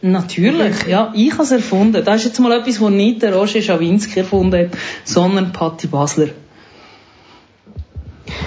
Natürlich, 0.00 0.86
ja. 0.86 1.12
Ich 1.14 1.34
habe 1.34 1.42
es 1.42 1.50
erfunden. 1.50 2.02
Das 2.02 2.16
ist 2.16 2.24
jetzt 2.24 2.40
mal 2.40 2.52
etwas, 2.52 2.80
was 2.80 2.88
nicht 2.88 3.20
der 3.20 3.34
Roger 3.34 3.60
Schawinski 3.60 4.20
erfunden 4.20 4.58
hat, 4.58 4.78
sondern 5.04 5.52
Patti 5.52 5.86
Basler. 5.86 6.28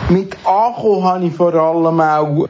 Mit 0.10 0.36
ankommen 0.44 1.04
habe 1.04 1.26
ich 1.28 1.34
vor 1.36 1.54
allem 1.54 2.02
auch 2.02 2.50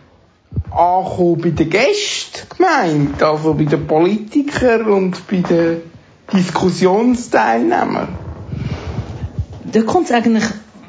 ankommen 0.72 1.42
bei 1.42 1.50
den 1.50 1.70
Gästen 1.70 2.48
gemeint, 2.56 3.22
also 3.22 3.54
bei 3.54 3.66
den 3.66 3.86
Politikern 3.86 4.86
und 4.86 5.28
bei 5.28 5.42
den 5.42 5.82
Diskussionsteilnehmern. 6.32 8.08
Da 9.66 9.82
kommt 9.82 10.06
es 10.06 10.14
eigentlich, 10.14 10.46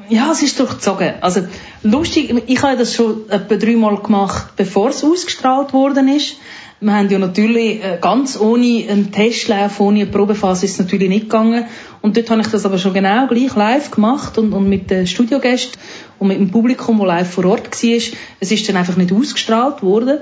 ja, 0.09 0.31
es 0.31 0.43
ist 0.43 0.61
durchgezogen. 0.61 1.15
Also, 1.23 1.41
lustig, 1.85 2.43
ich 2.47 2.63
habe 2.63 2.77
das 2.77 2.95
schon 2.95 3.29
etwa 3.31 3.55
dreimal 3.57 3.97
gemacht, 3.99 4.57
bevor 4.57 4.89
es 4.89 5.05
ausgestrahlt 5.05 5.73
worden 5.73 6.09
ist. 6.09 6.37
Wir 6.81 6.93
haben 6.93 7.09
ja 7.09 7.19
natürlich 7.19 7.83
äh, 7.83 7.99
ganz 8.01 8.39
ohne 8.39 8.85
einen 8.89 9.13
Testlauf, 9.13 9.81
ohne 9.81 10.01
eine 10.01 10.11
Probephase 10.11 10.67
ist 10.67 10.73
es 10.73 10.79
natürlich 10.81 11.09
nicht 11.09 11.31
gegangen. 11.31 11.65
Und 12.03 12.17
dort 12.17 12.29
habe 12.31 12.41
ich 12.41 12.49
das 12.49 12.67
aber 12.67 12.79
schon 12.79 12.93
genau 12.93 13.27
gleich 13.27 13.55
live 13.55 13.91
gemacht 13.91 14.37
und, 14.37 14.53
und 14.53 14.69
mit 14.69 14.91
den 14.91 15.07
Studiogästen 15.07 15.81
und 16.19 16.29
mit 16.29 16.39
dem 16.39 16.51
Publikum, 16.51 16.99
das 16.99 17.07
live 17.07 17.31
vor 17.31 17.47
Ort 17.47 17.83
war. 17.83 18.01
Es 18.41 18.51
ist 18.51 18.69
dann 18.69 18.77
einfach 18.77 18.97
nicht 18.97 19.13
ausgestrahlt 19.13 19.83
worden. 19.83 20.19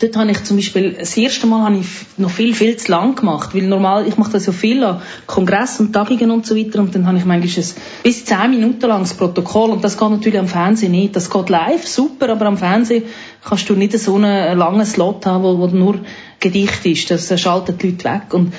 Dort 0.00 0.16
habe 0.16 0.30
ich 0.30 0.44
zum 0.44 0.56
Beispiel, 0.56 0.96
das 0.98 1.16
erste 1.16 1.46
Mal 1.46 1.64
habe 1.64 1.78
ich 1.78 1.86
noch 2.18 2.30
viel, 2.30 2.54
viel 2.54 2.76
zu 2.76 2.90
lang 2.92 3.16
gemacht, 3.16 3.54
weil 3.54 3.62
normal, 3.62 4.06
ich 4.06 4.16
mache 4.16 4.32
das 4.32 4.46
ja 4.46 4.52
viel 4.52 4.84
an 4.84 5.02
Kongress 5.26 5.80
und 5.80 5.92
Tagungen 5.92 6.30
und 6.30 6.46
so 6.46 6.56
weiter 6.56 6.78
und 6.80 6.94
dann 6.94 7.06
habe 7.06 7.18
ich 7.18 7.24
manchmal 7.24 7.64
ein 7.64 7.74
bis 8.02 8.24
zehn 8.24 8.50
Minuten 8.50 8.86
langes 8.86 9.14
Protokoll 9.14 9.70
und 9.70 9.82
das 9.82 9.98
geht 9.98 10.10
natürlich 10.10 10.38
am 10.38 10.48
Fernsehen 10.48 10.92
nicht. 10.92 11.16
Das 11.16 11.30
geht 11.30 11.48
live, 11.48 11.86
super, 11.86 12.28
aber 12.28 12.46
am 12.46 12.56
Fernsehen 12.56 13.04
kannst 13.44 13.68
du 13.68 13.74
nicht 13.74 13.98
so 13.98 14.14
einen 14.16 14.56
langen 14.56 14.86
Slot 14.86 15.26
haben, 15.26 15.42
wo, 15.42 15.58
wo 15.58 15.66
nur 15.66 16.00
Gedicht 16.38 16.86
ist. 16.86 17.10
Das 17.10 17.40
schaltet 17.40 17.82
die 17.82 17.90
Leute 17.90 18.04
weg 18.04 18.32
und 18.32 18.52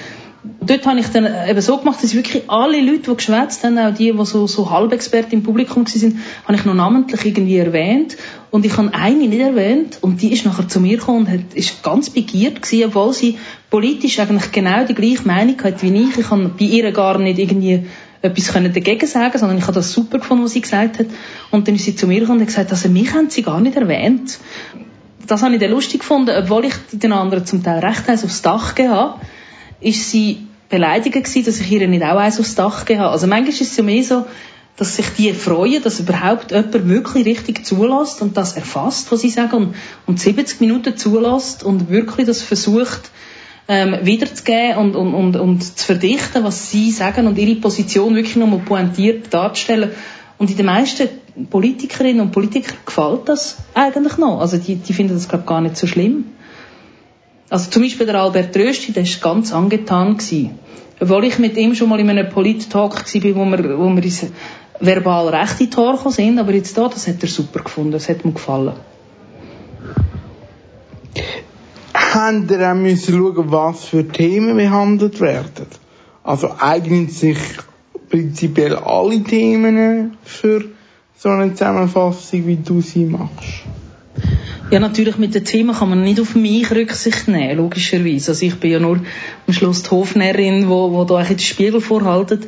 dort 0.61 0.85
habe 0.85 0.99
ich 0.99 1.07
dann 1.07 1.27
eben 1.47 1.61
so 1.61 1.77
gemacht, 1.77 2.03
dass 2.03 2.13
wirklich 2.13 2.43
alle 2.49 2.81
Leute, 2.81 3.11
die 3.11 3.15
geschwätzt 3.15 3.63
haben, 3.63 3.77
auch 3.77 3.93
die, 3.93 4.11
die 4.11 4.25
so, 4.25 4.47
so 4.47 4.69
Halbexperten 4.69 5.33
im 5.33 5.43
Publikum 5.43 5.85
waren, 5.85 6.21
habe 6.45 6.57
ich 6.57 6.65
noch 6.65 6.73
namentlich 6.73 7.25
irgendwie 7.25 7.57
erwähnt. 7.57 8.17
Und 8.51 8.65
ich 8.65 8.75
habe 8.77 8.93
eine 8.93 9.27
nicht 9.27 9.39
erwähnt 9.39 9.99
und 10.01 10.21
die 10.21 10.33
ist 10.33 10.45
nachher 10.45 10.67
zu 10.67 10.79
mir 10.79 10.97
gekommen 10.97 11.27
und 11.27 11.29
hat, 11.29 11.53
ist 11.53 11.83
ganz 11.83 12.09
begiert 12.09 12.61
gewesen, 12.61 12.85
obwohl 12.87 13.13
sie 13.13 13.37
politisch 13.69 14.19
eigentlich 14.19 14.51
genau 14.51 14.85
die 14.85 14.95
gleiche 14.95 15.27
Meinung 15.27 15.61
hat 15.63 15.83
wie 15.83 15.93
ich. 15.93 16.17
Ich 16.17 16.31
habe 16.31 16.49
bei 16.49 16.65
ihr 16.65 16.91
gar 16.91 17.19
nicht 17.19 17.37
irgendwie 17.37 17.85
etwas 18.21 18.51
können 18.51 18.73
dagegen 18.73 19.07
sagen, 19.07 19.37
sondern 19.37 19.57
ich 19.57 19.63
habe 19.63 19.73
das 19.73 19.91
super 19.91 20.17
gefunden, 20.17 20.43
was 20.43 20.53
sie 20.53 20.61
gesagt 20.61 20.99
hat. 20.99 21.05
Und 21.51 21.67
dann 21.67 21.75
ist 21.75 21.85
sie 21.85 21.95
zu 21.95 22.07
mir 22.07 22.21
gekommen 22.21 22.39
und 22.39 22.41
hat 22.41 22.47
gesagt, 22.47 22.71
also 22.71 22.89
mich 22.89 23.13
haben 23.13 23.29
sie 23.29 23.43
gar 23.43 23.61
nicht 23.61 23.77
erwähnt. 23.77 24.39
Das 25.27 25.43
habe 25.43 25.53
ich 25.53 25.61
dann 25.61 25.71
lustig 25.71 25.99
gefunden, 25.99 26.35
obwohl 26.35 26.65
ich 26.65 26.73
den 26.91 27.13
anderen 27.13 27.45
zum 27.45 27.63
Teil 27.63 27.79
recht 27.79 28.07
heiß 28.07 28.25
aufs 28.25 28.41
Dach 28.41 28.73
gegeben 28.73 28.93
habe 28.93 29.21
ist 29.81 30.11
sie 30.11 30.47
beleidigt 30.69 31.13
gewesen, 31.13 31.45
dass 31.45 31.59
ich 31.59 31.71
ihr 31.71 31.87
nicht 31.87 32.03
auch 32.03 32.17
eins 32.17 32.39
aufs 32.39 32.55
Dach 32.55 32.81
gegeben 32.81 33.01
habe. 33.01 33.11
Also 33.11 33.27
manchmal 33.27 33.49
ist 33.49 33.61
es 33.61 33.77
ja 33.77 33.83
mehr 33.83 34.03
so, 34.03 34.25
dass 34.79 34.95
sich 34.95 35.09
die 35.09 35.33
freuen, 35.33 35.83
dass 35.83 35.99
überhaupt 35.99 36.51
jemand 36.51 36.87
wirklich 36.87 37.25
richtig 37.25 37.65
zulässt 37.65 38.21
und 38.21 38.37
das 38.37 38.53
erfasst, 38.53 39.11
was 39.11 39.19
sie 39.19 39.29
sagen 39.29 39.53
und, 39.53 39.75
und 40.05 40.21
70 40.21 40.61
Minuten 40.61 40.95
zulässt 40.95 41.65
und 41.65 41.89
wirklich 41.89 42.25
das 42.25 42.41
versucht 42.41 43.11
ähm, 43.67 43.97
wiederzugeben 44.03 44.77
und, 44.77 44.95
und, 44.95 45.13
und, 45.13 45.35
und 45.35 45.77
zu 45.77 45.85
verdichten, 45.85 46.45
was 46.45 46.71
sie 46.71 46.91
sagen 46.91 47.27
und 47.27 47.37
ihre 47.37 47.59
Position 47.59 48.15
wirklich 48.15 48.37
nochmal 48.37 48.59
pointiert 48.59 49.33
darzustellen. 49.33 49.91
Und 50.37 50.49
in 50.49 50.55
den 50.55 50.67
meisten 50.67 51.09
Politikerinnen 51.49 52.21
und 52.21 52.31
Politikern 52.31 52.77
gefällt 52.85 53.27
das 53.27 53.57
eigentlich 53.73 54.17
noch. 54.17 54.39
Also 54.39 54.55
die, 54.55 54.75
die 54.75 54.93
finden 54.93 55.13
das 55.13 55.27
glaube 55.27 55.43
gar 55.43 55.59
nicht 55.59 55.75
so 55.75 55.87
schlimm. 55.87 56.23
Also 57.49 57.69
zum 57.69 57.81
Beispiel 57.81 58.05
der 58.05 58.15
Albert 58.15 58.55
Rösti, 58.55 58.93
der 58.93 59.03
war 59.03 59.33
ganz 59.33 59.51
angetan. 59.51 60.15
Gewesen. 60.15 60.57
Obwohl 61.01 61.23
ich 61.25 61.39
mit 61.39 61.55
ihm 61.55 61.75
schon 61.75 61.89
mal 61.89 61.99
in 61.99 62.09
einem 62.09 62.29
Polit-Talk 62.29 62.93
war, 62.93 63.35
wo 63.35 63.45
wir, 63.45 63.79
wo 63.79 63.89
wir 63.89 64.03
ins 64.03 64.25
verbal 64.79 65.29
rechte 65.29 65.69
Tor 65.69 65.99
sind, 66.11 66.39
aber 66.39 66.53
jetzt 66.53 66.77
da, 66.77 66.87
das 66.87 67.07
hat 67.07 67.21
er 67.21 67.27
super 67.27 67.61
gefunden, 67.63 67.91
das 67.91 68.09
hat 68.09 68.23
ihm 68.23 68.33
gefallen. 68.33 68.73
Haben 71.93 72.49
ihr 72.49 72.71
auch 72.71 72.75
müssen 72.75 73.15
schauen, 73.15 73.51
was 73.51 73.85
für 73.85 74.07
Themen 74.07 74.57
behandelt 74.57 75.19
werden? 75.19 75.67
Also 76.23 76.51
eignen 76.59 77.09
sich 77.09 77.37
prinzipiell 78.09 78.75
alle 78.75 79.21
Themen 79.23 80.17
für 80.23 80.65
so 81.17 81.29
eine 81.29 81.53
Zusammenfassung, 81.53 82.47
wie 82.47 82.55
du 82.55 82.81
sie 82.81 83.05
machst? 83.05 83.63
Ja, 84.71 84.79
natürlich 84.79 85.17
mit 85.17 85.33
den 85.33 85.45
Themen 85.45 85.75
kann 85.75 85.89
man 85.89 86.03
nicht 86.03 86.19
auf 86.19 86.35
mich 86.35 86.69
Rücksicht 86.69 87.27
nehmen, 87.27 87.57
logischerweise. 87.57 88.31
Also 88.31 88.45
ich 88.45 88.55
bin 88.59 88.71
ja 88.71 88.79
nur 88.79 89.01
am 89.47 89.53
Schluss 89.53 89.81
die 89.81 89.89
Hofnärin, 89.89 90.69
wo, 90.69 90.91
wo 90.91 91.05
da 91.05 91.15
eigentlich 91.15 91.37
den 91.37 91.39
Spiegel 91.39 91.81
vorhaltet. 91.81 92.47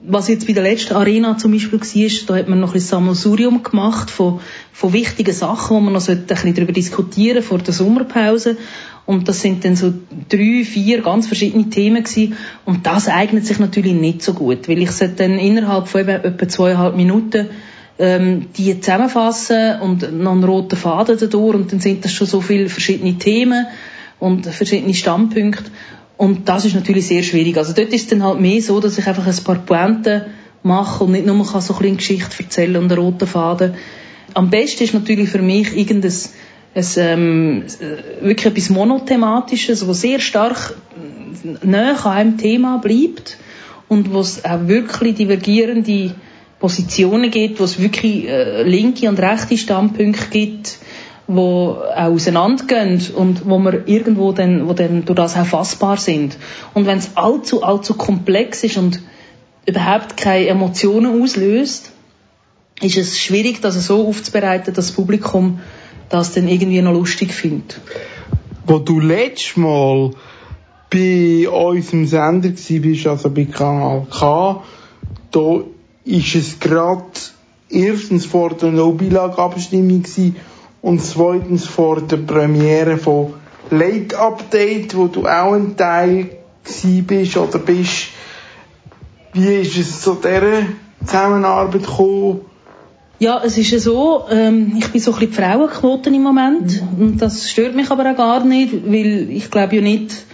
Was 0.00 0.28
jetzt 0.28 0.46
bei 0.46 0.52
der 0.52 0.62
letzten 0.62 0.94
Arena 0.94 1.36
zum 1.38 1.52
Beispiel 1.52 1.80
war, 1.80 2.26
da 2.26 2.36
hat 2.36 2.48
man 2.48 2.60
noch 2.60 2.74
ein 2.74 2.80
Sammelsurium 2.80 3.64
gemacht 3.64 4.10
von, 4.10 4.40
von 4.72 4.92
wichtigen 4.92 5.34
Sachen, 5.34 5.76
wo 5.76 5.80
man 5.80 5.92
noch 5.92 6.08
ein 6.08 6.24
bisschen 6.24 6.54
darüber 6.54 6.72
diskutieren 6.72 7.42
vor 7.42 7.58
der 7.58 7.74
Sommerpause. 7.74 8.56
Und 9.06 9.26
das 9.26 9.40
sind 9.40 9.64
dann 9.64 9.74
so 9.74 9.92
drei, 10.28 10.64
vier 10.64 11.02
ganz 11.02 11.26
verschiedene 11.26 11.68
Themen 11.70 12.04
gewesen. 12.04 12.36
Und 12.64 12.86
das 12.86 13.08
eignet 13.08 13.46
sich 13.46 13.58
natürlich 13.58 13.94
nicht 13.94 14.22
so 14.22 14.34
gut, 14.34 14.68
weil 14.68 14.80
ich 14.80 14.92
sollte 14.92 15.16
dann 15.16 15.38
innerhalb 15.38 15.88
von 15.88 16.02
eben 16.02 16.10
etwa 16.10 16.48
zweieinhalb 16.48 16.94
Minuten 16.94 17.48
ähm, 17.98 18.46
die 18.56 18.80
zusammenfassen 18.80 19.80
und 19.80 20.12
noch 20.16 20.32
einen 20.32 20.44
roten 20.44 20.76
Faden 20.76 21.16
dadurch 21.18 21.56
und 21.56 21.72
dann 21.72 21.80
sind 21.80 22.04
das 22.04 22.12
schon 22.12 22.26
so 22.26 22.40
viele 22.40 22.68
verschiedene 22.68 23.18
Themen 23.18 23.66
und 24.20 24.46
verschiedene 24.46 24.94
Standpunkte 24.94 25.70
und 26.18 26.48
das 26.48 26.64
ist 26.64 26.74
natürlich 26.74 27.06
sehr 27.06 27.22
schwierig. 27.22 27.56
Also 27.56 27.72
dort 27.72 27.92
ist 27.92 28.02
es 28.02 28.06
dann 28.08 28.24
halt 28.24 28.40
mehr 28.40 28.60
so, 28.60 28.80
dass 28.80 28.98
ich 28.98 29.06
einfach 29.06 29.26
ein 29.26 29.44
paar 29.44 29.60
Pointen 29.64 30.22
mache 30.64 31.04
und 31.04 31.12
nicht 31.12 31.24
nur 31.24 31.46
kann 31.46 31.60
so 31.60 31.74
ein 31.74 31.78
bisschen 31.78 31.96
Geschichte 31.96 32.42
erzählen 32.42 32.76
und 32.76 32.92
einen 32.92 33.00
roten 33.00 33.28
Faden. 33.28 33.74
Am 34.34 34.50
besten 34.50 34.84
ist 34.84 34.94
natürlich 34.94 35.30
für 35.30 35.40
mich 35.40 35.74
irgendein 35.76 36.12
ein, 36.74 36.84
ähm, 36.96 37.64
wirklich 38.20 38.46
etwas 38.46 38.70
Monothematisches, 38.70 39.86
wo 39.86 39.92
sehr 39.92 40.18
stark 40.18 40.76
näher 41.62 42.04
an 42.04 42.12
einem 42.12 42.38
Thema 42.38 42.78
bleibt 42.78 43.38
und 43.88 44.12
wo 44.12 44.20
es 44.20 44.44
auch 44.44 44.66
wirklich 44.66 45.14
divergierende 45.14 46.14
Positionen 46.58 47.30
gibt, 47.30 47.60
wo 47.60 47.64
es 47.64 47.80
wirklich 47.80 48.28
äh, 48.28 48.64
linke 48.64 49.08
und 49.08 49.20
rechte 49.20 49.56
Standpunkte 49.56 50.26
gibt, 50.30 50.78
wo 51.28 51.76
auch 51.94 52.06
auseinandergehen 52.06 53.02
und 53.14 53.48
wo 53.48 53.58
man 53.58 53.86
irgendwo 53.86 54.32
dann, 54.32 54.66
wo 54.66 54.72
dann 54.72 55.04
durch 55.04 55.16
das 55.16 55.36
auch 55.36 55.46
fassbar 55.46 55.98
sind. 55.98 56.38
Und 56.72 56.86
wenn 56.86 56.98
es 56.98 57.16
allzu, 57.16 57.62
allzu 57.62 57.94
komplex 57.94 58.64
ist 58.64 58.78
und 58.78 59.00
überhaupt 59.66 60.16
keine 60.16 60.46
Emotionen 60.46 61.22
auslöst, 61.22 61.92
ist 62.80 62.96
es 62.96 63.20
schwierig, 63.20 63.60
das 63.60 63.74
so 63.86 64.08
aufzubereiten, 64.08 64.72
dass 64.72 64.86
das 64.86 64.92
Publikum 64.92 65.60
das 66.08 66.32
dann 66.32 66.48
irgendwie 66.48 66.80
noch 66.80 66.92
lustig 66.92 67.32
findet. 67.32 67.78
Wo 68.66 68.78
du 68.78 68.98
letztes 68.98 69.58
Mal 69.58 70.12
bei 70.90 71.46
unserem 71.48 72.06
Sender 72.06 72.50
warst, 72.50 73.06
also 73.06 73.30
bei 73.30 73.44
Kanal 73.44 74.06
K, 74.10 74.64
da 75.30 75.60
ist 76.04 76.34
es 76.34 76.58
gerade 76.58 77.04
erstens 77.68 78.24
vor 78.24 78.54
der 78.54 78.70
No-Bilag-Abstimmung 78.70 80.04
und 80.88 81.02
zweitens 81.02 81.66
vor 81.66 82.00
der 82.00 82.16
Premiere 82.16 82.96
von 82.96 83.34
Late 83.70 84.18
Update, 84.18 84.96
wo 84.96 85.06
du 85.08 85.26
auch 85.26 85.52
ein 85.52 85.76
Teil 85.76 86.30
bist 87.06 87.36
oder 87.36 87.58
bist. 87.58 88.08
Wie 89.34 89.56
ist 89.56 89.76
es 89.76 90.00
zu 90.00 90.14
dieser 90.14 90.62
Zusammenarbeit 91.04 91.82
gekommen? 91.82 92.40
Ja, 93.18 93.42
es 93.44 93.58
ist 93.58 93.70
ja 93.70 93.78
so, 93.78 94.24
ähm, 94.30 94.76
ich 94.78 94.88
bin 94.88 95.00
so 95.02 95.12
ein 95.12 95.18
bisschen 95.18 95.30
die 95.30 95.36
Frauenquote 95.36 96.08
im 96.08 96.22
Moment 96.22 96.80
mhm. 96.80 97.02
und 97.02 97.18
das 97.18 97.50
stört 97.50 97.74
mich 97.74 97.90
aber 97.90 98.10
auch 98.10 98.16
gar 98.16 98.44
nicht, 98.44 98.72
weil 98.86 99.28
ich 99.30 99.50
glaube 99.50 99.76
ja 99.76 99.82
nicht, 99.82 100.24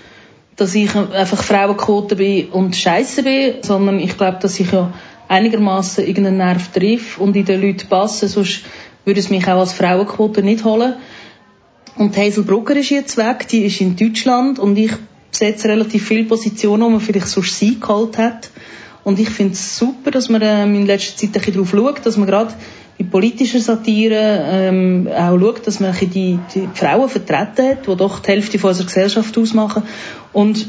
dass 0.55 0.72
ich 0.76 0.94
einfach 0.94 1.42
Frauenquote 1.42 2.14
bin 2.14 2.50
und 2.50 2.76
Scheiße 2.76 3.24
bin, 3.24 3.55
sondern 3.62 3.98
ich 3.98 4.16
glaube, 4.16 4.38
dass 4.40 4.61
ich 4.61 4.70
ja 4.70 4.92
einigermaßen 5.26 6.07
irgendeinen 6.07 6.36
Nerv 6.36 6.68
trifft 6.68 7.18
und 7.18 7.34
in 7.34 7.44
den 7.44 7.61
Leuten 7.61 7.88
passen, 7.88 8.28
sonst 8.28 8.61
würde 9.05 9.20
es 9.20 9.30
mich 9.30 9.46
auch 9.46 9.61
als 9.61 9.72
Frauenquote 9.72 10.42
nicht 10.42 10.64
holen. 10.64 10.94
Und 11.96 12.16
Hazel 12.16 12.42
Brugger 12.42 12.76
ist 12.76 12.90
jetzt 12.90 13.16
weg, 13.16 13.46
die 13.48 13.64
ist 13.64 13.80
in 13.80 13.96
Deutschland 13.96 14.59
und 14.59 14.76
ich 14.76 14.92
besetze 15.30 15.68
relativ 15.68 16.07
viele 16.07 16.24
Positionen, 16.24 16.82
wo 16.82 16.90
man 16.90 17.00
vielleicht 17.00 17.28
sonst 17.28 17.59
sie 17.59 17.78
geholt 17.78 18.18
hat. 18.18 18.50
Und 19.05 19.20
ich 19.20 19.30
finde 19.30 19.52
es 19.52 19.76
super, 19.76 20.11
dass 20.11 20.28
man 20.28 20.40
ähm, 20.42 20.74
in 20.74 20.86
letzter 20.86 21.16
Zeit 21.16 21.28
ein 21.28 21.32
bisschen 21.32 21.55
darauf 21.55 21.70
schaut, 21.70 22.07
dass 22.07 22.16
man 22.16 22.26
gerade 22.26 22.55
bei 22.98 23.05
politischer 23.05 23.61
Satire 23.61 24.44
ähm, 24.48 25.09
auch 25.09 25.38
schaut, 25.38 25.66
dass 25.66 25.80
man 25.80 25.94
die, 26.00 26.38
die 26.55 26.68
Frauen 26.74 27.09
vertreten 27.09 27.68
hat, 27.68 27.86
die 27.86 27.96
doch 27.96 28.20
die 28.20 28.30
Hälfte 28.30 28.59
von 28.59 28.70
unserer 28.70 28.86
Gesellschaft 28.86 29.36
ausmachen. 29.36 29.82
Und 30.32 30.66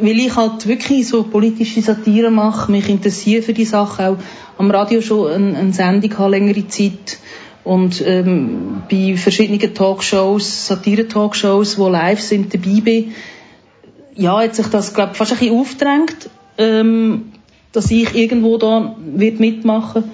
weil 0.00 0.18
ich 0.18 0.34
halt 0.36 0.66
wirklich 0.66 1.08
so 1.08 1.22
politische 1.22 1.80
Satire 1.80 2.30
mache, 2.30 2.70
mich 2.70 2.88
interessiere 2.88 3.42
für 3.42 3.54
die 3.54 3.64
Sache, 3.64 4.08
auch 4.08 4.16
am 4.58 4.70
Radio 4.70 5.00
schon 5.00 5.30
eine, 5.30 5.56
eine 5.56 5.72
Sendung 5.72 6.18
habe, 6.18 6.32
längere 6.32 6.66
Zeit 6.68 7.18
und 7.64 8.02
ähm, 8.06 8.82
bei 8.90 9.16
verschiedenen 9.16 9.74
Talkshows, 9.74 10.66
Satire-Talkshows, 10.66 11.78
wo 11.78 11.88
live 11.88 12.20
sind, 12.20 12.52
dabei 12.52 12.80
bin, 12.80 13.12
ja, 14.14 14.38
hat 14.38 14.54
sich 14.54 14.66
das, 14.68 14.94
glaube 14.94 15.14
fast 15.14 15.32
ein 15.32 15.38
bisschen 15.38 15.58
aufgedrängt, 15.58 16.30
ähm, 16.58 17.32
dass 17.72 17.90
ich 17.90 18.14
irgendwo 18.14 18.58
da 18.58 18.94
wird 19.16 19.40
mitmachen 19.40 20.04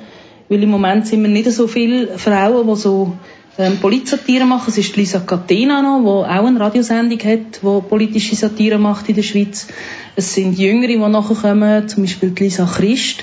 Weil 0.51 0.64
im 0.64 0.70
Moment 0.70 1.07
sind 1.07 1.22
wir 1.22 1.28
nicht 1.28 1.51
so 1.53 1.68
viele 1.68 2.18
Frauen, 2.18 2.66
die 2.66 2.76
so 2.76 3.12
ähm, 3.57 3.78
Politsatire 3.78 4.44
machen. 4.44 4.68
Es 4.68 4.78
ist 4.78 4.96
Lisa 4.96 5.20
Catena 5.20 5.80
noch, 5.80 6.01
die 6.01 6.28
auch 6.28 6.46
eine 6.46 6.59
Radiosendung 6.59 7.20
hat, 7.20 7.62
die 7.62 7.88
politische 7.88 8.34
Satire 8.34 8.76
macht 8.76 9.09
in 9.09 9.14
der 9.14 9.22
Schweiz. 9.22 9.68
Es 10.16 10.34
sind 10.34 10.59
Jüngere, 10.59 10.88
die 10.88 10.96
nachher 10.96 11.36
kommen, 11.36 11.88
zum 11.88 12.03
Beispiel 12.03 12.32
Lisa 12.36 12.64
Christ. 12.64 13.22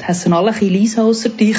Die 0.00 0.04
heissen 0.04 0.32
alle 0.32 0.52
ein 0.52 0.60
Lisa 0.60 1.02
ausser 1.02 1.30
dich. 1.30 1.56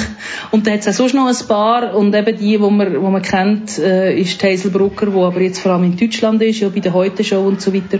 Und 0.50 0.66
da 0.66 0.72
hat 0.72 0.80
es 0.80 0.88
auch 0.88 0.92
sonst 0.92 1.14
noch 1.14 1.26
ein 1.26 1.48
paar. 1.48 1.94
Und 1.94 2.14
eben 2.14 2.36
die, 2.36 2.56
die 2.56 2.58
man, 2.58 2.92
die 2.92 2.98
man 2.98 3.22
kennt, 3.22 3.78
äh, 3.78 4.18
ist 4.18 4.42
Hazel 4.42 4.70
Brucker, 4.70 5.06
die 5.06 5.18
aber 5.18 5.40
jetzt 5.40 5.60
vor 5.60 5.72
allem 5.72 5.84
in 5.84 5.96
Deutschland 5.96 6.40
ist, 6.42 6.60
ja 6.60 6.68
bei 6.68 6.80
der 6.80 6.92
Heute-Show 6.92 7.40
und 7.40 7.60
so 7.60 7.74
weiter. 7.74 7.98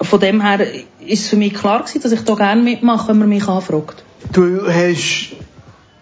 Von 0.00 0.20
dem 0.20 0.40
her 0.40 0.60
ist 1.06 1.24
es 1.24 1.28
für 1.28 1.36
mich 1.36 1.54
klar 1.54 1.80
gewesen, 1.80 2.02
dass 2.02 2.12
ich 2.12 2.22
da 2.22 2.34
gerne 2.34 2.62
mitmache, 2.62 3.08
wenn 3.08 3.18
man 3.18 3.28
mich 3.28 3.46
anfragt. 3.48 4.04
Du 4.32 4.66
hast 4.66 5.36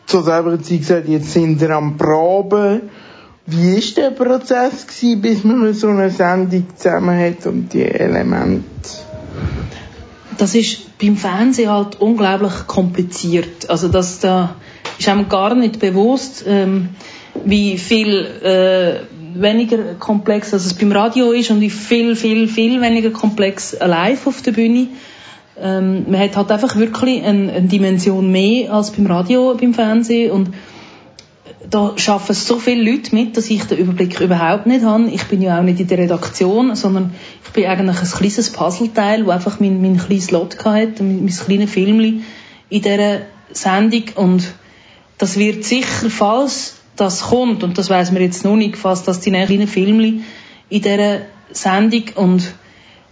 zu 0.07 0.22
selber 0.22 0.61
Zeit 0.61 0.78
gesagt, 0.78 1.09
jetzt 1.09 1.32
sind 1.32 1.61
wir 1.61 1.70
am 1.70 1.97
Proben. 1.97 2.82
Wie 3.47 3.76
war 3.76 3.95
der 3.97 4.11
Prozess, 4.11 4.86
gewesen, 4.86 5.20
bis 5.20 5.45
man 5.45 5.72
so 5.74 5.88
eine 5.88 6.11
Sendung 6.11 6.66
zusammen 6.76 7.18
hat 7.18 7.47
und 7.47 7.72
die 7.72 7.84
Elemente? 7.84 8.64
Das 10.39 10.55
ist 10.55 10.99
beim 10.99 11.16
Fernsehen 11.16 11.70
halt 11.70 12.01
unglaublich 12.01 12.66
kompliziert. 12.66 13.68
Also 13.68 13.89
das 13.89 14.20
da 14.20 14.57
ist 14.99 15.09
einem 15.09 15.28
gar 15.28 15.55
nicht 15.55 15.81
bewusst, 15.81 16.45
ähm, 16.47 16.91
wie 17.45 17.78
viel 17.78 18.26
äh, 18.43 19.41
weniger 19.41 19.95
komplex 19.95 20.53
als 20.53 20.66
es 20.66 20.74
beim 20.74 20.93
Radio 20.93 21.33
ist 21.33 21.51
und 21.51 21.61
wie 21.61 21.70
viel, 21.70 22.16
viel, 22.16 22.49
viel 22.49 22.81
weniger 22.81 23.11
komplex 23.11 23.76
live 23.81 24.26
auf 24.26 24.43
der 24.43 24.53
Bühne. 24.53 24.89
Ähm, 25.59 26.07
man 26.11 26.20
hat 26.20 26.37
halt 26.37 26.51
einfach 26.51 26.76
wirklich 26.76 27.22
eine, 27.22 27.53
eine 27.53 27.68
Dimension 27.68 28.31
mehr 28.31 28.72
als 28.72 28.91
beim 28.91 29.07
Radio, 29.07 29.55
beim 29.59 29.74
Fernsehen 29.74 30.33
und 30.33 30.51
da 31.68 31.92
schaffen 31.96 32.34
so 32.34 32.58
viele 32.58 32.90
Leute 32.90 33.14
mit, 33.14 33.36
dass 33.36 33.50
ich 33.50 33.64
den 33.64 33.78
Überblick 33.78 34.20
überhaupt 34.20 34.66
nicht 34.66 34.84
habe. 34.84 35.11
Ich 35.11 35.24
bin 35.24 35.42
ja 35.42 35.58
auch 35.58 35.62
nicht 35.62 35.80
in 35.80 35.88
der 35.88 35.98
Redaktion, 35.98 36.74
sondern 36.74 37.14
ich 37.44 37.50
bin 37.50 37.66
eigentlich 37.66 37.98
ein 38.00 38.11
kleines 38.11 38.50
Puzzleteil, 38.50 39.26
wo 39.26 39.30
einfach 39.30 39.61
mein, 39.61 39.82
mein 39.82 39.98
kleines 39.98 40.30
Lot 40.30 40.64
hatte, 40.64 41.02
mein, 41.02 41.24
mein 41.24 41.34
kleines 41.34 41.70
Filmli 41.70 42.22
in 42.70 42.82
dieser 42.82 43.20
Sendung 43.52 44.04
und 44.14 44.52
das 45.18 45.36
wird 45.36 45.64
sicher, 45.64 46.08
falls 46.08 46.76
das 46.96 47.22
kommt, 47.22 47.62
und 47.62 47.76
das 47.76 47.90
weiß 47.90 48.12
man 48.12 48.22
jetzt 48.22 48.44
noch 48.44 48.56
nicht, 48.56 48.76
falls 48.76 49.02
das 49.02 49.20
die 49.20 49.30
kleinen 49.30 49.68
Filmli 49.68 50.22
in 50.70 50.82
dieser 50.82 51.20
Sendung 51.50 52.04
und 52.14 52.52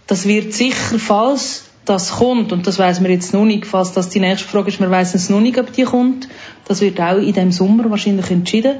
das 0.07 0.25
wird 0.25 0.53
sicher, 0.53 0.97
falls 0.97 1.68
das 1.89 2.11
kommt, 2.11 2.51
und 2.51 2.67
das 2.67 2.77
weiß 2.77 3.01
man 3.01 3.11
jetzt 3.11 3.33
noch 3.33 3.45
nicht, 3.45 3.65
falls 3.65 3.93
das 3.93 4.09
die 4.09 4.19
nächste 4.19 4.47
Frage 4.47 4.69
ist, 4.69 4.79
wir 4.79 4.91
wissen 4.91 5.17
es 5.17 5.29
noch 5.29 5.41
nicht, 5.41 5.57
ob 5.57 5.73
die 5.73 5.83
kommt, 5.83 6.29
das 6.65 6.81
wird 6.81 7.01
auch 7.01 7.17
in 7.17 7.33
dem 7.33 7.51
Sommer 7.51 7.89
wahrscheinlich 7.89 8.29
entschieden. 8.29 8.77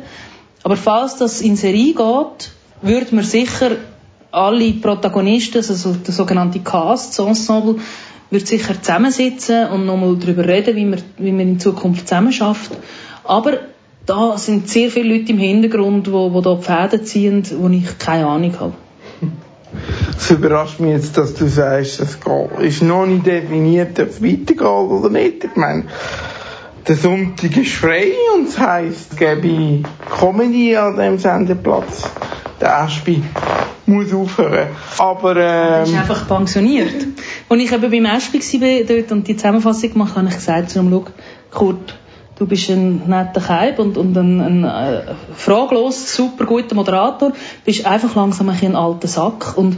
Aber 0.62 0.78
falls 0.78 1.16
das 1.16 1.42
in 1.42 1.56
Serie 1.56 1.96
geht, 1.96 2.52
würde 2.82 3.16
man 3.16 3.24
sicher 3.24 3.78
alle 4.32 4.74
Protagonisten, 4.74 5.58
also 5.58 5.94
der 5.94 6.14
sogenannte 6.14 6.60
Cast, 6.60 7.18
das 7.18 7.26
Ensemble, 7.26 7.78
wird 8.30 8.46
sicher 8.46 8.80
zusammensitzen 8.80 9.70
und 9.70 9.88
nochmal 9.88 10.16
darüber 10.18 10.48
reden, 10.48 10.76
wie 10.76 10.86
man, 10.86 11.02
wie 11.18 11.32
man 11.32 11.42
in 11.42 11.60
Zukunft 11.60 12.08
zusammen 12.08 12.32
schafft. 12.32 12.72
Aber 13.24 13.58
da 14.06 14.38
sind 14.38 14.70
sehr 14.70 14.92
viele 14.92 15.18
Leute 15.18 15.32
im 15.32 15.40
Hintergrund, 15.40 16.12
wo, 16.12 16.32
wo 16.32 16.42
da 16.42 16.54
die 16.54 16.64
Fäden 16.64 17.06
ziehen, 17.06 17.44
wo 17.58 17.70
ich 17.70 17.98
keine 17.98 18.28
Ahnung 18.28 18.60
habe. 18.60 18.74
Es 20.18 20.32
überrascht 20.32 20.80
mich 20.80 20.92
jetzt, 20.92 21.18
dass 21.18 21.34
du 21.34 21.48
sagst, 21.48 22.00
es 22.00 22.18
ist 22.60 22.82
noch 22.82 23.06
nicht 23.06 23.26
definiert, 23.26 24.00
ob 24.00 24.10
es 24.10 24.24
weitergeht 24.24 24.62
oder 24.62 25.10
nicht. 25.10 25.44
Ich 25.44 25.56
meine, 25.56 25.86
der 26.88 26.96
Sonntag 26.96 27.56
ist 27.56 27.74
frei 27.74 28.14
und 28.36 28.48
das 28.48 28.60
heisst, 28.60 29.12
es 29.12 29.18
gäbe 29.18 29.84
Comedy 30.20 30.76
an 30.76 30.98
dem 30.98 31.18
Sendeplatz. 31.20 32.10
Der 32.60 32.80
Aspi 32.80 33.24
muss 33.86 34.14
aufhören. 34.14 34.68
Aber, 34.98 35.36
ähm... 35.38 35.84
ist 35.84 35.94
einfach 35.94 36.28
pensioniert. 36.28 37.08
Als 37.48 37.62
ich 37.62 37.72
eben 37.72 37.92
beim 37.92 38.06
Aspi 38.06 38.40
war 38.40 38.96
dort 38.96 39.12
und 39.12 39.28
die 39.28 39.36
Zusammenfassung 39.36 39.94
gemacht 39.94 40.12
habe, 40.12 40.22
habe 40.22 40.30
ich 40.30 40.36
gesagt 40.36 40.72
zu 40.72 40.80
ihm, 40.80 40.90
schau, 40.92 41.06
Kurt, 41.52 41.99
du 42.40 42.48
bist 42.48 42.70
ein 42.70 43.04
netter 43.08 43.42
Keib 43.42 43.80
und, 43.80 43.98
und 43.98 44.18
ein, 44.18 44.42
ein 44.42 44.64
äh, 44.64 45.02
fraglos 45.36 46.16
super 46.16 46.46
guter 46.46 46.74
Moderator, 46.74 47.34
bist 47.66 47.86
einfach 47.86 48.16
langsam 48.16 48.50
ein, 48.50 48.58
ein 48.62 48.76
alter 48.76 49.08
Sack 49.08 49.58
und 49.58 49.78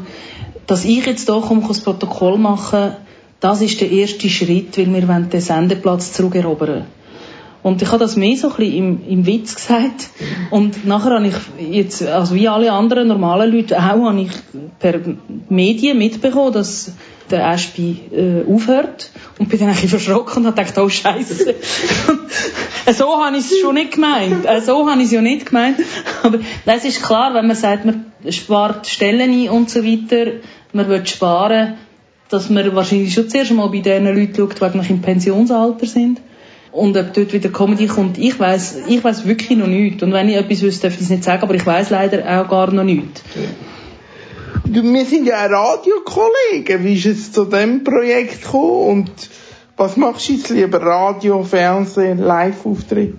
dass 0.67 0.85
ich 0.85 1.05
jetzt 1.05 1.29
hier 1.29 1.41
komme, 1.41 1.63
das 1.67 1.81
Protokoll 1.81 2.37
machen, 2.37 2.95
das 3.39 3.61
ist 3.61 3.81
der 3.81 3.91
erste 3.91 4.29
Schritt, 4.29 4.77
weil 4.77 4.93
wir 4.93 5.07
wollen 5.07 5.29
den 5.29 5.41
Sendeplatz 5.41 6.13
zurückerobern. 6.13 6.85
Und 7.63 7.81
ich 7.81 7.87
habe 7.89 7.99
das 7.99 8.15
mehr 8.15 8.37
so 8.37 8.49
ein 8.49 8.55
bisschen 8.55 8.73
im, 8.73 9.07
im 9.07 9.25
Witz 9.25 9.55
gesagt. 9.55 10.09
Und 10.49 10.85
nachher 10.85 11.15
habe 11.15 11.27
ich 11.27 11.35
jetzt, 11.71 12.03
also 12.03 12.33
wie 12.33 12.47
alle 12.47 12.71
anderen 12.71 13.07
normalen 13.07 13.51
Leute 13.51 13.77
auch, 13.77 13.81
habe 13.81 14.21
ich 14.21 14.31
per 14.79 14.99
Medien 15.49 15.97
mitbekommen, 15.97 16.53
dass 16.53 16.93
der 17.31 17.49
Ashby 17.49 17.99
äh, 18.11 18.51
aufhört. 18.51 19.11
Und 19.39 19.49
bin 19.49 19.59
dann 19.59 19.69
ein 19.69 19.73
bisschen 19.73 19.89
verschrocken 19.89 20.45
und 20.45 20.47
habe 20.47 20.61
gedacht, 20.61 20.77
oh 20.77 20.89
Scheiße. 20.89 21.55
so 22.93 23.23
habe 23.23 23.37
ich 23.37 23.51
es 23.51 23.59
schon 23.59 23.75
nicht 23.75 23.93
gemeint. 23.93 24.45
Äh, 24.45 24.61
so 24.61 24.89
habe 24.89 24.99
ich 24.99 25.07
es 25.07 25.11
ja 25.11 25.21
nicht 25.21 25.47
gemeint. 25.47 25.77
Aber 26.23 26.39
das 26.65 26.85
ist 26.85 27.01
klar, 27.01 27.33
wenn 27.33 27.47
man 27.47 27.55
sagt, 27.55 27.85
man 27.85 28.11
spart 28.29 28.87
Stellen 28.87 29.31
ein 29.31 29.49
und 29.49 29.69
so 29.69 29.83
weiter, 29.83 30.33
man 30.73 30.87
will 30.89 31.05
sparen, 31.05 31.75
dass 32.29 32.49
man 32.49 32.75
wahrscheinlich 32.75 33.13
schon 33.13 33.29
zuerst 33.29 33.51
mal 33.51 33.67
bei 33.69 33.79
den 33.79 34.05
Leuten 34.05 34.35
schaut, 34.35 34.59
die 34.59 34.63
eigentlich 34.63 34.89
im 34.89 35.01
Pensionsalter 35.01 35.85
sind. 35.85 36.21
Und 36.71 36.95
ob 36.95 37.13
dort 37.13 37.33
wieder 37.33 37.49
Comedy 37.49 37.87
kommt, 37.87 38.17
ich 38.17 38.39
weiß, 38.39 38.83
ich 38.87 39.03
weiß 39.03 39.27
wirklich 39.27 39.57
noch 39.57 39.67
nichts. 39.67 40.01
Und 40.03 40.13
wenn 40.13 40.29
ich 40.29 40.35
etwas 40.35 40.61
wüsste, 40.61 40.87
darf 40.87 40.95
ich 40.95 41.01
es 41.01 41.09
nicht 41.09 41.23
sagen, 41.23 41.43
aber 41.43 41.53
ich 41.53 41.65
weiß 41.65 41.89
leider 41.89 42.19
auch 42.19 42.47
gar 42.47 42.71
noch 42.71 42.85
nichts. 42.85 43.21
Du, 44.63 44.83
wir 44.83 45.05
sind 45.05 45.25
ja 45.25 45.45
Radiokollegen. 45.45 46.83
Wie 46.83 46.93
ist 46.93 47.05
es 47.05 47.31
zu 47.31 47.45
diesem 47.45 47.83
Projekt 47.83 48.43
gekommen? 48.43 48.89
Und 48.89 49.11
was 49.75 49.97
machst 49.97 50.29
du 50.29 50.33
jetzt 50.33 50.49
lieber? 50.49 50.81
Radio, 50.81 51.43
Fernsehen, 51.43 52.19
Live-Auftritt? 52.19 53.15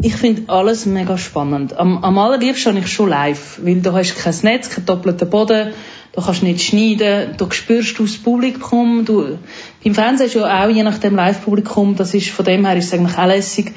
Ich 0.00 0.14
finde 0.14 0.42
alles 0.52 0.86
mega 0.86 1.18
spannend. 1.18 1.76
Am, 1.78 2.04
am 2.04 2.18
allerliebsten 2.18 2.74
habe 2.74 2.84
ich 2.84 2.92
schon 2.92 3.08
live, 3.08 3.58
weil 3.62 3.80
du 3.80 3.92
hast 3.92 4.16
kein 4.16 4.34
Netz, 4.42 4.70
keinen 4.70 4.86
doppelten 4.86 5.28
Boden, 5.28 5.72
du 6.12 6.22
kannst 6.22 6.42
nicht 6.42 6.62
schneiden, 6.62 7.34
du 7.36 7.50
spürst 7.50 7.98
das 7.98 8.16
Publikum, 8.18 9.04
du, 9.04 9.38
beim 9.82 9.94
Fernsehen 9.94 10.26
ist 10.26 10.34
ja 10.34 10.64
auch 10.64 10.68
je 10.68 10.82
nach 10.82 10.98
dem 10.98 11.16
Live-Publikum, 11.16 11.96
das 11.96 12.14
ist, 12.14 12.28
von 12.28 12.44
dem 12.44 12.66
her 12.66 12.76
ist 12.76 12.86
es 12.86 12.92
eigentlich 12.92 13.18
auch 13.18 13.26
lässig. 13.26 13.72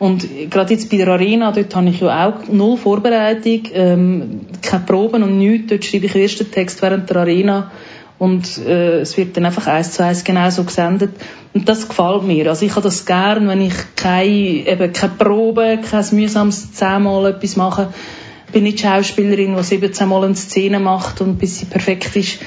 Und 0.00 0.26
gerade 0.50 0.72
jetzt 0.72 0.90
bei 0.90 0.96
der 0.96 1.08
Arena, 1.08 1.52
dort 1.52 1.76
habe 1.76 1.90
ich 1.90 2.00
ja 2.00 2.26
auch 2.26 2.48
null 2.50 2.78
Vorbereitung, 2.78 3.60
ähm, 3.74 4.40
keine 4.62 4.84
Proben 4.84 5.22
und 5.22 5.38
nichts, 5.38 5.68
dort 5.68 5.84
schreibe 5.84 6.06
ich 6.06 6.38
den 6.38 6.50
Text 6.50 6.80
während 6.80 7.10
der 7.10 7.18
Arena 7.18 7.70
und 8.18 8.56
äh, 8.66 9.00
es 9.00 9.18
wird 9.18 9.36
dann 9.36 9.44
einfach 9.44 9.66
eins 9.66 9.92
zu 9.92 10.02
eins 10.02 10.24
genauso 10.24 10.64
gesendet 10.64 11.10
und 11.52 11.68
das 11.68 11.86
gefällt 11.86 12.22
mir. 12.22 12.48
Also 12.48 12.64
ich 12.64 12.72
habe 12.72 12.82
das 12.82 13.04
gern, 13.04 13.46
wenn 13.46 13.60
ich 13.60 13.74
keine, 13.94 14.26
eben 14.26 14.90
keine 14.94 15.12
Probe, 15.18 15.78
kein 15.78 16.04
mühsames 16.12 16.72
zehnmal 16.72 17.32
etwas 17.32 17.56
mache. 17.56 17.88
Ich 18.46 18.52
bin 18.52 18.64
nicht 18.64 18.80
Schauspielerin, 18.80 19.54
die 19.54 19.62
17 19.62 20.08
Mal 20.08 20.24
eine 20.24 20.34
Szene 20.34 20.80
macht 20.80 21.20
und 21.20 21.38
bis 21.38 21.58
sie 21.58 21.66
perfekt 21.66 22.16
ist. 22.16 22.38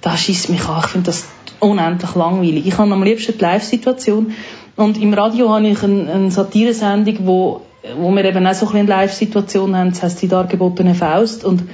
Da 0.00 0.16
schießt 0.16 0.50
mich 0.50 0.68
an. 0.68 0.82
Ich 0.84 0.90
finde 0.90 1.06
das 1.06 1.26
unendlich 1.58 2.14
langweilig. 2.14 2.66
Ich 2.66 2.78
habe 2.78 2.92
am 2.92 3.02
liebsten 3.02 3.34
die 3.36 3.42
Live-Situation. 3.42 4.32
Und 4.76 5.00
im 5.00 5.12
Radio 5.14 5.50
habe 5.50 5.68
ich 5.68 5.82
eine, 5.82 6.12
eine 6.12 6.30
Satiresendung, 6.30 7.26
wo, 7.26 7.60
wo 7.98 8.10
wir 8.10 8.24
eben 8.24 8.46
auch 8.46 8.54
so 8.54 8.68
ein 8.68 8.76
eine 8.76 8.88
Live-Situation 8.88 9.76
haben. 9.76 9.90
Das 9.90 10.02
heisst 10.02 10.22
die 10.22 10.28
dargebotene 10.28 10.94
Faust. 10.94 11.44
Und 11.44 11.64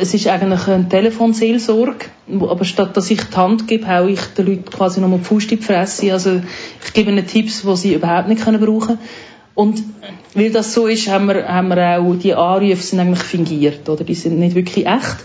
es 0.00 0.12
ist 0.14 0.26
eigentlich 0.26 0.66
eine 0.66 0.88
Telefonseelsorge, 0.88 2.06
aber 2.40 2.64
statt 2.64 2.96
dass 2.96 3.10
ich 3.10 3.22
die 3.22 3.36
Hand 3.36 3.68
gebe, 3.68 3.86
haue 3.86 4.10
ich 4.10 4.20
den 4.36 4.46
Leuten 4.46 4.64
quasi 4.64 5.00
nochmal 5.00 5.20
die 5.20 5.24
Faust 5.24 5.52
in 5.52 5.58
die 5.58 5.64
Fresse. 5.64 6.12
Also 6.12 6.40
ich 6.84 6.92
gebe 6.92 7.10
ihnen 7.10 7.26
Tipps, 7.26 7.62
die 7.62 7.76
sie 7.76 7.94
überhaupt 7.94 8.28
nicht 8.28 8.42
können 8.42 8.60
brauchen 8.60 8.98
Und 9.54 9.82
weil 10.34 10.50
das 10.50 10.74
so 10.74 10.86
ist, 10.86 11.08
haben 11.08 11.26
wir, 11.26 11.48
haben 11.48 11.68
wir 11.68 11.98
auch, 11.98 12.14
die 12.14 12.34
Anrufe 12.34 12.82
sind 12.82 13.00
eigentlich 13.00 13.22
fingiert, 13.22 13.88
oder? 13.88 14.04
Die 14.04 14.14
sind 14.14 14.38
nicht 14.38 14.54
wirklich 14.54 14.86
echt. 14.86 15.16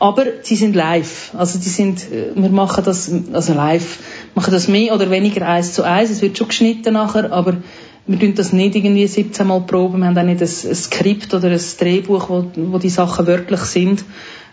Aber 0.00 0.24
sie 0.42 0.56
sind 0.56 0.74
live. 0.74 1.32
Also 1.36 1.58
die 1.58 1.68
sind, 1.68 2.06
wir 2.10 2.48
machen 2.48 2.82
das, 2.84 3.12
also 3.34 3.52
live, 3.52 3.98
machen 4.34 4.50
das 4.50 4.66
mehr 4.66 4.94
oder 4.94 5.10
weniger 5.10 5.46
eins 5.46 5.74
zu 5.74 5.82
eins. 5.82 6.10
Es 6.10 6.22
wird 6.22 6.38
schon 6.38 6.48
geschnitten 6.48 6.94
nachher, 6.94 7.30
aber 7.30 7.58
wir 8.06 8.18
tun 8.18 8.34
das 8.34 8.54
nicht 8.54 8.74
irgendwie 8.74 9.06
17 9.06 9.46
Mal 9.46 9.60
proben. 9.60 10.00
Wir 10.00 10.06
haben 10.06 10.16
auch 10.16 10.22
nicht 10.22 10.40
ein, 10.40 10.70
ein 10.70 10.74
Skript 10.74 11.34
oder 11.34 11.50
ein 11.50 11.60
Drehbuch, 11.78 12.30
wo, 12.30 12.46
wo 12.56 12.78
die 12.78 12.88
Sachen 12.88 13.26
wörtlich 13.26 13.60
sind, 13.60 14.02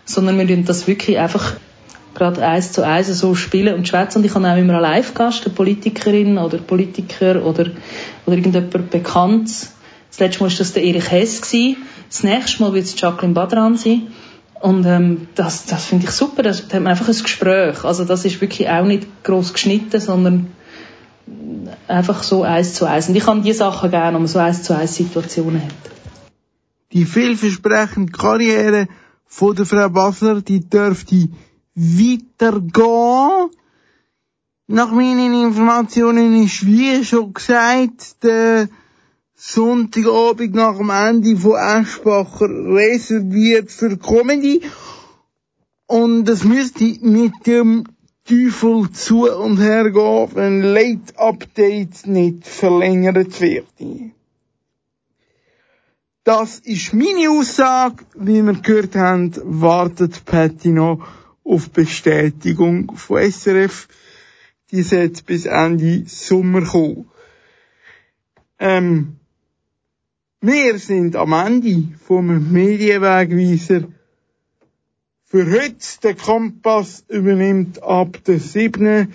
sondern 0.04 0.38
wir 0.38 0.46
tun 0.46 0.66
das 0.66 0.86
wirklich 0.86 1.18
einfach 1.18 1.54
gerade 2.14 2.46
eins 2.46 2.72
zu 2.72 2.86
eins 2.86 3.08
so 3.18 3.34
spielen 3.34 3.74
und 3.74 3.88
schwätzen. 3.88 4.18
Und 4.18 4.24
ich 4.26 4.34
habe 4.34 4.46
auch 4.46 4.56
immer 4.56 4.74
einen 4.74 4.82
Live-Gast, 4.82 5.46
eine 5.46 5.54
Politikerin 5.54 6.36
oder 6.36 6.58
Politiker 6.58 7.42
oder, 7.42 7.70
oder 8.26 8.36
irgendjemand 8.36 8.90
bekannt. 8.90 9.48
Das 10.10 10.18
letzte 10.18 10.42
Mal 10.44 10.50
war 10.50 10.58
das 10.58 10.74
der 10.74 10.84
Erich 10.84 11.10
Hess. 11.10 11.40
Das 11.40 12.22
nächste 12.22 12.62
Mal 12.62 12.74
wird 12.74 12.84
es 12.84 13.00
Jacqueline 13.00 13.32
Badran 13.32 13.78
sein. 13.78 14.08
Und 14.60 14.84
ähm, 14.86 15.28
das, 15.34 15.66
das 15.66 15.84
finde 15.84 16.06
ich 16.06 16.10
super. 16.10 16.42
Da 16.42 16.50
hat 16.50 16.72
man 16.74 16.88
einfach 16.88 17.08
ein 17.08 17.22
Gespräch. 17.22 17.84
Also 17.84 18.04
das 18.04 18.24
ist 18.24 18.40
wirklich 18.40 18.68
auch 18.68 18.84
nicht 18.84 19.06
groß 19.24 19.52
geschnitten, 19.52 20.00
sondern 20.00 20.48
einfach 21.86 22.22
so 22.22 22.42
eins 22.42 22.74
zu 22.74 22.86
eins. 22.86 23.08
Und 23.08 23.16
ich 23.16 23.24
kann 23.24 23.42
die 23.42 23.52
Sachen 23.52 23.90
gerne, 23.90 24.14
wenn 24.14 24.22
man 24.22 24.26
so 24.26 24.38
eins 24.38 24.62
zu 24.62 24.76
eins 24.76 24.96
Situationen 24.96 25.62
hat. 25.62 25.72
Die 26.92 27.04
vielversprechende 27.04 28.12
Karriere 28.12 28.88
von 29.26 29.54
der 29.54 29.66
Frau 29.66 29.88
Basler, 29.90 30.40
die 30.40 30.60
dürfte 30.60 31.28
weitergehen. 31.74 33.50
Nach 34.66 34.90
meinen 34.90 35.34
Informationen 35.44 36.42
ist, 36.42 36.66
wie 36.66 37.04
schon 37.04 37.32
gesagt, 37.32 38.22
der 38.22 38.68
Sonntagabend 39.40 40.52
nach 40.52 40.78
dem 40.78 40.90
Ende 40.90 41.36
von 41.36 41.54
Eschbacher 41.54 42.48
reserviert 42.48 43.70
für 43.70 43.96
Comedy. 43.96 44.62
Und 45.86 46.28
es 46.28 46.42
müsste 46.42 46.84
mit 47.02 47.46
dem 47.46 47.84
Teufel 48.24 48.90
zu 48.90 49.30
und 49.30 49.58
her 49.58 49.90
gehen, 49.92 50.28
wenn 50.34 50.62
Late 50.62 51.16
Updates 51.16 52.04
nicht 52.04 52.48
verlängert 52.48 53.40
werden. 53.40 54.12
Das 56.24 56.58
ist 56.58 56.92
meine 56.92 57.30
Aussage. 57.30 58.04
Wie 58.16 58.42
wir 58.42 58.54
gehört 58.54 58.96
haben, 58.96 59.32
wartet 59.44 60.24
Patty 60.24 60.70
noch 60.70 61.06
auf 61.44 61.70
Bestätigung 61.70 62.96
von 62.96 63.22
SRF. 63.22 63.86
Die 64.72 64.82
sollte 64.82 65.22
bis 65.22 65.46
Ende 65.46 66.02
Sommer 66.06 66.62
kommen. 66.62 67.08
Ähm, 68.58 69.18
wir 70.40 70.78
sind 70.78 71.16
am 71.16 71.32
Ende 71.32 71.96
vom 72.04 72.52
Medienwegweiser. 72.52 73.88
Für 75.24 75.50
heute 75.50 76.00
der 76.02 76.14
Kompass 76.14 77.04
übernimmt 77.08 77.82
ab 77.82 78.22
der 78.24 78.38
7. 78.38 79.12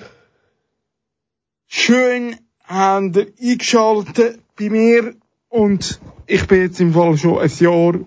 Schön 1.68 2.36
habt 2.66 3.16
ihr 3.16 3.34
eingeschaltet 3.42 4.40
bei 4.58 4.70
mir 4.70 5.16
und 5.48 6.02
ich 6.28 6.46
bin 6.48 6.62
jetzt 6.62 6.82
im 6.82 6.94
Fall 6.94 7.18
schon 7.18 7.40
ein 7.40 7.52
Jahr 7.58 8.00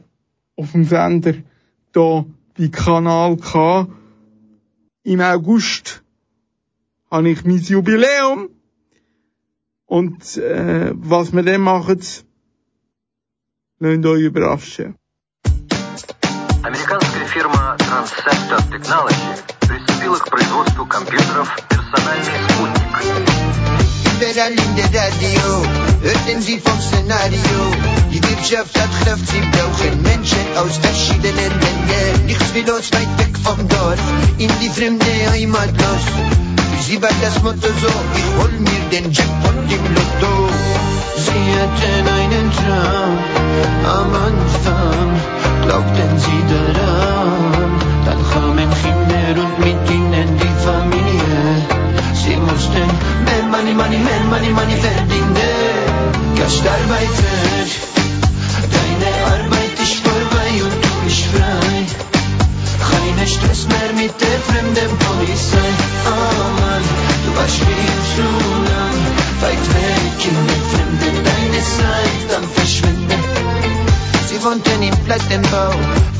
auf 0.56 0.72
dem 0.72 0.84
Sender 0.84 1.34
da 1.92 2.26
bei 2.56 2.68
Kanal 2.68 3.38
K. 3.38 3.88
Im 5.04 5.20
August 5.20 6.02
habe 7.10 7.30
ich 7.30 7.44
mein 7.44 7.60
Jubiläum 7.60 8.50
und 9.86 10.36
äh, 10.36 10.92
was 10.94 11.32
wir 11.32 11.42
dann 11.42 11.62
machen, 11.62 12.00
lasst 13.79 14.05
euch 14.05 14.21
überraschen. 14.21 14.95
Американская 16.63 17.25
фирма 17.25 17.75
Transceptor 17.79 18.59
Technology 18.69 19.31
приступила 19.67 20.17
к 20.17 20.29
производству 20.29 20.85
компьютеров 20.85 21.49
«Персональный 21.69 22.49
спутник». 22.49 22.91
Überall 24.21 24.51
in 24.51 24.75
der 24.75 24.85
Radio 24.93 25.65
hörten 26.03 26.41
sie 26.41 26.59
vom 26.59 26.79
Szenario. 26.79 27.59
Die 28.11 28.21
Wirtschaft 28.21 28.79
hat 28.79 28.91
Kraft, 29.03 29.27
sie 29.27 29.41
brauchen 29.51 30.03
Menschen 30.03 30.45
aus 30.57 30.77
verschiedenen 30.77 31.35
Ländern. 31.35 32.25
Nichts 32.27 32.53
wie 32.53 32.61
los, 32.61 32.91
weit 32.93 33.17
weg 33.17 33.35
vom 33.43 33.67
Dorf, 33.67 33.99
in 34.37 34.51
die 34.61 34.69
fremde 34.69 35.05
Heimat 35.31 35.71
los. 35.71 36.05
Für 36.71 36.83
sie 36.83 37.01
war 37.01 37.09
das 41.16 41.28
Motto 41.28 41.46
so, 41.46 41.56
ich 41.56 41.56
hol 41.56 42.04
mir 42.04 42.28
den 42.28 42.50
Jackpot 42.52 42.76
im 42.76 42.76
Lotto. 42.76 42.76
Sie 42.76 42.82
hatten 42.82 42.88
einen 42.88 42.92
Traum 42.92 43.18
am 43.84 44.14
Anfang, 44.14 45.20
glaubten 45.62 46.18
sie 46.18 46.42
daran. 46.52 47.80
Dann 48.04 48.20
kamen 48.32 48.70
Kinder 48.82 49.42
und 49.42 49.58
mit 49.58 49.90
ihnen 49.90 50.38
die 50.38 50.54
Familie. 50.64 51.56
Sie 52.14 52.36
mussten 52.36 52.88
mehr 53.24 53.42
Money, 53.50 53.74
Money, 53.74 53.98
mehr 53.98 54.24
Money, 54.30 54.50
Money 54.50 54.76
verdienen. 54.76 55.36
Gastarbeiter, 56.36 57.06
deine 57.56 57.95
Keine 63.16 63.28
Stress 63.28 63.66
mehr 63.66 63.92
mit 63.94 64.12
der 64.20 64.38
fremden 64.46 64.98
Polizei. 64.98 65.70
Oh 66.04 66.60
Mann, 66.60 66.82
du 67.24 67.34
warst 67.34 67.56
viel 67.56 67.96
zu 68.14 68.26
lang 68.70 68.96
weit 69.40 69.64
weg 69.74 70.18
in 70.28 70.46
der 70.46 70.62
Fremde. 70.70 71.08
Deine 71.24 71.62
Zeit 71.64 72.36
am 72.36 72.46
Verschwinden. 72.50 73.20
Sie 74.28 74.44
wohnten 74.44 74.82
im 74.82 75.04
Plattenbau, 75.06 75.70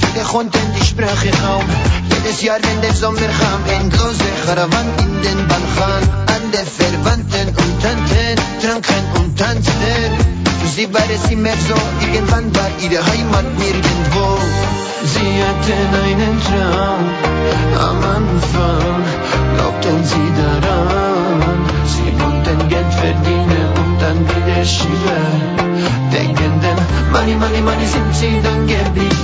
viele 0.01 0.25
konnten 0.25 0.66
die 0.87 0.93
Sprache 0.93 1.30
kaum. 1.43 1.64
Jedes 2.11 2.43
Jahr, 2.43 2.59
wenn 2.62 2.80
der 2.80 2.95
Sommer 2.95 3.30
kam, 3.41 3.61
endlose 3.80 4.28
Karawan 4.45 4.89
in 4.99 5.22
den 5.22 5.49
Balkan. 5.49 6.03
Alle 6.34 6.62
Verwandten 6.64 7.49
und 7.49 7.82
Tanten 7.82 8.37
tranken 8.62 9.05
und 9.20 9.39
tanzten. 9.39 10.11
Für 10.61 10.68
sie 10.68 10.93
war 10.93 11.09
es 11.14 11.30
immer 11.30 11.57
so, 11.68 11.76
irgendwann 12.05 12.55
war 12.55 12.70
ihre 12.82 13.05
Heimat 13.05 13.47
nirgendwo. 13.59 14.26
Sie 15.12 15.32
hatten 15.47 15.89
einen 16.05 16.34
Traum 16.47 17.03
am 17.89 18.01
Anfang, 18.18 19.03
glaubten 19.55 20.05
sie 20.05 20.28
daran. 20.41 21.59
Sie 21.95 22.11
wollten 22.20 22.68
Geld 22.68 22.93
verdienen 22.93 23.68
und 23.80 24.03
dann 24.03 24.18
wieder 24.28 24.64
schieben. 24.64 25.76
Denkenden, 26.12 26.78
Money, 27.12 27.34
Money, 27.34 27.61
Money 27.61 27.87
sind 27.87 28.14
sie 28.14 28.41
dann 28.43 28.66
geblieben. 28.66 29.16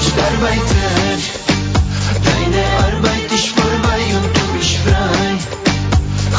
Gastarbeiter, 0.00 1.18
deine 2.24 2.62
Arbeit 2.86 3.30
ist 3.32 3.48
vorbei 3.48 4.00
und 4.16 4.34
du 4.34 4.58
bist 4.58 4.76
frei. 4.76 5.36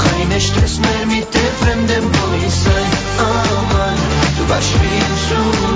Keine 0.03 0.41
Stress 0.41 0.79
mehr 0.79 1.05
mit 1.05 1.27
der 1.31 1.51
fremden 1.61 2.11
Polizei. 2.11 2.85
Oh 3.19 3.73
Mann, 3.73 3.99
du 4.37 4.49
warst 4.49 4.71
viel 4.71 5.09
zu 5.27 5.67
lang 5.67 5.70